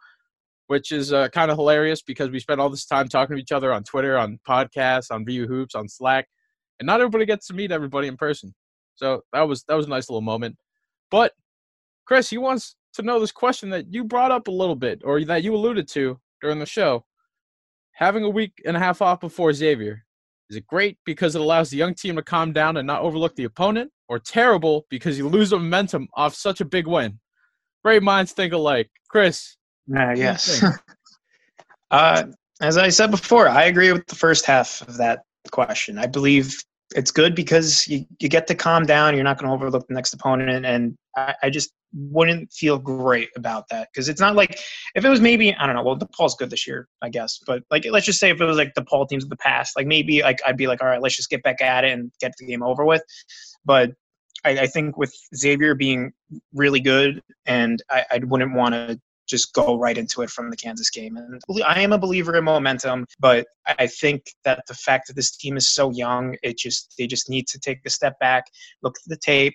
which 0.68 0.92
is 0.92 1.12
uh, 1.12 1.28
kind 1.30 1.50
of 1.50 1.56
hilarious 1.56 2.02
because 2.02 2.30
we 2.30 2.38
spent 2.38 2.60
all 2.60 2.70
this 2.70 2.86
time 2.86 3.08
talking 3.08 3.36
to 3.36 3.42
each 3.42 3.52
other 3.52 3.72
on 3.72 3.82
Twitter, 3.82 4.16
on 4.16 4.38
podcasts, 4.46 5.10
on 5.10 5.24
VU 5.24 5.46
Hoops, 5.46 5.74
on 5.74 5.88
Slack, 5.88 6.28
and 6.78 6.86
not 6.86 7.00
everybody 7.00 7.26
gets 7.26 7.46
to 7.48 7.54
meet 7.54 7.72
everybody 7.72 8.06
in 8.06 8.16
person. 8.16 8.54
So 8.94 9.22
that 9.32 9.48
was 9.48 9.64
that 9.64 9.74
was 9.74 9.86
a 9.86 9.90
nice 9.90 10.08
little 10.08 10.20
moment. 10.20 10.56
But 11.10 11.32
Chris, 12.06 12.28
he 12.28 12.38
wants 12.38 12.76
to 12.94 13.02
know 13.02 13.18
this 13.18 13.32
question 13.32 13.70
that 13.70 13.92
you 13.92 14.04
brought 14.04 14.30
up 14.30 14.48
a 14.48 14.52
little 14.52 14.76
bit, 14.76 15.00
or 15.04 15.24
that 15.24 15.42
you 15.42 15.54
alluded 15.54 15.88
to 15.88 16.20
during 16.40 16.58
the 16.58 16.66
show. 16.66 17.04
Having 17.92 18.24
a 18.24 18.30
week 18.30 18.52
and 18.64 18.76
a 18.76 18.80
half 18.80 19.02
off 19.02 19.20
before 19.20 19.52
Xavier, 19.52 20.04
is 20.50 20.56
it 20.56 20.66
great 20.66 20.98
because 21.04 21.34
it 21.34 21.40
allows 21.40 21.70
the 21.70 21.76
young 21.78 21.94
team 21.94 22.16
to 22.16 22.22
calm 22.22 22.52
down 22.52 22.76
and 22.76 22.86
not 22.86 23.02
overlook 23.02 23.34
the 23.36 23.44
opponent, 23.44 23.90
or 24.08 24.18
terrible 24.18 24.86
because 24.90 25.16
you 25.16 25.28
lose 25.28 25.50
momentum 25.50 26.08
off 26.14 26.34
such 26.34 26.60
a 26.60 26.66
big 26.66 26.86
win? 26.86 27.18
Great 27.82 28.02
minds 28.02 28.32
think 28.32 28.52
alike. 28.52 28.90
Chris, 29.08 29.57
Uh, 29.94 30.12
yes. 30.14 30.62
uh, 31.90 32.24
as 32.60 32.76
I 32.76 32.88
said 32.88 33.10
before, 33.10 33.48
I 33.48 33.64
agree 33.64 33.92
with 33.92 34.06
the 34.06 34.16
first 34.16 34.44
half 34.44 34.82
of 34.82 34.96
that 34.96 35.22
question. 35.50 35.98
I 35.98 36.06
believe 36.06 36.56
it's 36.94 37.10
good 37.10 37.34
because 37.34 37.86
you, 37.86 38.04
you 38.18 38.28
get 38.28 38.46
to 38.48 38.54
calm 38.54 38.84
down. 38.86 39.14
You're 39.14 39.24
not 39.24 39.38
going 39.38 39.48
to 39.48 39.54
overlook 39.54 39.86
the 39.88 39.94
next 39.94 40.14
opponent. 40.14 40.64
And 40.64 40.96
I, 41.16 41.34
I 41.44 41.50
just 41.50 41.72
wouldn't 41.94 42.52
feel 42.52 42.78
great 42.78 43.28
about 43.36 43.64
that 43.70 43.88
because 43.92 44.08
it's 44.08 44.20
not 44.20 44.36
like 44.36 44.58
if 44.94 45.04
it 45.04 45.08
was 45.08 45.20
maybe, 45.20 45.54
I 45.54 45.66
don't 45.66 45.74
know, 45.74 45.82
well, 45.82 45.98
DePaul's 45.98 46.34
good 46.34 46.50
this 46.50 46.66
year, 46.66 46.88
I 47.02 47.08
guess. 47.08 47.38
But 47.46 47.62
like, 47.70 47.86
let's 47.90 48.06
just 48.06 48.18
say 48.18 48.30
if 48.30 48.40
it 48.40 48.44
was 48.44 48.56
like 48.56 48.74
DePaul 48.74 49.08
teams 49.08 49.24
of 49.24 49.30
the 49.30 49.36
past, 49.36 49.76
like 49.76 49.86
maybe 49.86 50.22
like 50.22 50.38
I'd 50.46 50.56
be 50.56 50.66
like, 50.66 50.82
all 50.82 50.88
right, 50.88 51.00
let's 51.00 51.16
just 51.16 51.30
get 51.30 51.42
back 51.42 51.60
at 51.60 51.84
it 51.84 51.92
and 51.92 52.10
get 52.20 52.32
the 52.38 52.46
game 52.46 52.62
over 52.62 52.84
with. 52.84 53.02
But 53.64 53.92
I, 54.44 54.50
I 54.60 54.66
think 54.66 54.96
with 54.96 55.14
Xavier 55.34 55.74
being 55.74 56.12
really 56.54 56.80
good, 56.80 57.22
and 57.46 57.82
I, 57.90 58.04
I 58.10 58.20
wouldn't 58.22 58.54
want 58.54 58.74
to 58.74 59.00
just 59.28 59.52
go 59.52 59.78
right 59.78 59.98
into 59.98 60.22
it 60.22 60.30
from 60.30 60.50
the 60.50 60.56
Kansas 60.56 60.90
game. 60.90 61.16
And 61.16 61.40
I 61.66 61.80
am 61.80 61.92
a 61.92 61.98
believer 61.98 62.36
in 62.36 62.44
momentum, 62.44 63.06
but 63.20 63.46
I 63.66 63.86
think 63.86 64.24
that 64.44 64.64
the 64.66 64.74
fact 64.74 65.08
that 65.08 65.14
this 65.14 65.36
team 65.36 65.56
is 65.56 65.68
so 65.68 65.90
young, 65.90 66.36
it 66.42 66.58
just 66.58 66.94
they 66.98 67.06
just 67.06 67.28
need 67.28 67.46
to 67.48 67.58
take 67.58 67.80
a 67.86 67.90
step 67.90 68.18
back, 68.18 68.46
look 68.82 68.96
at 68.96 69.08
the 69.08 69.18
tape, 69.18 69.54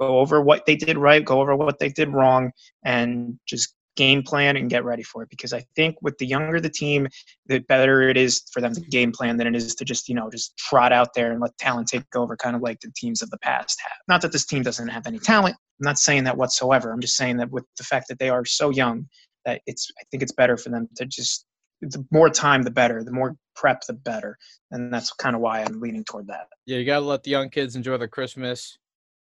go 0.00 0.18
over 0.18 0.40
what 0.40 0.64
they 0.66 0.76
did 0.76 0.96
right, 0.96 1.24
go 1.24 1.40
over 1.40 1.56
what 1.56 1.78
they 1.78 1.88
did 1.88 2.12
wrong, 2.12 2.52
and 2.84 3.38
just 3.46 3.74
game 3.98 4.22
plan 4.22 4.56
and 4.56 4.70
get 4.70 4.84
ready 4.84 5.02
for 5.02 5.24
it. 5.24 5.28
Because 5.28 5.52
I 5.52 5.64
think 5.74 5.96
with 6.00 6.16
the 6.18 6.26
younger 6.26 6.60
the 6.60 6.70
team, 6.70 7.08
the 7.46 7.58
better 7.58 8.02
it 8.02 8.16
is 8.16 8.44
for 8.52 8.60
them 8.60 8.72
to 8.72 8.80
game 8.80 9.10
plan 9.10 9.36
than 9.36 9.48
it 9.48 9.56
is 9.56 9.74
to 9.74 9.84
just, 9.84 10.08
you 10.08 10.14
know, 10.14 10.30
just 10.30 10.56
trot 10.56 10.92
out 10.92 11.14
there 11.14 11.32
and 11.32 11.40
let 11.40 11.58
talent 11.58 11.88
take 11.88 12.04
over, 12.14 12.36
kind 12.36 12.54
of 12.54 12.62
like 12.62 12.78
the 12.80 12.92
teams 12.96 13.20
of 13.20 13.30
the 13.30 13.38
past 13.38 13.80
have. 13.82 13.98
Not 14.06 14.22
that 14.22 14.30
this 14.30 14.46
team 14.46 14.62
doesn't 14.62 14.86
have 14.86 15.06
any 15.08 15.18
talent. 15.18 15.56
I'm 15.80 15.84
not 15.84 15.98
saying 15.98 16.24
that 16.24 16.36
whatsoever. 16.36 16.92
I'm 16.92 17.00
just 17.00 17.16
saying 17.16 17.38
that 17.38 17.50
with 17.50 17.64
the 17.76 17.84
fact 17.84 18.06
that 18.08 18.20
they 18.20 18.28
are 18.30 18.44
so 18.44 18.70
young, 18.70 19.08
that 19.44 19.60
it's 19.66 19.90
I 20.00 20.04
think 20.10 20.22
it's 20.22 20.32
better 20.32 20.56
for 20.56 20.70
them 20.70 20.88
to 20.96 21.04
just 21.04 21.44
the 21.82 22.04
more 22.10 22.30
time 22.30 22.62
the 22.62 22.70
better, 22.70 23.02
the 23.02 23.12
more 23.12 23.36
prep 23.56 23.82
the 23.86 23.94
better. 23.94 24.36
And 24.70 24.92
that's 24.92 25.12
kind 25.12 25.34
of 25.34 25.42
why 25.42 25.62
I'm 25.62 25.80
leaning 25.80 26.04
toward 26.04 26.28
that. 26.28 26.46
Yeah, 26.66 26.78
you 26.78 26.84
gotta 26.84 27.04
let 27.04 27.24
the 27.24 27.32
young 27.32 27.50
kids 27.50 27.74
enjoy 27.74 27.96
their 27.96 28.08
Christmas. 28.08 28.78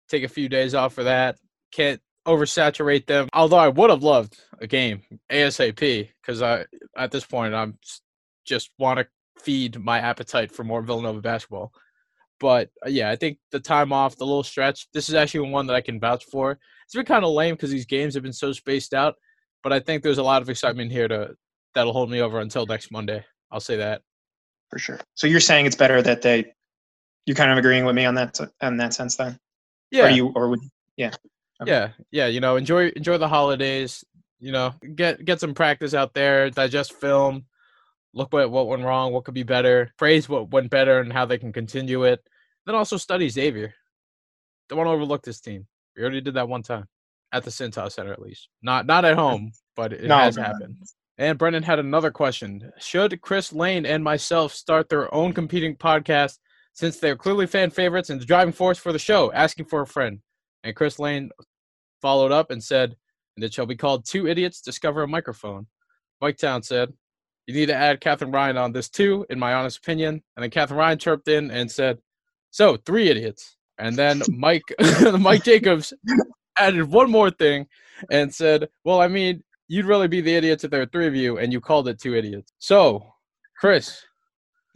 Take 0.10 0.24
a 0.24 0.28
few 0.28 0.50
days 0.50 0.74
off 0.74 0.94
for 0.94 1.04
that. 1.04 1.38
Can't 1.72 2.02
oversaturate 2.28 3.06
them. 3.06 3.28
Although 3.34 3.58
I 3.58 3.68
would 3.70 3.90
have 3.90 4.04
loved 4.04 4.38
a 4.60 4.68
game 4.68 5.02
ASAP 5.32 6.10
because 6.22 6.42
I 6.42 6.66
at 6.98 7.12
this 7.12 7.26
point 7.26 7.54
I'm 7.54 7.78
just 8.46 8.72
want 8.78 9.00
to 9.00 9.08
feed 9.40 9.80
my 9.80 10.00
appetite 10.00 10.52
for 10.52 10.64
more 10.64 10.82
Villanova 10.82 11.22
basketball. 11.22 11.72
But 12.40 12.70
uh, 12.86 12.90
yeah, 12.90 13.10
I 13.10 13.16
think 13.16 13.38
the 13.52 13.60
time 13.60 13.94
off, 13.94 14.18
the 14.18 14.26
little 14.26 14.44
stretch. 14.44 14.88
This 14.94 15.10
is 15.10 15.16
actually 15.16 15.50
one 15.50 15.68
that 15.68 15.76
I 15.76 15.82
can 15.82 16.00
vouch 16.00 16.26
for. 16.26 16.60
It's 16.86 16.94
been 16.94 17.06
kind 17.06 17.24
of 17.24 17.32
lame 17.32 17.56
because 17.56 17.72
these 17.72 17.86
games 17.86 18.14
have 18.14 18.24
been 18.24 18.34
so 18.34 18.52
spaced 18.52 18.94
out. 18.94 19.16
But 19.62 19.72
I 19.72 19.80
think 19.80 20.04
there's 20.04 20.18
a 20.18 20.24
lot 20.24 20.42
of 20.42 20.50
excitement 20.50 20.92
here 20.92 21.08
to 21.08 21.36
that'll 21.74 21.94
hold 21.94 22.12
me 22.12 22.22
over 22.22 22.40
until 22.40 22.66
next 22.66 22.92
Monday. 22.92 23.24
I'll 23.52 23.60
say 23.60 23.78
that. 23.78 24.02
For 24.70 24.80
sure. 24.80 25.00
So 25.14 25.28
you're 25.28 25.40
saying 25.40 25.68
it's 25.68 25.76
better 25.76 26.02
that 26.02 26.22
they 26.22 26.54
You're 27.26 27.36
kind 27.36 27.52
of 27.52 27.58
agreeing 27.58 27.86
with 27.86 27.96
me 27.96 28.06
on 28.06 28.16
that 28.16 28.40
on 28.62 28.78
that 28.78 28.94
sense 28.94 29.16
then? 29.16 29.40
Yeah. 29.92 30.08
Or 30.08 30.10
you 30.10 30.32
or 30.36 30.50
would 30.50 30.60
yeah. 30.98 31.12
Yeah, 31.68 31.89
yeah, 32.11 32.28
you 32.28 32.39
know, 32.39 32.55
enjoy 32.55 32.89
enjoy 32.95 33.18
the 33.18 33.28
holidays. 33.28 34.03
You 34.39 34.51
know, 34.51 34.74
get 34.95 35.24
get 35.24 35.39
some 35.39 35.53
practice 35.53 35.93
out 35.93 36.14
there, 36.14 36.49
digest 36.49 36.93
film, 36.93 37.45
look 38.14 38.34
at 38.34 38.51
what 38.51 38.68
went 38.68 38.84
wrong, 38.84 39.14
what 39.14 39.24
could 39.24 39.34
be 39.34 39.43
better, 39.43 39.91
praise 39.97 40.28
what 40.28 40.51
went 40.51 40.70
better, 40.70 40.99
and 40.99 41.11
how 41.14 41.26
they 41.26 41.38
can 41.38 41.53
continue 41.53 42.03
it. 42.03 42.22
Then 42.66 42.76
also 42.76 42.97
study 42.97 43.30
Xavier. 43.30 43.74
Don't 44.70 44.78
want 44.78 44.88
to 44.88 44.91
overlook 44.91 45.24
this 45.24 45.41
team. 45.41 45.68
We 45.95 46.01
already 46.01 46.22
did 46.22 46.36
that 46.36 46.47
one 46.49 46.64
time 46.64 46.88
at 47.32 47.43
the 47.43 47.51
Cintas 47.51 47.91
Center, 47.93 48.11
at 48.14 48.22
least. 48.22 48.49
Not 48.61 48.86
not 48.86 49.05
at 49.05 49.16
home, 49.16 49.51
but 49.76 49.93
it 49.93 50.03
No, 50.03 50.18
has 50.18 50.36
no, 50.38 50.43
no. 50.43 50.47
happened. 50.47 50.78
And 51.18 51.38
Brendan 51.38 51.64
had 51.64 51.80
another 51.80 52.11
question: 52.11 52.72
Should 52.80 53.22
Chris 53.22 53.53
Lane 53.53 53.86
and 53.86 54.03
myself 54.03 54.53
start 54.53 54.89
their 54.89 55.14
own 55.14 55.34
competing 55.34 55.76
podcast 55.76 56.38
since 56.74 56.97
they're 56.99 57.16
clearly 57.16 57.45
fan 57.45 57.70
favorites 57.70 58.09
and 58.09 58.20
the 58.20 58.26
driving 58.26 58.53
force 58.53 58.78
for 58.80 58.91
the 58.91 58.99
show? 58.99 59.32
Asking 59.32 59.66
for 59.66 59.82
a 59.82 59.88
friend. 59.88 60.20
And 60.64 60.76
Chris 60.76 60.97
Lane 60.97 61.30
followed 62.04 62.34
up 62.34 62.51
and 62.51 62.62
said, 62.62 62.95
and 63.38 63.43
it 63.45 63.54
shall 63.54 63.66
be 63.66 63.78
called 63.78 64.06
Two 64.06 64.28
Idiots 64.28 64.62
Discover 64.62 65.04
a 65.04 65.08
Microphone. 65.08 65.66
Mike 66.22 66.38
Town 66.38 66.62
said, 66.62 66.91
You 67.47 67.56
need 67.56 67.68
to 67.68 67.74
add 67.76 68.01
Catherine 68.01 68.32
Ryan 68.32 68.58
on 68.58 68.74
this 68.74 68.89
too, 68.89 69.26
in 69.30 69.39
my 69.39 69.54
honest 69.54 69.78
opinion. 69.80 70.22
And 70.36 70.43
then 70.43 70.51
Catherine 70.51 70.78
Ryan 70.80 70.99
chirped 70.99 71.30
in 71.30 71.49
and 71.49 71.72
said, 71.72 71.97
So, 72.51 72.76
three 72.78 73.08
idiots. 73.08 73.56
And 73.80 73.95
then 73.95 74.22
Mike 74.30 74.64
Mike 75.20 75.43
Jacobs 75.45 75.93
added 76.58 76.84
one 76.84 77.10
more 77.10 77.32
thing 77.32 77.66
and 78.12 78.32
said, 78.34 78.68
Well, 78.84 78.99
I 79.01 79.08
mean, 79.08 79.41
you'd 79.70 79.86
really 79.86 80.10
be 80.10 80.22
the 80.22 80.36
idiots 80.36 80.64
if 80.66 80.70
there 80.72 80.82
were 80.82 80.86
three 80.86 81.08
of 81.08 81.16
you, 81.16 81.38
and 81.39 81.51
you 81.54 81.62
called 81.62 81.88
it 81.88 81.99
two 81.99 82.16
idiots. 82.16 82.51
So, 82.60 83.14
Chris, 83.60 84.04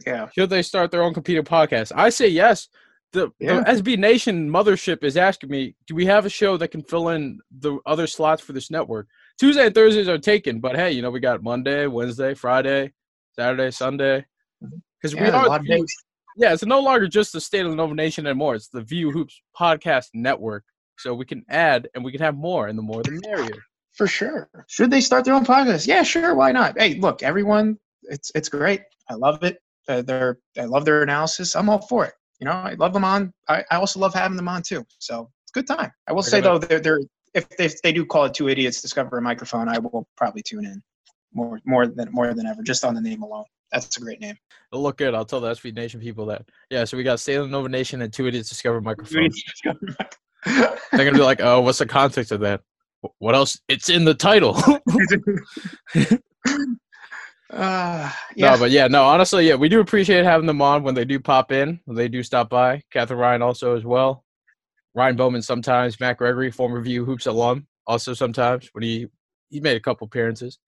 Yeah. 0.06 0.28
should 0.34 0.48
they 0.50 0.62
start 0.62 0.90
their 0.90 1.02
own 1.02 1.12
competing 1.14 1.44
podcast? 1.44 1.92
I 1.94 2.08
say 2.08 2.26
yes, 2.28 2.68
the, 3.12 3.30
Yeah. 3.40 3.60
the 3.60 3.70
SB 3.82 3.98
Nation 3.98 4.50
mothership 4.50 5.02
is 5.02 5.16
asking 5.16 5.50
me, 5.50 5.74
do 5.86 5.94
we 5.94 6.06
have 6.06 6.26
a 6.26 6.30
show 6.30 6.56
that 6.56 6.68
can 6.68 6.82
fill 6.82 7.08
in 7.10 7.40
the 7.60 7.78
other 7.86 8.06
slots 8.06 8.42
for 8.42 8.52
this 8.52 8.70
network? 8.70 9.06
Tuesday 9.38 9.66
and 9.66 9.74
Thursdays 9.74 10.08
are 10.08 10.18
taken, 10.18 10.60
but 10.60 10.76
hey, 10.76 10.92
you 10.92 11.00
know 11.02 11.10
we 11.10 11.20
got 11.20 11.42
Monday, 11.42 11.86
Wednesday, 11.86 12.34
Friday, 12.34 12.92
Saturday, 13.32 13.70
Sunday. 13.70 14.26
Because 15.00 15.14
Yeah, 15.14 15.44
a 15.44 15.48
lot 15.48 15.60
of 15.60 15.66
days. 15.66 15.94
yeah, 16.36 16.52
it's 16.52 16.64
no 16.64 16.80
longer 16.80 17.06
just 17.06 17.32
the 17.32 17.40
State 17.40 17.64
of 17.64 17.70
the 17.70 17.76
Nova 17.76 17.94
Nation 17.94 18.26
anymore. 18.26 18.56
It's 18.56 18.68
the 18.68 18.82
VU 18.82 19.10
Hoops 19.12 19.40
podcast 19.58 20.08
network. 20.14 20.64
So 20.98 21.14
we 21.14 21.24
can 21.24 21.44
add 21.48 21.88
and 21.94 22.04
we 22.04 22.10
can 22.10 22.20
have 22.20 22.34
more, 22.36 22.66
and 22.66 22.76
the 22.76 22.82
more 22.82 23.02
the 23.04 23.20
merrier. 23.24 23.62
For 23.94 24.08
sure. 24.08 24.48
Should 24.66 24.90
they 24.90 25.00
start 25.00 25.24
their 25.24 25.34
own 25.34 25.46
podcast? 25.46 25.86
Yeah, 25.86 26.02
sure. 26.02 26.34
Why 26.34 26.50
not? 26.50 26.76
Hey, 26.78 26.94
look, 26.94 27.22
everyone, 27.22 27.78
it's 28.02 28.32
it's 28.34 28.48
great. 28.48 28.82
I 29.08 29.14
love 29.14 29.44
it. 29.44 29.58
Uh, 29.88 30.02
they're 30.02 30.38
I 30.58 30.64
love 30.64 30.84
their 30.84 31.02
analysis. 31.04 31.54
I'm 31.54 31.68
all 31.68 31.80
for 31.80 32.04
it. 32.04 32.14
You 32.40 32.46
know, 32.46 32.52
I 32.52 32.74
love 32.74 32.92
them 32.92 33.04
on. 33.04 33.32
I, 33.48 33.64
I 33.70 33.76
also 33.76 33.98
love 33.98 34.14
having 34.14 34.36
them 34.36 34.48
on 34.48 34.62
too. 34.62 34.84
So 34.98 35.30
it's 35.44 35.50
a 35.50 35.54
good 35.54 35.66
time. 35.66 35.92
I 36.06 36.12
will 36.12 36.22
They're 36.22 36.30
say 36.30 36.40
though, 36.40 36.58
they're 36.58 36.80
they're 36.80 37.00
if 37.34 37.48
they, 37.56 37.64
if 37.64 37.82
they 37.82 37.92
do 37.92 38.04
call 38.04 38.24
it 38.24 38.34
two 38.34 38.48
idiots 38.48 38.80
discover 38.80 39.18
a 39.18 39.22
microphone, 39.22 39.68
I 39.68 39.78
will 39.78 40.08
probably 40.16 40.42
tune 40.42 40.64
in 40.64 40.82
more 41.34 41.60
more 41.64 41.86
than 41.86 42.08
more 42.12 42.32
than 42.34 42.46
ever 42.46 42.62
just 42.62 42.84
on 42.84 42.94
the 42.94 43.00
name 43.00 43.22
alone. 43.22 43.44
That's 43.72 43.96
a 43.96 44.00
great 44.00 44.20
name. 44.20 44.36
It'll 44.72 44.82
look 44.82 44.96
good. 44.96 45.14
I'll 45.14 45.24
tell 45.24 45.40
the 45.40 45.50
SB 45.50 45.74
Nation 45.74 46.00
people 46.00 46.26
that. 46.26 46.42
Yeah, 46.70 46.84
so 46.84 46.96
we 46.96 47.02
got 47.02 47.20
Salem 47.20 47.50
Nova 47.50 47.68
Nation 47.68 48.02
and 48.02 48.12
Two 48.12 48.26
Idiots 48.26 48.48
Discover 48.48 48.80
Microphone. 48.80 49.30
They're 50.44 50.70
gonna 50.92 51.12
be 51.12 51.18
like, 51.18 51.40
"Oh, 51.40 51.60
what's 51.60 51.78
the 51.78 51.86
context 51.86 52.32
of 52.32 52.40
that? 52.40 52.62
What 53.18 53.34
else? 53.34 53.60
It's 53.68 53.88
in 53.88 54.04
the 54.04 54.14
title." 54.14 54.56
uh, 57.50 58.10
yeah. 58.36 58.52
No, 58.52 58.58
but 58.58 58.70
yeah, 58.70 58.88
no, 58.88 59.04
honestly, 59.04 59.48
yeah, 59.48 59.54
we 59.54 59.68
do 59.68 59.80
appreciate 59.80 60.24
having 60.24 60.46
them 60.46 60.60
on 60.62 60.82
when 60.82 60.94
they 60.94 61.04
do 61.04 61.18
pop 61.18 61.52
in. 61.52 61.80
When 61.84 61.96
they 61.96 62.08
do 62.08 62.22
stop 62.22 62.50
by. 62.50 62.82
Catherine 62.92 63.18
Ryan 63.20 63.42
also 63.42 63.76
as 63.76 63.84
well. 63.84 64.24
Ryan 64.94 65.16
Bowman 65.16 65.42
sometimes. 65.42 65.98
Matt 66.00 66.18
Gregory, 66.18 66.50
former 66.50 66.82
VU 66.82 67.04
Hoops 67.04 67.26
alum, 67.26 67.66
also 67.86 68.14
sometimes 68.14 68.68
when 68.72 68.82
he 68.82 69.06
he 69.50 69.60
made 69.60 69.76
a 69.76 69.80
couple 69.80 70.06
appearances. 70.06 70.58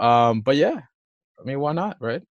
Um, 0.00 0.40
but 0.40 0.56
yeah, 0.56 0.80
I 1.40 1.44
mean, 1.44 1.60
why 1.60 1.72
not, 1.72 1.96
right? 2.00 2.22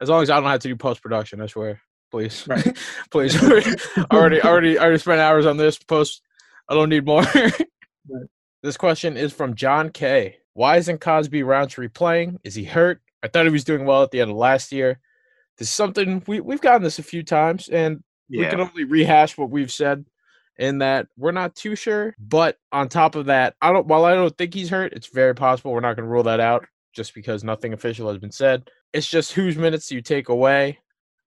As 0.00 0.08
long 0.08 0.22
as 0.22 0.30
I 0.30 0.40
don't 0.40 0.50
have 0.50 0.60
to 0.60 0.68
do 0.68 0.76
post 0.76 1.02
production, 1.02 1.40
I 1.40 1.46
swear. 1.46 1.80
Please, 2.10 2.46
Right. 2.46 2.76
please. 3.10 3.42
already, 4.12 4.42
already, 4.42 4.78
already 4.78 4.98
spent 4.98 5.20
hours 5.20 5.46
on 5.46 5.56
this 5.56 5.78
post. 5.78 6.22
I 6.68 6.74
don't 6.74 6.88
need 6.88 7.06
more. 7.06 7.24
This 8.62 8.76
question 8.76 9.16
is 9.16 9.32
from 9.32 9.56
John 9.56 9.90
K. 9.90 10.36
Why 10.54 10.76
isn't 10.76 11.00
Cosby 11.00 11.42
Roundtree 11.42 11.88
playing? 11.88 12.38
Is 12.44 12.54
he 12.54 12.64
hurt? 12.64 13.00
I 13.22 13.28
thought 13.28 13.46
he 13.46 13.52
was 13.52 13.64
doing 13.64 13.84
well 13.84 14.02
at 14.02 14.10
the 14.10 14.20
end 14.20 14.30
of 14.30 14.36
last 14.36 14.72
year. 14.72 15.00
This 15.58 15.68
is 15.68 15.74
something 15.74 16.22
we, 16.26 16.40
we've 16.40 16.60
gotten 16.60 16.82
this 16.82 16.98
a 16.98 17.02
few 17.02 17.22
times, 17.22 17.68
and 17.68 18.02
we 18.28 18.44
can 18.50 18.60
only 18.60 18.84
rehash 18.84 19.36
what 19.38 19.50
we've 19.50 19.70
said 19.70 20.04
in 20.58 20.78
that 20.78 21.06
we're 21.16 21.32
not 21.32 21.54
too 21.54 21.76
sure. 21.76 22.14
But 22.18 22.58
on 22.72 22.88
top 22.88 23.14
of 23.14 23.26
that, 23.26 23.54
I 23.62 23.72
don't 23.72 23.86
while 23.86 24.04
I 24.04 24.14
don't 24.14 24.36
think 24.36 24.54
he's 24.54 24.70
hurt, 24.70 24.92
it's 24.92 25.08
very 25.08 25.34
possible 25.34 25.72
we're 25.72 25.80
not 25.80 25.96
gonna 25.96 26.08
rule 26.08 26.22
that 26.24 26.40
out 26.40 26.66
just 26.92 27.14
because 27.14 27.42
nothing 27.44 27.72
official 27.72 28.08
has 28.08 28.18
been 28.18 28.32
said. 28.32 28.68
It's 28.92 29.08
just 29.08 29.32
whose 29.32 29.56
minutes 29.56 29.88
do 29.88 29.94
you 29.94 30.02
take 30.02 30.28
away? 30.28 30.78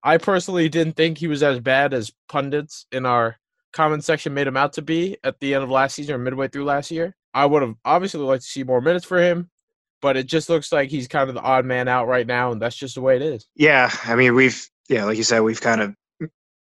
I 0.03 0.17
personally 0.17 0.69
didn't 0.69 0.95
think 0.95 1.17
he 1.17 1.27
was 1.27 1.41
as 1.41 1.59
bad 1.59 1.93
as 1.93 2.11
pundits 2.29 2.85
in 2.91 3.05
our 3.05 3.37
comment 3.73 4.03
section 4.03 4.33
made 4.33 4.47
him 4.47 4.55
out 4.57 4.73
to 4.73 4.81
be 4.81 5.17
at 5.23 5.39
the 5.39 5.55
end 5.55 5.63
of 5.63 5.71
last 5.71 5.95
season 5.95 6.15
or 6.15 6.19
midway 6.19 6.47
through 6.47 6.63
last 6.65 6.91
year. 6.91 7.15
I 7.35 7.45
would 7.45 7.61
have 7.61 7.75
obviously 7.83 8.21
liked 8.21 8.43
to 8.43 8.49
see 8.49 8.63
more 8.63 8.79
minutes 8.79 9.05
for 9.05 9.21
him, 9.21 9.49
but 10.01 10.15
it 10.15 10.25
just 10.25 10.49
looks 10.49 10.71
like 10.71 10.89
he's 10.89 11.09
kind 11.09 11.27
of 11.27 11.35
the 11.35 11.41
odd 11.41 11.65
man 11.65 11.89
out 11.89 12.07
right 12.07 12.25
now, 12.25 12.53
and 12.53 12.61
that's 12.61 12.77
just 12.77 12.95
the 12.95 13.01
way 13.01 13.17
it 13.17 13.21
is. 13.21 13.45
Yeah, 13.55 13.91
I 14.05 14.15
mean, 14.15 14.33
we've 14.33 14.67
yeah, 14.87 15.03
like 15.03 15.17
you 15.17 15.23
said, 15.23 15.41
we've 15.41 15.59
kind 15.59 15.81
of 15.81 15.95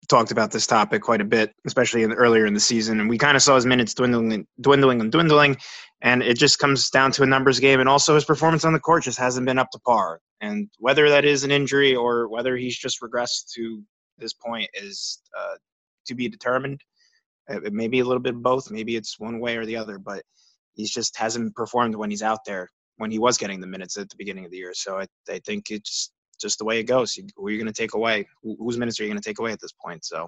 talked 0.09 0.32
about 0.32 0.51
this 0.51 0.68
topic 0.68 1.01
quite 1.01 1.22
a 1.22 1.26
bit, 1.26 1.53
especially 1.65 2.03
in, 2.03 2.11
earlier 2.11 2.45
in 2.45 2.53
the 2.53 2.59
season, 2.59 2.99
and 2.99 3.09
we 3.09 3.18
kind 3.18 3.38
of 3.38 3.43
saw 3.43 3.55
his 3.55 3.65
minutes 3.65 3.93
dwindling, 3.93 4.34
and 4.34 4.47
dwindling, 4.59 4.99
and 4.99 5.09
dwindling, 5.09 5.55
and 6.01 6.22
it 6.22 6.38
just 6.38 6.59
comes 6.59 6.89
down 6.89 7.13
to 7.13 7.24
a 7.24 7.26
numbers 7.26 7.61
game, 7.61 7.80
and 7.80 7.88
also 7.88 8.15
his 8.15 8.26
performance 8.26 8.65
on 8.65 8.74
the 8.74 8.80
court 8.80 9.03
just 9.03 9.18
hasn't 9.18 9.45
been 9.45 9.57
up 9.57 9.72
to 9.72 9.80
par, 9.80 10.20
and 10.41 10.70
whether 10.80 11.07
that 11.07 11.24
is 11.24 11.45
an 11.45 11.51
injury 11.51 11.95
or 11.95 12.28
whether 12.28 12.57
he's 12.57 12.78
just 12.78 13.01
regressed 13.01 13.53
to 13.53 13.82
this 14.18 14.34
point 14.34 14.70
is 14.74 15.22
uh, 15.39 15.55
to 16.07 16.13
be 16.13 16.28
determined. 16.28 16.82
It 17.47 17.72
may 17.72 17.88
be 17.88 17.99
a 17.99 18.03
little 18.03 18.22
bit 18.22 18.36
of 18.36 18.43
both, 18.43 18.70
maybe 18.70 18.97
it's 18.97 19.18
one 19.18 19.39
way 19.39 19.55
or 19.55 19.65
the 19.65 19.78
other, 19.78 19.97
but 19.97 20.24
he's 20.78 20.91
just 20.91 21.17
hasn't 21.17 21.55
performed 21.55 21.95
when 21.95 22.09
he's 22.09 22.23
out 22.23 22.39
there 22.45 22.69
when 22.97 23.11
he 23.11 23.19
was 23.19 23.38
getting 23.38 23.59
the 23.59 23.67
minutes 23.67 23.97
at 23.97 24.09
the 24.09 24.15
beginning 24.17 24.45
of 24.45 24.51
the 24.51 24.57
year. 24.57 24.73
So 24.73 24.99
I, 24.99 25.07
I 25.30 25.39
think 25.45 25.69
it's 25.69 26.11
just 26.39 26.59
the 26.59 26.65
way 26.65 26.80
it 26.80 26.84
goes. 26.84 27.13
Who 27.36 27.47
are 27.47 27.49
you 27.49 27.57
going 27.57 27.71
to 27.71 27.82
take 27.82 27.93
away? 27.93 28.28
Who, 28.43 28.55
whose 28.59 28.78
minutes 28.78 28.99
are 28.99 29.03
you 29.03 29.09
going 29.09 29.21
to 29.21 29.28
take 29.28 29.39
away 29.39 29.51
at 29.51 29.59
this 29.59 29.73
point? 29.84 30.05
So 30.05 30.28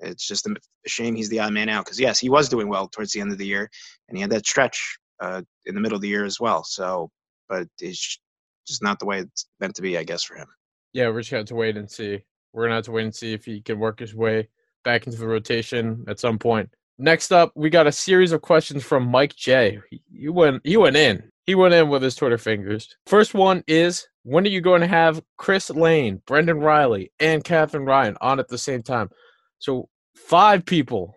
it's 0.00 0.26
just 0.26 0.46
a, 0.46 0.54
shame 0.86 1.14
he's 1.14 1.28
the 1.28 1.40
odd 1.40 1.52
man 1.52 1.68
out 1.68 1.84
because 1.84 2.00
yes, 2.00 2.18
he 2.18 2.28
was 2.28 2.48
doing 2.48 2.68
well 2.68 2.88
towards 2.88 3.12
the 3.12 3.20
end 3.20 3.32
of 3.32 3.38
the 3.38 3.46
year, 3.46 3.70
and 4.08 4.16
he 4.16 4.22
had 4.22 4.30
that 4.30 4.46
stretch 4.46 4.98
uh, 5.20 5.42
in 5.66 5.74
the 5.74 5.80
middle 5.80 5.96
of 5.96 6.02
the 6.02 6.08
year 6.08 6.24
as 6.24 6.40
well. 6.40 6.64
So, 6.64 7.10
but 7.48 7.66
it's 7.80 8.20
just 8.66 8.82
not 8.82 8.98
the 8.98 9.06
way 9.06 9.20
it's 9.20 9.46
meant 9.60 9.74
to 9.76 9.82
be, 9.82 9.96
I 9.98 10.04
guess, 10.04 10.22
for 10.24 10.36
him. 10.36 10.48
Yeah, 10.92 11.08
we're 11.08 11.20
just 11.20 11.30
have 11.30 11.46
to 11.46 11.54
wait 11.54 11.76
and 11.76 11.90
see. 11.90 12.20
We're 12.52 12.64
gonna 12.64 12.76
have 12.76 12.84
to 12.84 12.92
wait 12.92 13.04
and 13.04 13.14
see 13.14 13.32
if 13.32 13.44
he 13.44 13.60
can 13.60 13.78
work 13.78 14.00
his 14.00 14.14
way 14.14 14.48
back 14.84 15.06
into 15.06 15.18
the 15.18 15.26
rotation 15.26 16.04
at 16.08 16.20
some 16.20 16.38
point. 16.38 16.70
Next 16.98 17.32
up, 17.32 17.52
we 17.54 17.70
got 17.70 17.86
a 17.86 17.92
series 17.92 18.32
of 18.32 18.42
questions 18.42 18.84
from 18.84 19.06
Mike 19.10 19.34
J. 19.34 19.80
He- 19.90 20.02
You 20.10 20.32
went, 20.32 20.62
he 20.64 20.76
went 20.76 20.96
in. 20.96 21.30
He 21.46 21.54
went 21.54 21.74
in 21.74 21.88
with 21.88 22.02
his 22.02 22.14
Twitter 22.14 22.38
fingers. 22.38 22.96
First 23.06 23.34
one 23.34 23.62
is: 23.66 24.06
When 24.22 24.44
are 24.44 24.50
you 24.50 24.60
going 24.60 24.80
to 24.80 24.86
have 24.86 25.22
Chris 25.36 25.68
Lane, 25.70 26.22
Brendan 26.26 26.58
Riley, 26.60 27.12
and 27.20 27.44
Catherine 27.44 27.84
Ryan 27.84 28.16
on 28.20 28.38
at 28.40 28.48
the 28.48 28.56
same 28.58 28.82
time? 28.82 29.10
So 29.58 29.88
five 30.14 30.64
people 30.64 31.14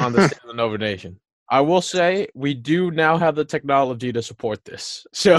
on 0.00 0.12
the 0.12 0.32
the 0.46 0.54
Nova 0.54 0.78
Nation. 0.78 1.20
I 1.50 1.60
will 1.60 1.80
say 1.80 2.26
we 2.34 2.52
do 2.54 2.90
now 2.90 3.16
have 3.16 3.34
the 3.34 3.44
technology 3.44 4.12
to 4.12 4.22
support 4.22 4.64
this. 4.64 5.06
So 5.12 5.36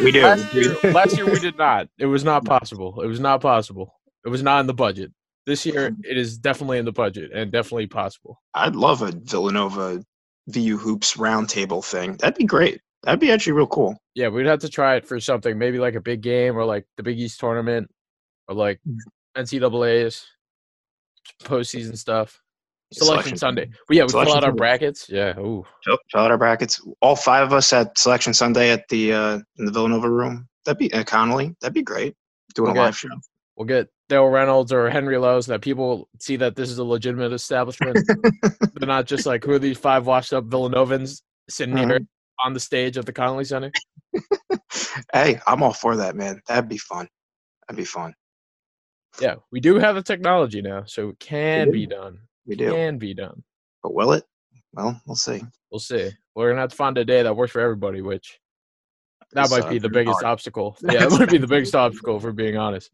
We 0.00 0.12
do. 0.12 0.22
Last 0.22 0.54
year, 0.54 0.76
last 0.92 1.16
year 1.16 1.24
we 1.26 1.38
did 1.40 1.56
not. 1.58 1.88
It 1.98 2.06
was 2.06 2.22
not 2.22 2.44
possible. 2.54 3.00
It 3.02 3.06
was 3.06 3.18
not 3.20 3.40
possible. 3.40 3.94
It 4.24 4.28
was 4.28 4.42
not 4.42 4.60
in 4.60 4.66
the 4.66 4.74
budget. 4.74 5.10
This 5.46 5.64
year 5.64 5.94
it 6.04 6.16
is 6.16 6.38
definitely 6.38 6.78
in 6.78 6.84
the 6.84 6.92
budget 6.92 7.30
and 7.32 7.50
definitely 7.52 7.86
possible. 7.86 8.40
I'd 8.54 8.76
love 8.76 9.02
a 9.02 9.12
Villanova 9.12 10.02
VU 10.48 10.76
hoops 10.76 11.16
roundtable 11.16 11.84
thing. 11.84 12.16
That'd 12.16 12.36
be 12.36 12.44
great. 12.44 12.80
That'd 13.02 13.20
be 13.20 13.30
actually 13.30 13.52
real 13.52 13.66
cool. 13.68 13.96
Yeah, 14.14 14.28
we'd 14.28 14.46
have 14.46 14.60
to 14.60 14.68
try 14.68 14.96
it 14.96 15.06
for 15.06 15.20
something, 15.20 15.56
maybe 15.58 15.78
like 15.78 15.94
a 15.94 16.00
big 16.00 16.22
game 16.22 16.56
or 16.56 16.64
like 16.64 16.86
the 16.96 17.02
Big 17.02 17.18
East 17.20 17.38
tournament 17.38 17.88
or 18.48 18.54
like 18.54 18.80
NCAA's 19.36 20.26
postseason 21.44 21.96
stuff. 21.96 22.40
Selection, 22.92 23.36
Sunday. 23.36 23.68
But 23.88 23.96
yeah, 23.96 24.04
we 24.04 24.08
fill 24.10 24.20
Selection 24.24 24.36
out 24.36 24.44
our 24.44 24.50
Sunday. 24.50 24.58
brackets. 24.58 25.08
Yeah. 25.08 25.38
Ooh. 25.38 25.64
Fill, 25.84 25.98
fill 26.12 26.20
out 26.20 26.30
our 26.30 26.38
brackets. 26.38 26.80
All 27.02 27.16
five 27.16 27.42
of 27.44 27.52
us 27.52 27.72
at 27.72 27.98
Selection 27.98 28.32
Sunday 28.32 28.70
at 28.70 28.88
the 28.88 29.12
uh, 29.12 29.38
in 29.58 29.64
the 29.64 29.72
Villanova 29.72 30.08
room. 30.08 30.48
That'd 30.64 30.78
be 30.78 30.92
at 30.92 31.06
Connolly. 31.06 31.54
That'd 31.60 31.74
be 31.74 31.82
great. 31.82 32.14
Doing 32.54 32.70
Okay. 32.70 32.78
a 32.78 32.82
live 32.84 32.96
show. 32.96 33.08
We'll 33.56 33.66
get 33.66 33.88
Dale 34.08 34.26
Reynolds 34.26 34.72
or 34.72 34.90
Henry 34.90 35.16
Lowe 35.16 35.40
so 35.40 35.52
that 35.52 35.62
people 35.62 36.08
see 36.20 36.36
that 36.36 36.56
this 36.56 36.70
is 36.70 36.78
a 36.78 36.84
legitimate 36.84 37.32
establishment. 37.32 37.98
They're 38.42 38.86
not 38.86 39.06
just 39.06 39.24
like 39.24 39.44
who 39.44 39.52
are 39.52 39.58
these 39.58 39.78
five 39.78 40.06
washed 40.06 40.32
up 40.32 40.44
Villanovans 40.44 41.22
sitting 41.48 41.76
here 41.76 42.00
on 42.44 42.52
the 42.52 42.60
stage 42.60 42.98
at 42.98 43.06
the 43.06 43.12
Connolly 43.12 43.44
Center. 43.44 43.72
hey, 45.12 45.40
I'm 45.46 45.62
all 45.62 45.72
for 45.72 45.96
that, 45.96 46.16
man. 46.16 46.40
That'd 46.48 46.68
be 46.68 46.78
fun. 46.78 47.08
That'd 47.66 47.78
be 47.78 47.86
fun. 47.86 48.14
Yeah, 49.20 49.36
we 49.50 49.60
do 49.60 49.76
have 49.76 49.94
the 49.94 50.02
technology 50.02 50.60
now, 50.60 50.84
so 50.86 51.10
it 51.10 51.18
can 51.18 51.70
be 51.70 51.86
done. 51.86 52.18
We 52.46 52.56
do. 52.56 52.70
Can 52.70 52.98
be 52.98 53.14
done. 53.14 53.42
But 53.82 53.94
will 53.94 54.12
it? 54.12 54.24
Well, 54.74 55.00
we'll 55.06 55.16
see. 55.16 55.42
We'll 55.70 55.78
see. 55.80 56.10
We're 56.34 56.50
gonna 56.50 56.60
have 56.60 56.70
to 56.70 56.76
find 56.76 56.98
a 56.98 57.04
day 57.04 57.22
that 57.22 57.34
works 57.34 57.52
for 57.52 57.60
everybody, 57.60 58.02
which 58.02 58.38
that 59.32 59.44
It's, 59.44 59.50
might 59.50 59.64
uh, 59.64 59.70
be 59.70 59.78
the 59.78 59.88
biggest 59.88 60.20
hard. 60.22 60.32
obstacle. 60.32 60.76
Yeah, 60.82 61.06
that 61.06 61.18
might 61.18 61.30
be 61.30 61.38
the 61.38 61.46
biggest 61.46 61.74
obstacle 61.74 62.20
for 62.20 62.32
being 62.32 62.58
honest. 62.58 62.90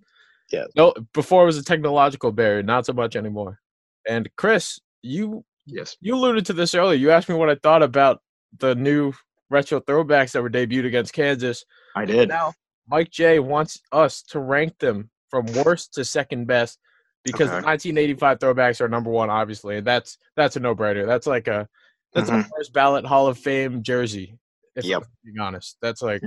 Yeah. 0.53 0.65
No, 0.77 0.93
before 1.15 1.43
it 1.43 1.47
was 1.47 1.57
a 1.59 1.65
technological 1.65 2.31
barrier, 2.31 2.63
not 2.63 2.87
so 2.87 2.93
much 2.93 3.17
anymore. 3.17 3.59
And 4.07 4.29
Chris, 4.37 4.79
you 5.03 5.45
Yes. 5.67 5.97
you 6.01 6.15
alluded 6.15 6.45
to 6.47 6.53
this 6.53 6.75
earlier. 6.75 6.99
You 6.99 7.11
asked 7.11 7.29
me 7.29 7.35
what 7.37 7.49
I 7.49 7.55
thought 7.55 7.83
about 7.83 8.21
the 8.59 8.75
new 8.75 9.13
retro 9.49 9.81
throwbacks 9.81 10.33
that 10.33 10.43
were 10.43 10.51
debuted 10.51 10.87
against 10.87 11.13
Kansas. 11.13 11.65
I 11.97 12.05
did. 12.05 12.29
Now, 12.29 12.53
Mike 12.89 13.11
J 13.11 13.39
wants 13.39 13.81
us 13.93 14.23
to 14.25 14.41
rank 14.41 14.79
them 14.79 15.11
from 15.31 15.47
worst 15.65 15.95
to 15.95 16.05
second 16.05 16.47
best 16.47 16.79
because 17.25 17.49
the 17.49 17.61
1985 17.63 18.39
throwbacks 18.41 18.81
are 18.81 18.89
number 18.89 19.11
one, 19.11 19.31
obviously, 19.31 19.77
and 19.79 19.87
that's 19.87 20.19
that's 20.37 20.57
a 20.57 20.61
no-brainer. 20.61 21.07
That's 21.07 21.27
like 21.27 21.47
a 21.49 21.69
that's 22.13 22.29
a 22.29 22.33
Mhm. 22.33 22.49
first 22.57 22.73
ballot 22.75 23.07
Hall 23.07 23.29
of 23.29 23.39
Fame 23.39 23.83
jersey. 23.83 24.39
If 24.75 24.85
Yep. 24.85 25.03
I'm 25.05 25.09
being 25.25 25.39
honest, 25.39 25.77
that's 25.81 26.03
like 26.03 26.23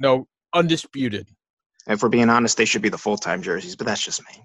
no 0.00 0.26
undisputed. 0.52 1.28
If 1.90 2.02
we're 2.02 2.08
being 2.08 2.30
honest, 2.30 2.56
they 2.56 2.64
should 2.64 2.82
be 2.82 2.88
the 2.88 2.98
full 2.98 3.16
time 3.18 3.42
jerseys, 3.42 3.76
but 3.76 3.86
that's 3.86 4.02
just 4.02 4.22
me. 4.22 4.42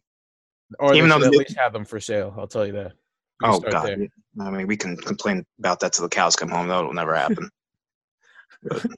Or 0.79 0.93
Even 0.95 1.09
they 1.09 1.15
though 1.15 1.21
should 1.21 1.31
the 1.31 1.37
at 1.37 1.39
least 1.47 1.57
have 1.57 1.73
them 1.73 1.85
for 1.85 1.99
sale. 1.99 2.33
I'll 2.37 2.47
tell 2.47 2.65
you 2.65 2.73
that. 2.73 2.93
Can 3.41 3.51
Oh 3.51 3.59
God. 3.59 3.85
there. 3.87 4.07
I 4.41 4.49
mean, 4.49 4.67
we 4.67 4.75
can 4.77 4.97
complain 4.97 5.45
about 5.59 5.79
that 5.81 5.93
till 5.93 6.03
the 6.03 6.09
cows 6.09 6.35
come 6.35 6.49
home. 6.49 6.67
That'll 6.67 6.91
never 6.93 7.15
happen. 7.15 7.49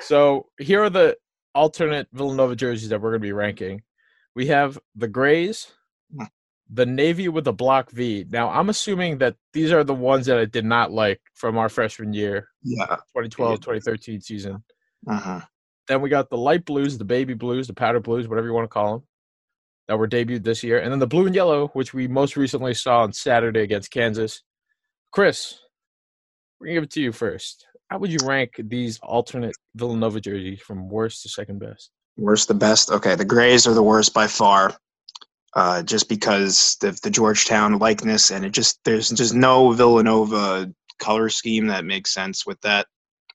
So 0.00 0.46
here 0.58 0.82
are 0.84 0.90
the 0.90 1.16
alternate 1.54 2.06
Villanova 2.12 2.54
jerseys 2.56 2.88
that 2.90 3.00
we're 3.00 3.10
going 3.10 3.20
to 3.20 3.26
be 3.26 3.32
ranking. 3.32 3.82
We 4.34 4.46
have 4.46 4.78
the 4.94 5.08
grays, 5.08 5.72
Hmm. 6.16 6.24
the 6.70 6.86
Navy 6.86 7.28
with 7.28 7.44
the 7.44 7.52
block 7.52 7.90
V. 7.90 8.24
Now, 8.30 8.48
I'm 8.48 8.68
assuming 8.70 9.18
that 9.18 9.36
these 9.52 9.72
are 9.72 9.84
the 9.84 9.94
ones 9.94 10.26
that 10.26 10.38
I 10.38 10.44
did 10.44 10.64
not 10.64 10.92
like 10.92 11.20
from 11.34 11.58
our 11.58 11.68
freshman 11.68 12.12
year, 12.12 12.48
Yeah. 12.62 12.86
2012, 13.16 13.60
2013 13.60 14.20
season. 14.20 14.62
Uh-huh. 15.06 15.40
Then 15.88 16.00
we 16.00 16.10
got 16.10 16.30
the 16.30 16.36
light 16.36 16.64
blues, 16.64 16.98
the 16.98 17.04
baby 17.04 17.34
blues, 17.34 17.66
the 17.66 17.74
powder 17.74 18.00
blues, 18.00 18.28
whatever 18.28 18.46
you 18.46 18.52
want 18.52 18.64
to 18.64 18.68
call 18.68 18.92
them, 18.92 19.06
that 19.88 19.98
were 19.98 20.08
debuted 20.08 20.44
this 20.44 20.62
year. 20.62 20.78
And 20.78 20.92
then 20.92 20.98
the 20.98 21.06
blue 21.06 21.26
and 21.26 21.34
yellow, 21.34 21.68
which 21.68 21.94
we 21.94 22.06
most 22.06 22.36
recently 22.36 22.74
saw 22.74 23.02
on 23.02 23.12
Saturday 23.12 23.60
against 23.60 23.90
Kansas. 23.90 24.42
Chris, 25.12 25.58
we're 26.60 26.66
going 26.66 26.74
to 26.74 26.80
give 26.80 26.84
it 26.84 26.90
to 26.92 27.00
you 27.00 27.12
first. 27.12 27.66
How 27.88 27.98
would 27.98 28.12
you 28.12 28.18
rank 28.24 28.52
these 28.58 28.98
alternate 29.00 29.56
Villanova 29.74 30.20
jerseys 30.20 30.60
from 30.60 30.90
worst 30.90 31.22
to 31.22 31.30
second 31.30 31.58
best? 31.58 31.90
Worst 32.18 32.48
the 32.48 32.54
best. 32.54 32.90
Okay, 32.90 33.14
the 33.14 33.24
grays 33.24 33.66
are 33.66 33.74
the 33.74 33.82
worst 33.82 34.12
by 34.12 34.26
far. 34.26 34.76
Uh, 35.54 35.82
just 35.82 36.10
because 36.10 36.76
of 36.82 37.00
the 37.00 37.08
Georgetown 37.10 37.78
likeness, 37.78 38.30
and 38.30 38.44
it 38.44 38.50
just 38.50 38.78
there's 38.84 39.08
just 39.08 39.34
no 39.34 39.72
Villanova 39.72 40.70
color 40.98 41.30
scheme 41.30 41.68
that 41.68 41.86
makes 41.86 42.12
sense 42.12 42.44
with 42.44 42.60
that. 42.60 42.86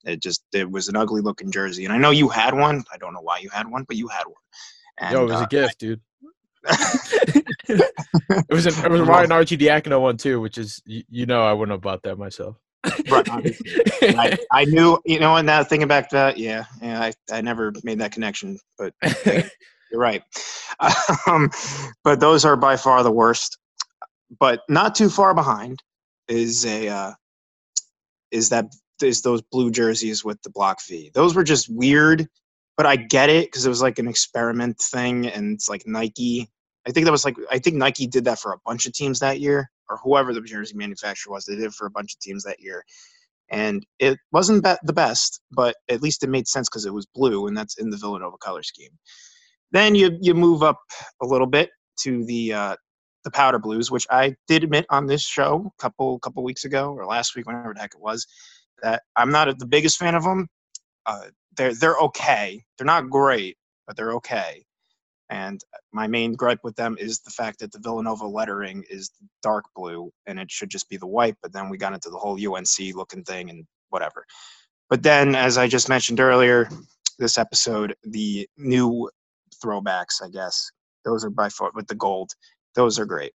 It 0.03 0.21
just 0.21 0.43
it 0.53 0.69
was 0.69 0.87
an 0.87 0.95
ugly 0.95 1.21
looking 1.21 1.51
jersey, 1.51 1.85
and 1.85 1.93
I 1.93 1.97
know 1.97 2.11
you 2.11 2.29
had 2.29 2.53
one. 2.53 2.83
I 2.93 2.97
don't 2.97 3.13
know 3.13 3.21
why 3.21 3.39
you 3.39 3.49
had 3.49 3.69
one, 3.69 3.83
but 3.83 3.95
you 3.95 4.07
had 4.07 4.25
one. 4.25 4.35
And, 4.99 5.13
Yo, 5.13 5.21
it 5.23 5.25
was 5.25 5.41
uh, 5.41 5.43
a 5.43 5.47
gift, 5.47 5.79
dude. 5.79 6.01
it 7.67 8.49
was 8.49 8.65
a, 8.65 8.85
it 8.85 8.91
was 8.91 9.01
a 9.01 9.05
Ryan 9.05 9.29
Arcidiacono 9.29 10.01
one 10.01 10.17
too, 10.17 10.39
which 10.39 10.57
is 10.57 10.81
you, 10.85 11.03
you 11.09 11.25
know 11.25 11.41
I 11.41 11.53
wouldn't 11.53 11.73
have 11.73 11.81
bought 11.81 12.03
that 12.03 12.17
myself. 12.17 12.57
Right, 13.09 13.27
I, 14.01 14.37
I 14.51 14.65
knew, 14.65 14.99
you 15.05 15.19
know, 15.19 15.37
and 15.37 15.45
now 15.45 15.63
thinking 15.63 15.87
back 15.87 16.09
to 16.09 16.15
that, 16.15 16.37
yeah, 16.37 16.65
yeah, 16.81 17.01
I, 17.01 17.13
I 17.31 17.39
never 17.39 17.71
made 17.83 17.99
that 17.99 18.11
connection, 18.11 18.59
but 18.77 18.93
you're 19.25 20.01
right. 20.01 20.23
Um, 21.27 21.49
but 22.03 22.19
those 22.19 22.43
are 22.43 22.57
by 22.57 22.75
far 22.75 23.03
the 23.03 23.11
worst. 23.11 23.57
But 24.39 24.61
not 24.67 24.95
too 24.95 25.09
far 25.09 25.33
behind 25.33 25.81
is 26.27 26.65
a 26.65 26.89
uh, 26.89 27.11
is 28.31 28.49
that 28.49 28.65
is 29.03 29.21
those 29.21 29.41
blue 29.41 29.71
jerseys 29.71 30.23
with 30.23 30.41
the 30.43 30.49
block 30.49 30.79
V. 30.87 31.11
Those 31.13 31.35
were 31.35 31.43
just 31.43 31.69
weird, 31.69 32.27
but 32.77 32.85
I 32.85 32.95
get 32.95 33.29
it 33.29 33.47
because 33.47 33.65
it 33.65 33.69
was 33.69 33.81
like 33.81 33.99
an 33.99 34.07
experiment 34.07 34.79
thing, 34.79 35.27
and 35.27 35.53
it's 35.53 35.69
like 35.69 35.83
Nike. 35.87 36.49
I 36.87 36.91
think 36.91 37.05
that 37.05 37.11
was 37.11 37.25
like 37.25 37.37
I 37.51 37.59
think 37.59 37.77
Nike 37.77 38.07
did 38.07 38.25
that 38.25 38.39
for 38.39 38.53
a 38.53 38.59
bunch 38.65 38.85
of 38.85 38.93
teams 38.93 39.19
that 39.19 39.39
year, 39.39 39.69
or 39.89 39.97
whoever 40.03 40.33
the 40.33 40.41
jersey 40.41 40.75
manufacturer 40.75 41.31
was. 41.33 41.45
They 41.45 41.55
did 41.55 41.65
it 41.65 41.73
for 41.73 41.87
a 41.87 41.91
bunch 41.91 42.13
of 42.13 42.19
teams 42.19 42.43
that 42.43 42.59
year, 42.59 42.83
and 43.49 43.85
it 43.99 44.17
wasn't 44.31 44.63
be- 44.63 44.75
the 44.83 44.93
best, 44.93 45.41
but 45.51 45.75
at 45.89 46.01
least 46.01 46.23
it 46.23 46.29
made 46.29 46.47
sense 46.47 46.69
because 46.69 46.85
it 46.85 46.93
was 46.93 47.05
blue, 47.13 47.47
and 47.47 47.57
that's 47.57 47.77
in 47.77 47.89
the 47.89 47.97
Villanova 47.97 48.37
color 48.37 48.63
scheme. 48.63 48.91
Then 49.71 49.95
you 49.95 50.17
you 50.21 50.33
move 50.33 50.63
up 50.63 50.79
a 51.21 51.25
little 51.25 51.47
bit 51.47 51.69
to 52.01 52.25
the 52.25 52.53
uh, 52.53 52.75
the 53.23 53.31
powder 53.31 53.59
blues, 53.59 53.91
which 53.91 54.07
I 54.09 54.35
did 54.47 54.63
admit 54.63 54.85
on 54.89 55.07
this 55.07 55.23
show 55.25 55.71
a 55.77 55.81
couple 55.81 56.19
couple 56.19 56.43
weeks 56.43 56.65
ago 56.65 56.93
or 56.93 57.05
last 57.05 57.35
week, 57.35 57.47
whenever 57.47 57.73
the 57.73 57.79
heck 57.79 57.93
it 57.95 58.01
was, 58.01 58.27
that 58.81 59.03
I'm 59.15 59.31
not 59.31 59.57
the 59.59 59.65
biggest 59.65 59.97
fan 59.97 60.15
of 60.15 60.23
them. 60.23 60.47
Uh, 61.05 61.25
they're 61.55 61.73
they're 61.73 61.97
okay. 61.97 62.63
They're 62.77 62.85
not 62.85 63.09
great, 63.09 63.57
but 63.87 63.95
they're 63.95 64.13
okay. 64.13 64.63
And 65.29 65.61
my 65.91 66.07
main 66.07 66.33
gripe 66.35 66.59
with 66.63 66.75
them 66.75 66.97
is 66.99 67.19
the 67.19 67.31
fact 67.31 67.59
that 67.59 67.71
the 67.71 67.79
Villanova 67.79 68.27
lettering 68.27 68.83
is 68.89 69.09
dark 69.41 69.65
blue, 69.75 70.11
and 70.27 70.39
it 70.39 70.51
should 70.51 70.69
just 70.69 70.89
be 70.89 70.97
the 70.97 71.07
white. 71.07 71.35
But 71.41 71.53
then 71.53 71.69
we 71.69 71.77
got 71.77 71.93
into 71.93 72.09
the 72.09 72.17
whole 72.17 72.35
UNC 72.35 72.95
looking 72.95 73.23
thing 73.23 73.49
and 73.49 73.65
whatever. 73.89 74.25
But 74.89 75.01
then, 75.01 75.35
as 75.35 75.57
I 75.57 75.67
just 75.67 75.89
mentioned 75.89 76.19
earlier, 76.19 76.69
this 77.17 77.37
episode, 77.37 77.95
the 78.03 78.47
new 78.57 79.09
throwbacks, 79.63 80.21
I 80.23 80.29
guess, 80.29 80.69
those 81.05 81.23
are 81.25 81.29
by 81.29 81.49
far 81.49 81.71
with 81.73 81.87
the 81.87 81.95
gold. 81.95 82.31
Those 82.75 82.99
are 82.99 83.05
great. 83.05 83.33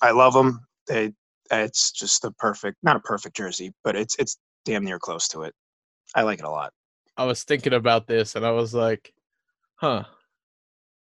I 0.00 0.12
love 0.12 0.34
them. 0.34 0.66
They, 0.88 1.12
it's 1.52 1.92
just 1.92 2.22
the 2.22 2.32
perfect, 2.32 2.78
not 2.82 2.96
a 2.96 3.00
perfect 3.00 3.36
jersey, 3.36 3.72
but 3.84 3.96
it's 3.96 4.16
it's 4.18 4.38
damn 4.64 4.84
near 4.84 4.98
close 4.98 5.28
to 5.28 5.42
it. 5.42 5.54
I 6.14 6.22
like 6.22 6.38
it 6.38 6.44
a 6.44 6.50
lot. 6.50 6.72
I 7.16 7.24
was 7.24 7.44
thinking 7.44 7.74
about 7.74 8.06
this 8.06 8.36
and 8.36 8.44
I 8.44 8.50
was 8.50 8.74
like, 8.74 9.12
huh. 9.76 10.04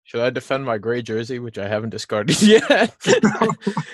Should 0.06 0.22
I 0.22 0.32
defend 0.32 0.66
my 0.66 0.78
gray 0.78 1.02
jersey, 1.02 1.40
which 1.40 1.58
I 1.58 1.68
haven't 1.68 1.92
discarded 1.92 2.42
yet? 2.42 2.96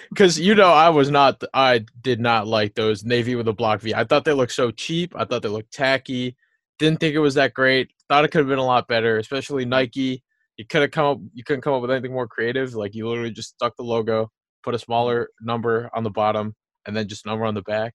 Because 0.10 0.40
you 0.40 0.56
know, 0.56 0.72
I 0.72 0.90
was 0.90 1.12
not, 1.12 1.42
I 1.54 1.86
did 2.02 2.20
not 2.20 2.48
like 2.48 2.74
those 2.74 3.06
navy 3.06 3.36
with 3.36 3.48
a 3.48 3.54
block 3.54 3.80
V. 3.82 3.94
I 3.94 4.04
thought 4.04 4.26
they 4.26 4.34
looked 4.34 4.54
so 4.54 4.72
cheap. 4.72 5.14
I 5.16 5.24
thought 5.24 5.44
they 5.44 5.50
looked 5.50 5.72
tacky. 5.72 6.36
Didn't 6.80 7.00
think 7.00 7.14
it 7.14 7.20
was 7.20 7.36
that 7.36 7.54
great. 7.54 7.92
Thought 8.10 8.26
it 8.26 8.30
could 8.32 8.40
have 8.40 8.48
been 8.48 8.58
a 8.58 8.66
lot 8.66 8.88
better, 8.88 9.18
especially 9.20 9.66
Nike. 9.66 10.24
You 10.58 10.66
could 10.66 10.82
have 10.82 10.92
come 10.92 11.06
up, 11.06 11.20
you 11.34 11.44
couldn't 11.44 11.62
come 11.62 11.74
up 11.74 11.82
with 11.82 11.92
anything 11.92 12.12
more 12.12 12.28
creative. 12.28 12.74
Like 12.74 12.96
you 12.96 13.08
literally 13.08 13.32
just 13.32 13.50
stuck 13.50 13.78
the 13.78 13.84
logo, 13.84 14.32
put 14.64 14.76
a 14.76 14.80
smaller 14.80 15.30
number 15.41 15.89
on 15.93 16.03
the 16.03 16.10
bottom, 16.10 16.55
and 16.86 16.95
then 16.95 17.07
just 17.07 17.26
number 17.26 17.45
on 17.45 17.53
the 17.53 17.62
back. 17.62 17.93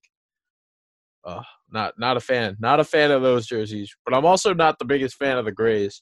Uh, 1.23 1.41
not 1.71 1.93
not 1.97 2.17
a 2.17 2.19
fan. 2.19 2.55
Not 2.59 2.79
a 2.79 2.83
fan 2.83 3.11
of 3.11 3.21
those 3.21 3.47
jerseys. 3.47 3.95
But 4.05 4.13
I'm 4.13 4.25
also 4.25 4.53
not 4.53 4.77
the 4.79 4.85
biggest 4.85 5.15
fan 5.15 5.37
of 5.37 5.45
the 5.45 5.51
grays. 5.51 6.01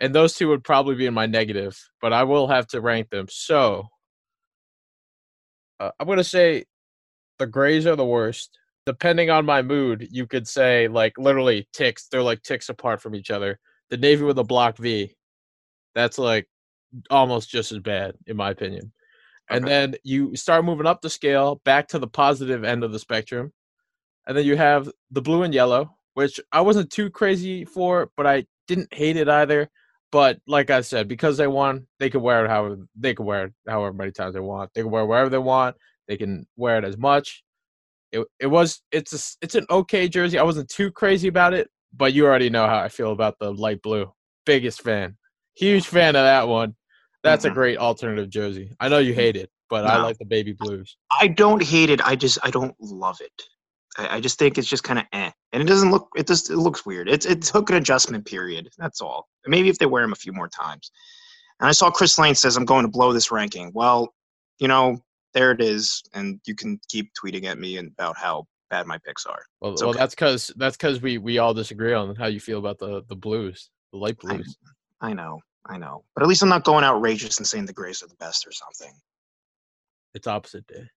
And 0.00 0.14
those 0.14 0.34
two 0.34 0.48
would 0.48 0.62
probably 0.62 0.94
be 0.94 1.06
in 1.06 1.14
my 1.14 1.26
negative, 1.26 1.76
but 2.00 2.12
I 2.12 2.22
will 2.22 2.46
have 2.46 2.68
to 2.68 2.80
rank 2.80 3.10
them. 3.10 3.26
So 3.28 3.88
uh, 5.80 5.90
I'm 5.98 6.06
gonna 6.06 6.22
say 6.24 6.64
the 7.38 7.46
grays 7.46 7.86
are 7.86 7.96
the 7.96 8.06
worst. 8.06 8.58
Depending 8.86 9.28
on 9.28 9.44
my 9.44 9.60
mood, 9.60 10.08
you 10.10 10.26
could 10.26 10.48
say 10.48 10.88
like 10.88 11.18
literally 11.18 11.68
ticks. 11.72 12.08
They're 12.08 12.22
like 12.22 12.42
ticks 12.42 12.68
apart 12.68 13.02
from 13.02 13.14
each 13.14 13.30
other. 13.30 13.58
The 13.90 13.96
navy 13.96 14.24
with 14.24 14.38
a 14.38 14.44
block 14.44 14.78
V, 14.78 15.14
that's 15.94 16.18
like 16.18 16.48
almost 17.10 17.50
just 17.50 17.72
as 17.72 17.78
bad 17.80 18.14
in 18.26 18.36
my 18.36 18.50
opinion. 18.50 18.92
And 19.50 19.64
Okay. 19.64 19.70
then 19.70 19.94
you 20.04 20.36
start 20.36 20.64
moving 20.64 20.86
up 20.86 21.00
the 21.00 21.10
scale 21.10 21.60
back 21.64 21.88
to 21.88 21.98
the 21.98 22.06
positive 22.08 22.64
end 22.64 22.84
of 22.84 22.92
the 22.92 22.98
spectrum. 22.98 23.52
And 24.26 24.36
then 24.36 24.44
you 24.44 24.56
have 24.56 24.90
the 25.10 25.22
blue 25.22 25.42
and 25.42 25.54
yellow, 25.54 25.96
which 26.14 26.40
I 26.52 26.60
wasn't 26.60 26.90
too 26.90 27.10
crazy 27.10 27.64
for, 27.64 28.10
but 28.16 28.26
I 28.26 28.46
didn't 28.66 28.92
hate 28.92 29.16
it 29.16 29.28
either. 29.28 29.70
But 30.12 30.40
like 30.46 30.70
I 30.70 30.80
said, 30.82 31.08
because 31.08 31.36
they 31.36 31.46
won, 31.46 31.86
they 31.98 32.10
could 32.10 32.22
wear 32.22 32.44
it 32.44 32.48
however 32.48 32.78
they 32.96 33.14
could 33.14 33.26
wear 33.26 33.46
it 33.46 33.52
however 33.68 33.92
many 33.94 34.10
times 34.12 34.34
they 34.34 34.40
want. 34.40 34.70
They 34.74 34.82
can 34.82 34.90
wear 34.90 35.02
it 35.02 35.06
wherever 35.06 35.30
they 35.30 35.38
want. 35.38 35.76
They 36.08 36.16
can 36.16 36.46
wear 36.56 36.78
it 36.78 36.84
as 36.84 36.96
much. 36.96 37.42
It 38.12 38.26
it 38.40 38.46
was 38.46 38.82
it's 38.92 39.12
a, 39.12 39.36
it's 39.44 39.54
an 39.54 39.66
okay 39.70 40.08
jersey. 40.08 40.38
I 40.38 40.42
wasn't 40.44 40.68
too 40.70 40.90
crazy 40.90 41.28
about 41.28 41.54
it, 41.54 41.68
but 41.94 42.14
you 42.14 42.26
already 42.26 42.50
know 42.50 42.66
how 42.66 42.78
I 42.78 42.88
feel 42.88 43.12
about 43.12 43.38
the 43.38 43.52
light 43.52 43.82
blue. 43.82 44.12
Biggest 44.46 44.82
fan, 44.82 45.16
huge 45.56 45.86
fan 45.86 46.16
of 46.16 46.24
that 46.24 46.48
one. 46.48 46.74
That's 47.22 47.44
a 47.44 47.50
Mhm. 47.50 47.54
great 47.54 47.78
alternative 47.78 48.30
jersey. 48.30 48.70
I 48.80 48.88
know 48.88 48.98
you 48.98 49.12
hate 49.12 49.36
it, 49.36 49.50
but 49.68 49.84
I 49.84 50.00
like 50.02 50.18
the 50.18 50.24
baby 50.24 50.52
blues. 50.52 50.96
I 51.20 51.28
don't 51.28 51.62
hate 51.62 51.90
it. 51.90 52.00
I 52.06 52.16
just 52.16 52.38
I 52.42 52.50
don't 52.50 52.74
love 52.80 53.20
it. 53.20 53.42
I, 53.96 54.16
I 54.16 54.20
just 54.20 54.38
think 54.38 54.56
it's 54.58 54.68
just 54.68 54.84
kind 54.84 54.98
of 55.00 55.06
eh, 55.12 55.30
and 55.52 55.62
it 55.62 55.66
doesn't 55.66 55.90
look. 55.90 56.08
It 56.16 56.26
just 56.26 56.50
it 56.50 56.56
looks 56.56 56.86
weird. 56.86 57.08
It's 57.08 57.26
it 57.26 57.42
took 57.42 57.70
an 57.70 57.76
adjustment 57.76 58.24
period. 58.26 58.68
That's 58.78 59.00
all. 59.00 59.28
Maybe 59.46 59.68
if 59.68 59.78
they 59.78 59.86
wear 59.86 60.02
them 60.02 60.12
a 60.12 60.16
few 60.16 60.32
more 60.32 60.48
times. 60.48 60.90
And 61.60 61.68
I 61.68 61.72
saw 61.72 61.90
Chris 61.90 62.18
Lane 62.18 62.36
says 62.36 62.56
I'm 62.56 62.64
going 62.64 62.84
to 62.84 62.90
blow 62.90 63.12
this 63.12 63.32
ranking. 63.32 63.72
Well, 63.74 64.14
you 64.58 64.68
know 64.68 64.98
there 65.34 65.50
it 65.50 65.60
is, 65.60 66.02
and 66.14 66.40
you 66.46 66.54
can 66.54 66.80
keep 66.88 67.10
tweeting 67.14 67.44
at 67.44 67.58
me 67.58 67.76
about 67.76 68.16
how 68.16 68.46
bad 68.70 68.86
my 68.86 68.98
picks 68.98 69.26
are. 69.26 69.44
Well, 69.60 69.72
It's 69.72 69.82
well 69.82 69.92
that's 69.92 70.14
because 70.14 70.52
that's 70.56 70.76
because 70.76 71.02
we 71.02 71.18
we 71.18 71.38
all 71.38 71.52
disagree 71.52 71.92
on 71.94 72.14
how 72.14 72.26
you 72.26 72.38
feel 72.40 72.58
about 72.58 72.78
the 72.78 73.02
the 73.08 73.16
blues, 73.16 73.70
the 73.92 73.98
light 73.98 74.16
I, 74.24 74.36
blues. 74.36 74.56
I 75.00 75.12
know, 75.12 75.40
I 75.66 75.78
know, 75.78 76.04
but 76.14 76.22
at 76.22 76.28
least 76.28 76.42
I'm 76.42 76.48
not 76.48 76.64
going 76.64 76.84
outrageous 76.84 77.38
and 77.38 77.46
saying 77.46 77.66
the 77.66 77.72
Grays 77.72 78.02
are 78.02 78.08
the 78.08 78.16
best 78.16 78.46
or 78.46 78.52
something. 78.52 78.92
It's 80.14 80.26
opposite 80.26 80.66
day. 80.66 80.88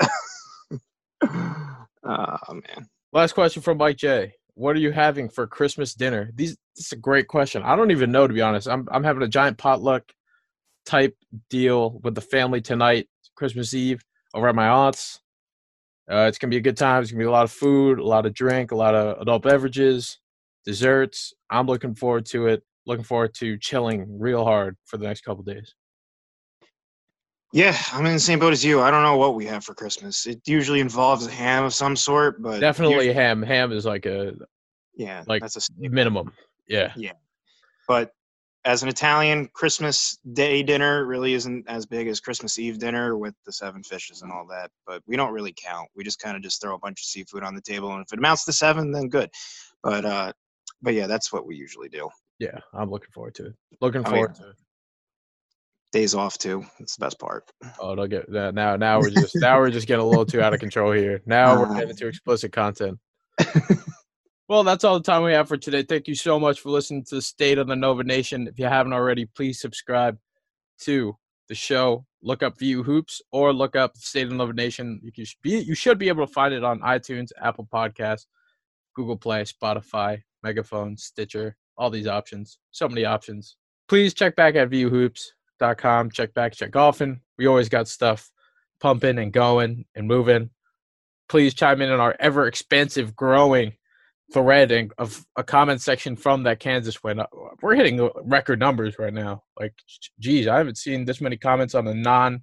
oh 1.24 2.36
man. 2.50 2.88
Last 3.12 3.32
question 3.32 3.62
from 3.62 3.78
Mike 3.78 3.96
J. 3.96 4.34
What 4.54 4.76
are 4.76 4.80
you 4.80 4.90
having 4.90 5.28
for 5.28 5.46
Christmas 5.46 5.94
dinner? 5.94 6.30
These 6.34 6.56
this 6.76 6.86
is 6.86 6.92
a 6.92 6.96
great 6.96 7.28
question. 7.28 7.62
I 7.62 7.76
don't 7.76 7.90
even 7.90 8.12
know 8.12 8.26
to 8.26 8.34
be 8.34 8.42
honest. 8.42 8.68
I'm 8.68 8.88
I'm 8.90 9.04
having 9.04 9.22
a 9.22 9.28
giant 9.28 9.58
potluck 9.58 10.12
type 10.84 11.16
deal 11.50 12.00
with 12.02 12.14
the 12.14 12.20
family 12.20 12.60
tonight, 12.60 13.08
Christmas 13.36 13.74
Eve, 13.74 14.02
over 14.34 14.48
at 14.48 14.54
my 14.54 14.68
aunt's. 14.68 15.20
Uh, 16.10 16.26
it's 16.28 16.38
gonna 16.38 16.50
be 16.50 16.56
a 16.56 16.60
good 16.60 16.76
time. 16.76 17.02
It's 17.02 17.12
gonna 17.12 17.22
be 17.22 17.26
a 17.26 17.30
lot 17.30 17.44
of 17.44 17.52
food, 17.52 17.98
a 17.98 18.04
lot 18.04 18.26
of 18.26 18.34
drink, 18.34 18.72
a 18.72 18.76
lot 18.76 18.94
of 18.94 19.20
adult 19.20 19.42
beverages, 19.42 20.18
desserts. 20.64 21.34
I'm 21.50 21.66
looking 21.66 21.94
forward 21.94 22.26
to 22.26 22.46
it. 22.46 22.62
Looking 22.88 23.04
forward 23.04 23.34
to 23.34 23.56
chilling 23.58 24.18
real 24.18 24.44
hard 24.44 24.76
for 24.86 24.96
the 24.96 25.06
next 25.06 25.20
couple 25.20 25.44
days. 25.44 25.74
Yeah, 27.52 27.76
I'm 27.92 28.04
in 28.04 28.14
the 28.14 28.18
same 28.18 28.38
boat 28.38 28.52
as 28.52 28.64
you. 28.64 28.80
I 28.80 28.90
don't 28.90 29.02
know 29.02 29.16
what 29.16 29.34
we 29.34 29.46
have 29.46 29.64
for 29.64 29.74
Christmas. 29.74 30.26
It 30.26 30.40
usually 30.46 30.80
involves 30.80 31.26
a 31.26 31.30
ham 31.30 31.64
of 31.64 31.72
some 31.72 31.96
sort, 31.96 32.42
but 32.42 32.60
Definitely 32.60 33.12
ham. 33.12 33.42
Ham 33.42 33.72
is 33.72 33.86
like 33.86 34.06
a 34.06 34.34
yeah, 34.94 35.22
like 35.26 35.42
that's 35.42 35.56
a 35.56 35.60
minimum. 35.78 36.32
Yeah. 36.66 36.92
Yeah. 36.96 37.12
But 37.86 38.10
as 38.64 38.82
an 38.82 38.88
Italian, 38.88 39.48
Christmas 39.54 40.18
Day 40.32 40.62
dinner 40.62 41.06
really 41.06 41.32
isn't 41.34 41.66
as 41.68 41.86
big 41.86 42.08
as 42.08 42.20
Christmas 42.20 42.58
Eve 42.58 42.78
dinner 42.78 43.16
with 43.16 43.34
the 43.46 43.52
seven 43.52 43.82
fishes 43.82 44.22
and 44.22 44.32
all 44.32 44.46
that. 44.48 44.70
But 44.86 45.02
we 45.06 45.16
don't 45.16 45.32
really 45.32 45.54
count. 45.56 45.88
We 45.94 46.04
just 46.04 46.18
kind 46.20 46.36
of 46.36 46.42
just 46.42 46.60
throw 46.60 46.74
a 46.74 46.78
bunch 46.78 47.00
of 47.00 47.04
seafood 47.04 47.44
on 47.44 47.54
the 47.54 47.62
table, 47.62 47.92
and 47.92 48.02
if 48.02 48.12
it 48.12 48.18
amounts 48.18 48.44
to 48.46 48.52
seven, 48.52 48.92
then 48.92 49.08
good. 49.08 49.30
But 49.82 50.04
uh, 50.04 50.32
but 50.82 50.94
yeah, 50.94 51.06
that's 51.06 51.32
what 51.32 51.46
we 51.46 51.56
usually 51.56 51.88
do. 51.88 52.10
Yeah, 52.38 52.58
I'm 52.72 52.90
looking 52.90 53.10
forward 53.12 53.34
to 53.36 53.46
it. 53.46 53.54
Looking 53.80 54.04
forward 54.04 54.34
to 54.36 54.50
it. 54.50 54.56
days 55.92 56.14
off 56.14 56.38
too. 56.38 56.64
That's 56.78 56.96
the 56.96 57.04
best 57.04 57.18
part. 57.18 57.50
Oh, 57.80 57.94
don't 57.94 58.08
get 58.08 58.30
that 58.32 58.54
now. 58.54 58.76
Now 58.76 59.00
we're 59.00 59.10
just 59.10 59.36
now 59.36 59.58
we're 59.58 59.70
just 59.70 59.88
getting 59.88 60.04
a 60.04 60.08
little 60.08 60.26
too 60.26 60.40
out 60.40 60.54
of 60.54 60.60
control 60.60 60.92
here. 60.92 61.20
Now 61.26 61.56
we're 61.56 61.64
uh-huh. 61.64 61.74
getting 61.74 61.90
into 61.90 62.06
explicit 62.06 62.52
content. 62.52 62.98
well, 64.48 64.64
that's 64.64 64.84
all 64.84 64.98
the 64.98 65.04
time 65.04 65.22
we 65.24 65.32
have 65.32 65.48
for 65.48 65.56
today. 65.56 65.82
Thank 65.82 66.08
you 66.08 66.14
so 66.14 66.38
much 66.38 66.60
for 66.60 66.70
listening 66.70 67.04
to 67.06 67.16
the 67.16 67.22
State 67.22 67.58
of 67.58 67.66
the 67.66 67.76
Nova 67.76 68.04
Nation. 68.04 68.46
If 68.46 68.58
you 68.58 68.66
haven't 68.66 68.92
already, 68.92 69.26
please 69.26 69.60
subscribe 69.60 70.18
to 70.82 71.16
the 71.48 71.54
show. 71.54 72.04
Look 72.22 72.42
up 72.42 72.58
VU 72.58 72.82
Hoops 72.82 73.22
or 73.32 73.52
look 73.52 73.74
up 73.74 73.96
State 73.96 74.24
of 74.24 74.30
the 74.30 74.36
Nova 74.36 74.52
Nation. 74.52 75.00
You 75.02 75.10
be 75.42 75.58
you 75.60 75.74
should 75.74 75.98
be 75.98 76.08
able 76.08 76.26
to 76.26 76.32
find 76.32 76.54
it 76.54 76.62
on 76.64 76.80
iTunes, 76.80 77.30
Apple 77.42 77.68
Podcasts, 77.72 78.26
Google 78.94 79.16
Play, 79.16 79.44
Spotify, 79.44 80.22
Megaphone, 80.42 80.96
Stitcher, 80.96 81.56
all 81.78 81.90
these 81.90 82.06
options. 82.06 82.58
So 82.72 82.88
many 82.88 83.04
options. 83.04 83.56
Please 83.88 84.12
check 84.12 84.36
back 84.36 84.56
at 84.56 84.68
vuhoops.com. 84.68 86.10
Check 86.10 86.34
back, 86.34 86.52
check 86.52 86.70
golfing. 86.70 87.20
We 87.38 87.46
always 87.46 87.68
got 87.68 87.88
stuff 87.88 88.30
pumping 88.80 89.18
and 89.18 89.32
going 89.32 89.86
and 89.94 90.06
moving. 90.06 90.50
Please 91.28 91.54
chime 91.54 91.80
in 91.80 91.90
on 91.90 92.00
our 92.00 92.16
ever 92.18 92.46
expansive, 92.46 93.14
growing 93.14 93.72
thread 94.32 94.70
and 94.70 94.92
of 94.98 95.24
a 95.36 95.44
comment 95.44 95.80
section 95.80 96.16
from 96.16 96.42
that 96.42 96.60
Kansas 96.60 97.02
win. 97.02 97.22
We're 97.62 97.74
hitting 97.74 98.10
record 98.24 98.58
numbers 98.58 98.98
right 98.98 99.12
now. 99.12 99.44
Like, 99.58 99.74
geez, 100.18 100.46
I 100.46 100.58
haven't 100.58 100.78
seen 100.78 101.04
this 101.04 101.20
many 101.20 101.36
comments 101.36 101.74
on 101.74 101.86
a 101.86 101.94
non 101.94 102.42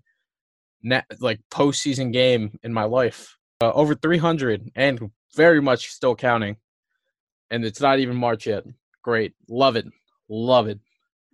net 0.81 1.05
like 1.19 1.41
postseason 1.51 2.11
game 2.13 2.57
in 2.63 2.73
my 2.73 2.83
life. 2.83 3.35
Uh, 3.61 3.71
over 3.71 3.95
300 3.95 4.71
and 4.75 5.11
very 5.35 5.61
much 5.61 5.89
still 5.89 6.15
counting. 6.15 6.57
And 7.49 7.63
it's 7.63 7.81
not 7.81 7.99
even 7.99 8.15
March 8.15 8.47
yet. 8.47 8.65
Great. 9.05 9.33
Love 9.47 9.75
it. 9.75 9.85
Love 10.29 10.67
it. 10.67 10.79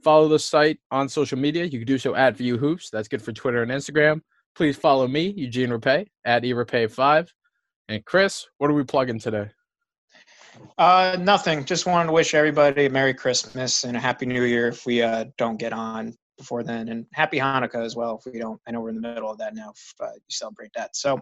Follow 0.04 0.28
the 0.28 0.38
site 0.38 0.78
on 0.92 1.08
social 1.08 1.38
media. 1.38 1.64
You 1.64 1.80
can 1.80 1.88
do 1.88 1.98
so 1.98 2.16
at 2.16 2.36
VU 2.36 2.58
Hoops. 2.58 2.90
That's 2.90 3.08
good 3.08 3.22
for 3.22 3.32
Twitter 3.32 3.64
and 3.64 3.72
Instagram. 3.72 4.20
Please 4.56 4.76
follow 4.76 5.08
me, 5.08 5.34
Eugene 5.38 5.70
Repay, 5.70 6.06
at 6.26 6.44
eRepay5. 6.44 7.30
And 7.88 8.04
Chris, 8.04 8.46
what 8.58 8.70
are 8.70 8.74
we 8.74 8.84
plugging 8.84 9.20
today? 9.20 9.52
Uh, 10.78 11.16
nothing. 11.18 11.64
Just 11.64 11.86
wanted 11.86 12.08
to 12.08 12.12
wish 12.12 12.34
everybody 12.34 12.88
a 12.88 12.90
Merry 12.90 13.14
Christmas 13.14 13.86
and 13.86 13.96
a 13.96 14.02
Happy 14.02 14.26
New 14.26 14.44
Year 14.44 14.68
if 14.68 14.86
we 14.86 15.02
uh, 15.02 15.24
don't 15.38 15.58
get 15.58 15.72
on 15.72 16.14
before 16.38 16.64
then, 16.64 16.90
and 16.90 17.06
Happy 17.14 17.40
Hanukkah 17.40 17.86
as 17.86 17.96
well 17.96 18.22
if 18.22 18.34
we 18.34 18.38
don't. 18.38 18.60
I 18.68 18.72
know 18.72 18.82
we're 18.82 18.90
in 18.90 18.96
the 18.96 19.02
middle 19.02 19.32
of 19.32 19.38
that 19.38 19.56
now. 19.56 19.72
If 19.74 19.94
uh, 20.02 20.12
you 20.14 20.22
celebrate 20.30 20.72
that, 20.76 20.98
so 20.98 21.22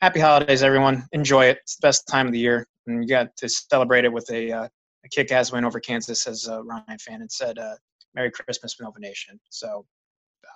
Happy 0.00 0.20
Holidays, 0.20 0.62
everyone. 0.62 1.04
Enjoy 1.12 1.44
it. 1.44 1.58
It's 1.58 1.76
the 1.76 1.86
best 1.86 2.08
time 2.08 2.26
of 2.26 2.32
the 2.32 2.38
year, 2.38 2.66
and 2.86 3.02
you 3.02 3.08
got 3.10 3.36
to 3.36 3.50
celebrate 3.50 4.06
it 4.06 4.12
with 4.12 4.30
a, 4.30 4.50
uh, 4.50 4.68
a 5.04 5.08
kick-ass 5.08 5.52
win 5.52 5.64
over 5.64 5.80
Kansas, 5.80 6.26
as 6.26 6.48
uh, 6.48 6.62
Ryan 6.62 6.98
fan 6.98 7.20
and 7.20 7.30
said. 7.30 7.58
Uh, 7.58 7.74
Merry 8.14 8.30
Christmas, 8.30 8.76
Nova 8.80 9.00
Nation. 9.00 9.40
So 9.50 9.84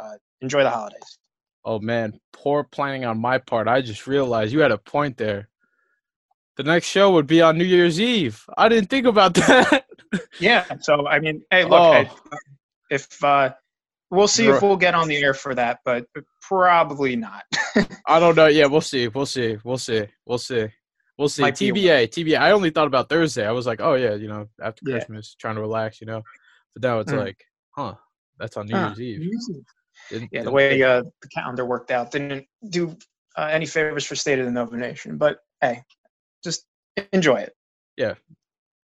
uh, 0.00 0.14
enjoy 0.40 0.62
the 0.62 0.70
holidays. 0.70 1.18
Oh 1.64 1.80
man, 1.80 2.18
poor 2.32 2.62
planning 2.62 3.04
on 3.04 3.20
my 3.20 3.38
part. 3.38 3.66
I 3.66 3.82
just 3.82 4.06
realized 4.06 4.52
you 4.52 4.60
had 4.60 4.70
a 4.70 4.78
point 4.78 5.16
there 5.16 5.48
the 6.58 6.64
next 6.64 6.88
show 6.88 7.12
would 7.12 7.26
be 7.28 7.40
on 7.40 7.56
New 7.56 7.64
Year's 7.64 8.00
Eve. 8.00 8.44
I 8.58 8.68
didn't 8.68 8.90
think 8.90 9.06
about 9.06 9.34
that. 9.34 9.86
yeah. 10.40 10.64
So 10.80 11.06
I 11.06 11.20
mean, 11.20 11.42
hey, 11.50 11.64
look, 11.64 11.72
oh. 11.72 11.92
hey, 11.92 12.10
if 12.90 13.24
uh, 13.24 13.54
we'll 14.10 14.28
see 14.28 14.48
if 14.48 14.60
we'll 14.60 14.76
get 14.76 14.94
on 14.94 15.08
the 15.08 15.16
air 15.16 15.34
for 15.34 15.54
that, 15.54 15.78
but 15.84 16.06
probably 16.42 17.16
not. 17.16 17.44
I 18.06 18.18
don't 18.18 18.34
know. 18.34 18.46
Yeah, 18.46 18.66
we'll 18.66 18.80
see. 18.80 19.06
We'll 19.08 19.26
see. 19.26 19.56
We'll 19.64 19.78
see. 19.78 20.06
We'll 20.26 20.38
see. 20.38 20.66
We'll 21.18 21.28
see. 21.28 21.42
Might 21.42 21.54
TBA. 21.54 22.08
TBA. 22.08 22.38
I 22.38 22.52
only 22.52 22.70
thought 22.70 22.86
about 22.86 23.08
Thursday. 23.08 23.46
I 23.46 23.50
was 23.50 23.66
like, 23.66 23.80
oh 23.80 23.94
yeah, 23.94 24.14
you 24.14 24.28
know, 24.28 24.48
after 24.62 24.82
yeah. 24.86 24.94
Christmas, 24.94 25.34
trying 25.34 25.56
to 25.56 25.60
relax, 25.60 26.00
you 26.00 26.06
know. 26.06 26.22
But 26.74 26.82
now 26.82 27.00
it's 27.00 27.12
mm. 27.12 27.18
like, 27.18 27.44
huh, 27.70 27.94
that's 28.38 28.56
on 28.56 28.66
New 28.66 28.76
huh. 28.76 28.94
Year's 28.96 29.00
Eve. 29.00 29.30
Yeah, 30.30 30.44
the 30.44 30.50
way 30.52 30.80
uh, 30.82 31.02
the 31.02 31.28
calendar 31.28 31.66
worked 31.66 31.90
out 31.90 32.12
didn't 32.12 32.46
do 32.70 32.96
uh, 33.36 33.48
any 33.50 33.66
favors 33.66 34.06
for 34.06 34.14
State 34.14 34.38
of 34.38 34.46
the 34.46 34.52
Nova 34.52 34.76
Nation. 34.76 35.18
But 35.18 35.40
hey, 35.60 35.82
just 36.44 36.64
enjoy 37.12 37.36
it. 37.36 37.54
Yeah. 37.96 38.14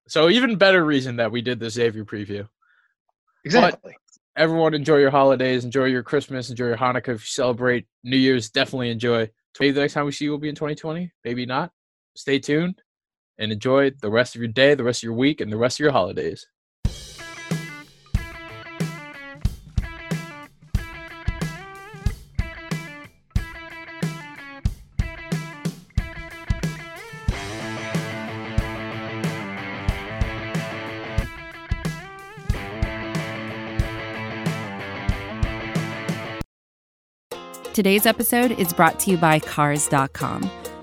So 0.09 0.31
even 0.31 0.57
better 0.57 0.85
reason 0.85 1.17
that 1.17 1.31
we 1.31 1.43
did 1.43 1.61
the 1.61 1.69
Xavier 1.69 2.05
preview. 2.05 2.49
Exactly. 3.45 3.93
But 3.93 4.43
everyone 4.43 4.75
enjoy 4.75 4.97
your 4.97 5.11
holidays, 5.11 5.65
enjoy 5.65 5.85
your 5.85 6.03
Christmas, 6.03 6.49
enjoy 6.49 6.69
your 6.69 6.77
Hanukkah. 6.77 7.09
If 7.09 7.23
you 7.23 7.27
celebrate 7.27 7.87
New 8.03 8.17
Year's, 8.17 8.51
definitely 8.51 8.91
enjoy. 8.91 9.31
Maybe 9.61 9.73
the 9.73 9.81
next 9.83 9.93
time 9.93 10.07
we 10.07 10.13
see 10.13 10.25
you 10.25 10.31
will 10.31 10.39
be 10.39 10.49
in 10.49 10.55
2020. 10.55 11.13
Maybe 11.25 11.45
not. 11.45 11.71
Stay 12.15 12.39
tuned 12.39 12.83
and 13.39 13.51
enjoy 13.53 13.91
the 13.91 14.11
rest 14.11 14.35
of 14.35 14.41
your 14.41 14.49
day, 14.49 14.75
the 14.75 14.85
rest 14.85 15.01
of 15.01 15.05
your 15.05 15.15
week, 15.15 15.41
and 15.41 15.53
the 15.53 15.57
rest 15.57 15.77
of 15.77 15.85
your 15.85 15.93
holidays. 15.93 16.47
Today's 37.73 38.05
episode 38.05 38.53
is 38.53 38.75
brought 38.75 39.01
to 39.01 39.11
you 39.11 39.17
by 39.17 39.39
Cars.com. 39.39 40.62